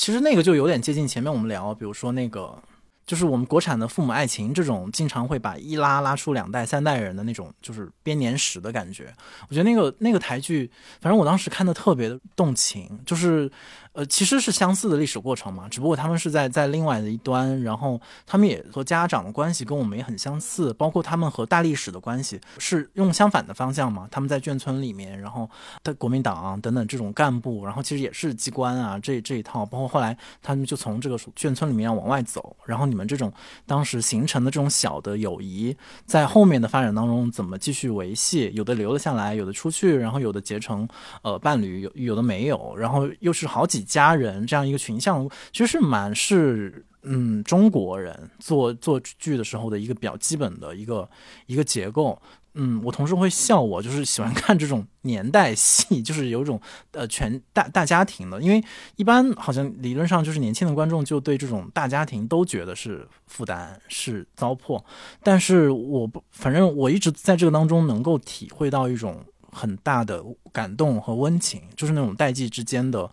[0.00, 2.58] 其实那个就有点接近前面我们聊，比如说那个，
[3.04, 9.12] 就是我们国产的父母爱情这种，经常会把一拉拉出两代三代人的那种，就是编年史的感觉。
[9.50, 10.70] 我觉得那个那个台剧，
[11.02, 13.52] 反正我当时看的特别动情，就是。
[13.92, 24.06] 呃，其实是相似的历史过程嘛，只不过他们是在在另外的一端，然后他们也和家长的关系跟我们也很相似，包括他们和大历史的关系是用相反的方向嘛。
[24.08, 25.50] 他们在眷村里面，然后
[25.82, 33.32] 的国民党啊等等这种干部，然后其实也是机关啊，这这一套，包括后来他们就从这个眷村里面往外走，然后你们这种
[33.66, 35.76] 当时形成的这种小的友谊，
[36.06, 38.52] 在后面的发展当中怎么继续维系？
[38.54, 40.88] 有的留了下来，有的出去，然后有的结成
[41.22, 43.79] 呃伴侣，有有的没有，然后又是好几。
[43.82, 51.08] 家人这样一个群像，其实是蛮是嗯中国人做做剧的时候的一个比较基本的一个
[51.46, 52.20] 一个结构。
[52.54, 58.60] 嗯，我同事会笑我，就是喜欢看这种年代戏，就是有一种呃全大大家庭的，因为
[58.96, 64.82] 一般好像理论上就是年轻的观众就对这种大家庭都觉得是负担是糟粕，
[65.22, 70.20] 但是我不，反正我一直在这个当中能够体会到一种很大的
[70.50, 73.08] 感动和温情，就是那种代际之间的。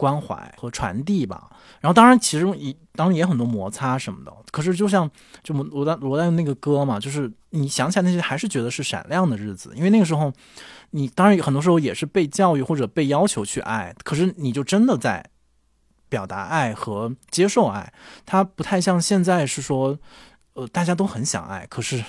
[0.00, 5.10] 关怀和传递吧，然后当然其中也当然也很多摩擦什么的，可是就像
[5.42, 10.32] 就罗大罗大佑那个歌嘛，就是你想起来那些还是觉得是闪亮的日子，因为那个时候
[10.92, 15.22] 你当然很多时候也是被教育或者被要求去爱，可是你就真的在
[16.08, 17.92] 表达爱和接受爱，
[18.24, 19.98] 它不太像现在是说
[20.54, 22.02] 呃大家都很想爱，可是。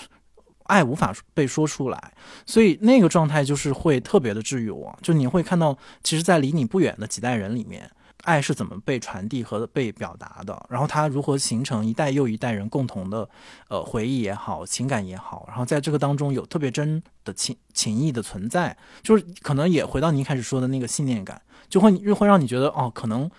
[0.72, 2.14] 爱无法被说出来，
[2.46, 4.98] 所以那个状态就是会特别的治愈我。
[5.02, 7.92] 就你会看到，其实，在离你不远的几代人里面，
[8.24, 13.30] 爱是怎么被传递和被表达的，然后它如何形成一代又一代人共同的
[13.68, 23.30] 呃回忆也好，情感也好，然后在这个当中有特别真的情情谊的存在，就是可能也回到你一开始说的那个信念感，就会会让你觉得哦，可能。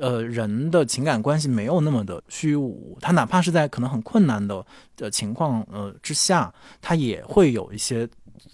[0.00, 4.64] 呃，人的情感关系没有那么的虚无，他哪怕是在可能很困难的
[4.96, 8.08] 的情况呃之下，他也会有一些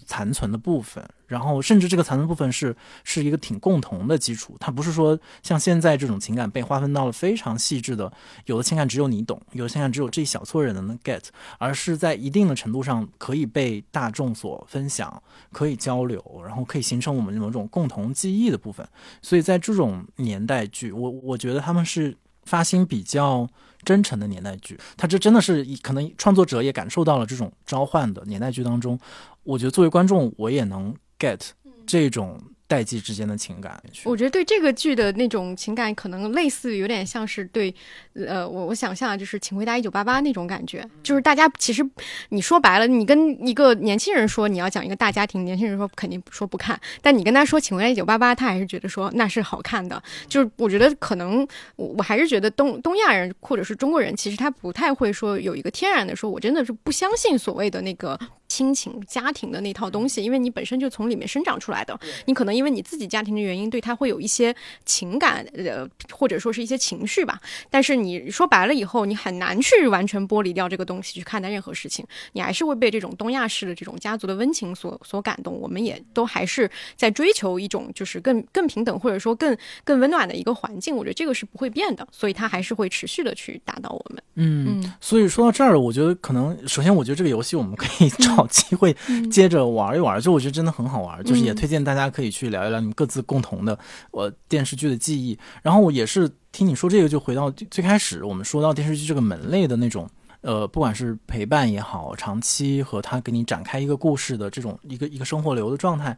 [0.05, 8.11] 残存的部分，然后甚至这个残存部分是是一个挺共同的基础，它不是说像现在这种情感被划分到了非常细致的，
[8.45, 11.23] 有的情感只有你懂，有的情感只有这一小撮人能 get，
[11.57, 15.21] 而是在一定的程度上可以被大众所分享，
[15.51, 18.87] 可以交流，然后可以形成我们某种共同记忆的部分。
[19.21, 23.47] 所以在这种年代剧，我我觉得他们是发心比较。
[23.85, 28.99] 真诚的年代剧，它这真的是可能创作者也感受到了这种召唤的年代剧当中，
[29.43, 31.39] 我觉得作为观众我也能 get
[31.85, 32.41] 这种。
[32.67, 37.73] 代际之间的情感，我觉得对这个剧的那种情感，可能类似，有点像是对，
[38.13, 41.87] 呃，我我想象就是《请回答一九八八》那种感觉，就是大家其实
[42.29, 50.01] 你说白了，你跟一个年轻人说你要讲一个大家庭，年轻人说肯定说不看，但你跟他说《请回答一九八八》，他还是觉得说那是好看的。
[50.27, 58.19] 就是我觉得可能我我还是觉得东东亚人或者是中国人，其实他不太会说有一个天然的说，我真的是不相信所谓的那个。
[58.55, 64.55] 亲情家庭的那套东西，因为你本身就从里面生长出来的，你可能因为你自己家庭的原因，对他会有一些
[64.85, 67.37] 情感，呃，或者说是一些情绪吧。
[67.69, 75.59] 但是你说白了以后，你很难去完全剥离掉这个东西去看待任何事情，你还是会被这种东亚式的这种家族的温情所所感动。
[75.59, 80.95] 我们也都还是在追求一种就是更更平等或者说更更温暖的一个环境。
[80.95, 84.23] 我觉得这个是不会变的，所以它还是会持续的去打到我们。
[84.35, 88.44] 嗯，所以说到这儿，我觉得可能首先，我觉得这个游戏我们可以 找。
[88.45, 88.95] 找机会
[89.31, 93.77] 接着玩一玩，就我觉得真的很好玩，就是也推荐大家可以去聊一聊你们各自共同的
[94.11, 95.37] 我电视剧的记忆。
[95.61, 100.09] 然后我也是听你说这个，就回到最开始我们说到电视剧这个门类的那种，
[100.41, 106.17] 呃，不管是陪伴也好，长期和他给你展开一个故事的这种一个一个生活流的状态，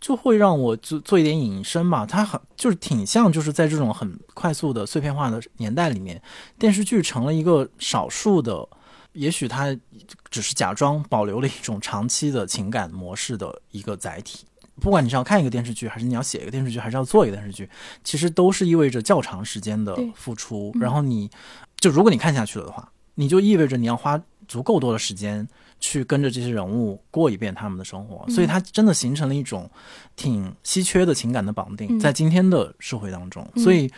[0.00, 2.06] 就会让我做做一点引申吧。
[2.06, 6.20] 它很就是挺像，就是在这种很快速的碎片化的年代里面，
[6.58, 8.66] 电视剧成了一个少数的。
[9.16, 9.76] 也许它
[10.30, 14.44] 只是假装保留了一种长期的情感模式的一个载体。
[14.78, 17.68] 不管你是要看一个电视剧，还是你要写一个电视剧，还是要做一个电视剧，
[18.04, 20.70] 其实都是意味着较长时间的付出。
[20.78, 21.30] 然后你
[21.80, 25.48] 就如果你看下去了的话，你就意味着你要花足够多的时间
[25.80, 28.28] 去跟着这些人物过一遍他们的生活。
[28.30, 29.70] 所以它真的形成了一种
[30.14, 33.48] 挺稀缺的情感的绑定，在今天的社会当中。
[33.56, 33.90] 所以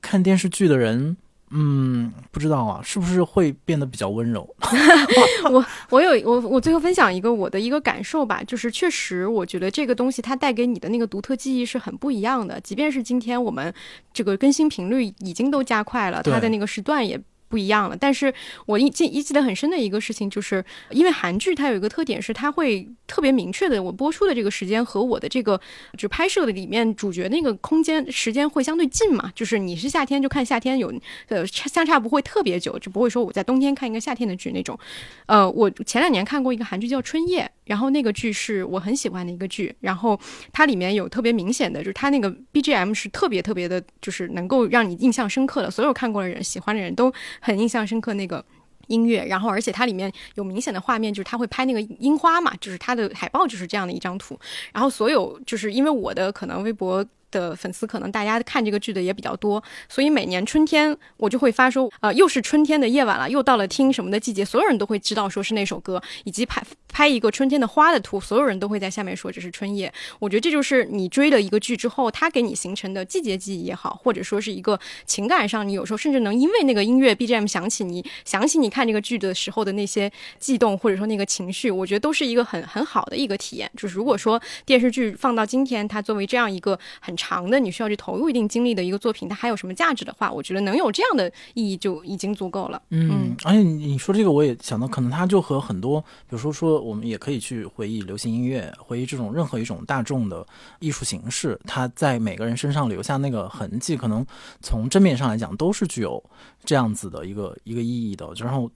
[0.00, 1.16] 看电视剧的人。
[1.50, 4.48] 嗯，不知道啊，是不是会变得比较温柔？
[5.50, 12.60] 我我有我我最后分享一个我的一个感受吧，就是确实我觉得这个东西它带给你的那个独特记忆是很不一样的。
[12.60, 13.72] 即便是今天我们
[14.12, 17.20] 这个更新频率已经都加快了，它的那个时段也。
[17.48, 18.32] 不一样了，但是
[18.66, 25.60] 我印记一记得很深的一个事情，就是因为韩剧它有一个特点是，它会特别明确的，我播出的这个时间和我的这个
[25.96, 30.92] 就拍摄的里面主角那个空间时间会相对近嘛，就是你是夏天就看夏天有
[31.28, 34.78] 呃相差不会特别久，就不会说我在冬天看一个夏天的剧那种。
[35.26, 37.44] 呃，我前两年看过一个韩剧叫《春夜》。
[37.68, 40.18] 然后那个剧是我很喜欢的一个剧，然后
[40.52, 48.44] 它里面有特别明显的，就是它那个 BGM 是特别特别的，就是能够让你印象深刻的，所有看过的人、喜欢的人都很印象深刻那个
[48.86, 49.24] 音乐。
[49.26, 54.38] 然后而且它里面有明显的画面，就是他会拍那个樱花嘛，就是它的海报就是这样的一张图。
[54.72, 57.06] 然后所有就是因为我的可能微博。
[57.30, 69.92] 的粉丝可能大家看这个剧的也比较多，所以每年春天我就会发说，呃，又是春天的夜晚了，又到了听什么的季节，所有人都会知道说是那首歌，以及拍拍一个春天的花的图，所有人都会在下面说这是春夜。
[70.18, 83.70] 我觉得这就是你追了一个剧之后，它给你形成的季节记忆也好，或者说是一个情感上，你有时候甚至能因为那个音乐 BGM 想起你想起你看这个剧的时候的那些悸动，或者说那个情绪，我觉得都是一个很很好的一个体验。
[83.76, 92.80] 就是如果说电视剧放到今天，它作为这样一个很长的，你需要去投入一定精力的一个作品，它还有什么价值的话，我觉得能有这样的意义就已经足够了。
[92.90, 100.46] 嗯，而且你说这个，我也想到，可能它就和很多，比如说说，我们也可以去回忆流行音乐，回忆这种任何一种大众的
[100.78, 104.24] 艺术形式，它在每个人身上留下那个痕迹，可能
[104.62, 106.22] 从正面上来讲，都是具有
[106.64, 108.32] 这样子的一个一个意义的。
[108.36, 108.70] 然后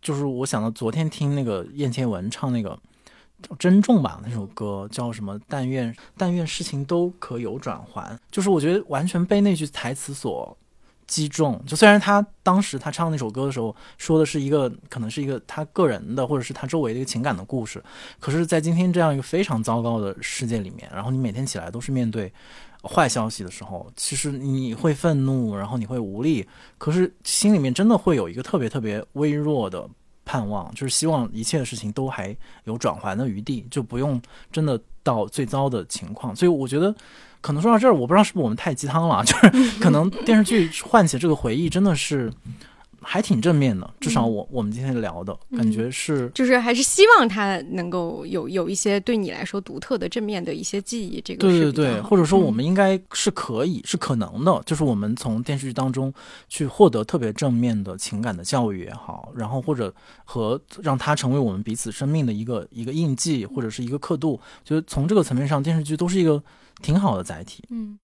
[0.00, 2.78] 就是我想到昨天听那个燕千文唱那个。
[3.58, 5.38] 珍重吧，那首歌叫什么？
[5.48, 8.18] 但愿但愿事情都可有转圜。
[8.30, 10.56] 就是我觉得完全被那句台词所
[11.06, 11.62] 击中。
[11.66, 17.82] 就虽然他当时他唱那首歌的时候说的是一个可能是一个他个人的或者是他周围的一个情感的故事，
[18.18, 22.32] 可是，在今天这样一个非常糟糕的世界里面，然后你每天起来都是面对
[22.82, 26.46] 坏消息的时候，其实你会愤怒，然后你会无力，
[26.78, 29.88] 可是心里面真的会有一个特别特别微弱的。
[30.24, 34.20] 盼望就是希望一切的事情都还有转圜的余地，就不用
[34.50, 36.34] 真的到最糟的情况。
[36.34, 36.94] 所以我觉得，
[37.40, 42.32] 可能说到这儿，我不知道是不是我们太鸡汤了， 就是可能电视剧唤起这个回忆真的是
[43.04, 51.20] 还挺正面的，至少我我们今天聊的感觉是，就是还是希望他能够有有一些对你来说独特的正面的一些记忆。
[51.20, 56.12] 这个对对对，或者说我们应该是可以是可能的，就是我们从电视剧当中
[56.48, 59.94] 去获得特别正面的情感的教育也好，然后或者
[60.24, 66.42] 和让它成为我们彼此生命的一个一个印记或者是一个刻度，就是从这个层面上，电视剧都是一个
[66.82, 67.62] 挺好的载体。
[67.70, 67.98] 嗯。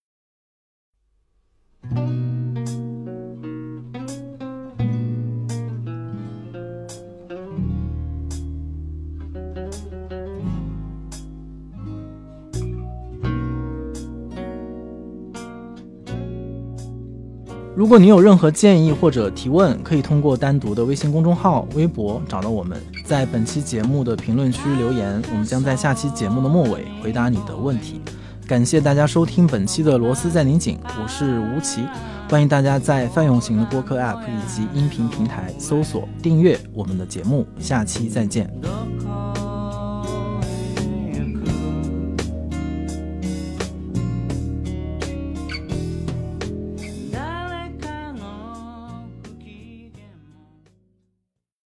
[17.80, 28.02] 如果你有任何建议或者提问，可以通过单独的微信公众号、微博找到我们，在本期节目的评论区留言，我们将在下期节目的末尾回答你的问题。
[28.46, 31.82] 感谢大家收听本期的《螺丝在拧紧》，我是吴奇，
[32.28, 38.52] 欢迎大家在泛用型的播客 App 以及音频平台搜索订阅我们的节目，下期再见。